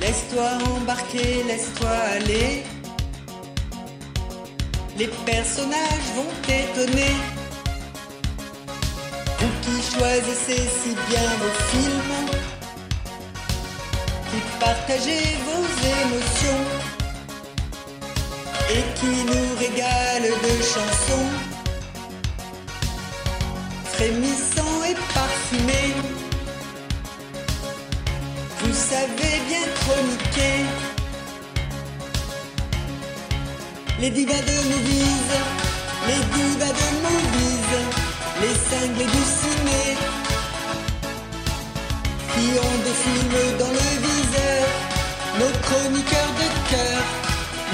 Laisse-toi 0.00 0.48
embarquer, 0.76 1.42
laisse-toi 1.46 1.90
aller. 1.90 2.62
Les 4.98 5.06
personnages 5.06 6.10
vont 6.16 6.32
t'étonner. 6.42 7.14
Vous 9.38 9.52
qui 9.62 9.76
choisissez 9.92 10.68
si 10.80 10.90
bien 11.08 11.28
vos 11.40 11.54
films, 11.70 12.14
qui 14.28 14.40
partagez 14.58 15.36
vos 15.46 15.66
émotions 16.02 16.64
et 18.70 18.82
qui 18.98 19.12
nous 19.30 19.50
régale 19.60 20.30
de 20.46 20.62
chansons 20.72 21.30
frémissants 23.92 24.84
et 24.90 24.96
parfumés. 25.14 25.94
Vous 28.60 28.74
savez 28.74 29.34
bien 29.48 29.64
chroniquer 29.80 30.87
les 34.00 34.10
divas 34.10 34.42
de 34.50 34.56
movies, 34.70 35.32
les 36.08 36.22
divas 36.36 36.74
de 36.80 36.88
movies, 37.06 37.76
les 38.42 38.56
cinglés 38.70 39.12
du 39.16 39.24
ciné 39.38 39.84
qui 42.32 42.46
ont 42.66 42.78
des 42.86 42.96
films 43.04 43.58
dans 43.58 43.72
le 43.80 43.88
viseur, 44.06 44.66
nos 45.40 45.52
chroniqueurs 45.64 46.32
de 46.40 46.70
cœur 46.70 47.02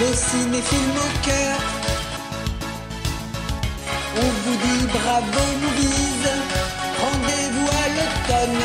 nos 0.00 0.12
cinéphiles 0.12 0.98
au 1.06 1.26
cœur. 1.26 1.58
On 4.16 4.30
vous 4.42 4.56
dit 4.64 4.86
bravo 4.92 5.44
movies, 5.62 6.26
rendez-vous 7.02 7.68
à 7.68 7.86
l'automne 7.96 8.64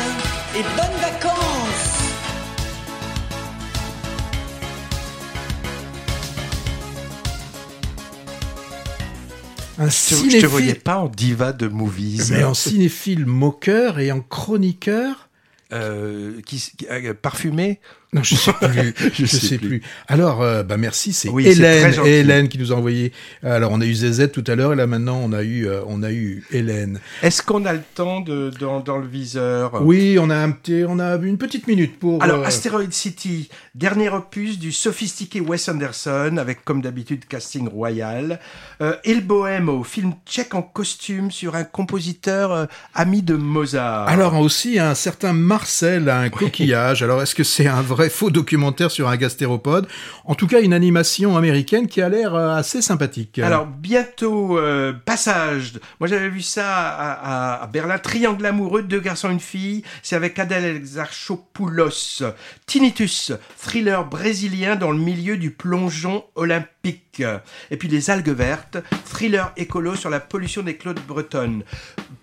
et 0.56 0.62
bonnes 0.62 1.00
vacances. 1.00 1.99
Un 9.80 9.88
Je 9.88 9.90
te- 9.90 10.14
je 10.14 10.14
te 10.14 10.14
cinéphile 10.28 10.46
voyais 10.46 10.74
pas 10.74 10.98
en 10.98 11.08
diva 11.08 11.52
de 11.52 11.66
movies. 11.66 12.30
mais 12.30 12.44
en 12.44 12.54
cinéphile 12.54 13.26
moqueur 13.26 13.98
et 13.98 14.12
en 14.12 14.20
chroniqueur 14.20 15.29
Euh, 15.72 16.40
qui, 16.46 16.56
qui- 16.76 16.86
euh, 16.90 17.14
parfumé 17.14 17.78
Non, 18.12 18.22
je 18.24 18.34
sais 18.34 18.52
plus. 18.52 18.94
Je 19.14 19.24
je, 19.24 19.26
sais 19.26 19.46
sais, 19.46 19.58
plus. 19.58 19.68
plus. 19.68 19.82
Alors, 20.08 20.42
euh, 20.42 20.64
bah 20.64 20.76
merci, 20.76 21.12
c'est 21.12 21.28
Oui, 21.28 21.46
Hélène, 21.46 22.48
qui 22.48 22.58
nous 22.58 22.72
a 22.72 22.74
envoyé. 22.74 23.12
Alors, 23.44 23.70
on 23.72 23.80
a 23.80 23.84
eu 23.86 23.94
ZZ 23.94 24.32
tout 24.32 24.42
à 24.48 24.56
l'heure, 24.56 24.72
et 24.72 24.76
là 24.76 24.88
maintenant, 24.88 25.20
on 25.22 25.32
a 25.32 25.42
eu, 25.44 25.68
euh, 25.68 25.82
on 25.86 26.02
a 26.02 26.10
eu 26.10 26.44
Hélène. 26.50 26.98
Est-ce 27.22 27.40
qu'on 27.42 27.64
a 27.66 27.72
le 27.72 27.82
temps 27.94 28.20
de 28.20 28.50
dans, 28.58 28.80
dans 28.80 28.98
le 28.98 29.06
viseur? 29.06 29.80
Oui, 29.84 30.16
on 30.20 30.28
a 30.28 30.36
un 30.36 30.50
petit, 30.50 30.82
on 30.88 30.98
a 30.98 31.14
une 31.16 31.38
petite 31.38 31.68
minute 31.68 32.00
pour. 32.00 32.20
Alors, 32.22 32.44
Asteroid 32.44 32.90
City, 32.90 33.48
dernier 33.76 34.08
opus 34.08 34.58
du 34.58 34.72
sophistiqué 34.72 35.40
Wes 35.40 35.68
Anderson, 35.68 36.36
avec 36.38 36.64
comme 36.64 36.82
d'habitude 36.82 37.26
casting 37.26 37.68
royal. 37.68 38.40
Le 38.80 39.20
Bohème 39.20 39.68
au 39.68 39.84
film 39.84 40.14
tchèque 40.26 40.54
en 40.54 40.62
costume 40.62 41.30
sur 41.30 41.54
un 41.54 41.62
compositeur 41.64 42.66
ami 42.94 43.22
de 43.22 43.34
Mozart. 43.34 44.08
Alors 44.08 44.36
aussi 44.40 44.78
un 44.80 44.94
certain 44.94 45.32
Marcel 45.60 46.08
a 46.08 46.18
un 46.20 46.30
coquillage. 46.30 47.02
Alors 47.02 47.20
est-ce 47.20 47.34
que 47.34 47.44
c'est 47.44 47.66
un 47.66 47.82
vrai 47.82 48.08
faux 48.08 48.30
documentaire 48.30 48.90
sur 48.90 49.08
un 49.10 49.16
gastéropode? 49.18 49.86
En 50.24 50.34
tout 50.34 50.46
cas, 50.46 50.62
une 50.62 50.72
animation 50.72 51.36
américaine 51.36 51.86
qui 51.86 52.00
a 52.00 52.08
l'air 52.08 52.34
euh, 52.34 52.54
assez 52.54 52.80
sympathique. 52.80 53.38
Alors 53.40 53.66
bientôt 53.66 54.56
euh, 54.56 54.94
passage. 55.04 55.74
Moi 55.98 56.08
j'avais 56.08 56.30
vu 56.30 56.40
ça 56.40 56.66
à, 56.66 57.12
à- 57.58 57.62
à 57.62 57.66
Berlin. 57.66 57.98
Triangle 57.98 58.46
amoureux, 58.46 58.82
deux 58.82 59.00
garçons 59.00 59.28
une 59.30 59.38
fille. 59.38 59.82
C'est 60.02 60.16
avec 60.16 60.38
Adèle 60.38 60.64
Exarchopoulos. 60.76 62.22
Tinnitus, 62.64 63.32
thriller 63.58 64.06
brésilien 64.06 64.76
dans 64.76 64.92
le 64.92 64.98
milieu 64.98 65.36
du 65.36 65.50
plongeon 65.50 66.24
olympique. 66.36 67.22
Et 67.70 67.76
puis 67.76 67.88
les 67.88 68.08
algues 68.08 68.30
vertes, 68.30 68.78
thriller 69.04 69.52
écolo 69.58 69.94
sur 69.94 70.08
la 70.08 70.20
pollution 70.20 70.62
des 70.62 70.76
Claude 70.78 71.00
bretonnes. 71.06 71.64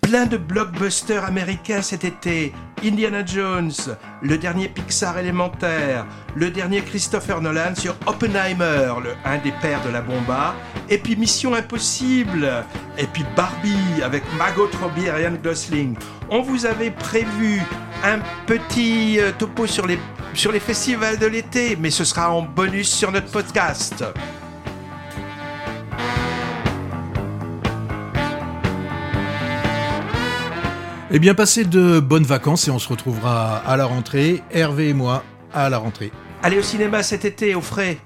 Plein 0.07 0.25
de 0.25 0.37
blockbusters 0.37 1.25
américains 1.25 1.81
cet 1.81 2.05
été. 2.05 2.53
Indiana 2.81 3.25
Jones, 3.25 3.73
le 4.21 4.37
dernier 4.37 4.69
Pixar 4.69 5.17
élémentaire, 5.17 6.05
le 6.33 6.49
dernier 6.49 6.81
Christopher 6.81 7.41
Nolan 7.41 7.75
sur 7.75 7.93
Oppenheimer, 8.05 8.93
le, 9.03 9.15
un 9.25 9.37
des 9.39 9.51
pères 9.61 9.83
de 9.83 9.89
la 9.89 9.99
bomba, 9.99 10.55
et 10.87 10.97
puis 10.97 11.17
Mission 11.17 11.55
Impossible, 11.55 12.49
et 12.97 13.05
puis 13.07 13.25
Barbie 13.35 14.01
avec 14.01 14.23
Margot 14.37 14.69
Robbie 14.81 15.07
et 15.07 15.11
Ryan 15.11 15.33
Gosling. 15.43 15.97
On 16.29 16.41
vous 16.41 16.65
avait 16.65 16.91
prévu 16.91 17.61
un 18.01 18.19
petit 18.45 19.19
euh, 19.19 19.33
topo 19.37 19.67
sur 19.67 19.87
les, 19.87 19.99
sur 20.33 20.53
les 20.53 20.61
festivals 20.61 21.17
de 21.17 21.25
l'été, 21.25 21.75
mais 21.77 21.89
ce 21.89 22.05
sera 22.05 22.31
en 22.31 22.43
bonus 22.43 22.89
sur 22.89 23.11
notre 23.11 23.29
podcast. 23.29 24.05
Eh 31.09 31.19
bien, 31.19 31.33
passez 31.33 31.63
de 31.63 32.01
bonnes 32.01 32.25
vacances 32.25 32.67
et 32.67 32.71
on 32.71 32.79
se 32.79 32.89
retrouvera 32.89 33.59
à 33.59 33.77
la 33.77 33.85
rentrée. 33.85 34.43
Hervé 34.51 34.89
et 34.89 34.93
moi 34.93 35.23
à 35.53 35.69
la 35.69 35.77
rentrée. 35.77 36.11
Allez 36.43 36.59
au 36.59 36.61
cinéma 36.61 37.01
cet 37.01 37.23
été, 37.23 37.55
au 37.55 37.61
frais. 37.61 37.97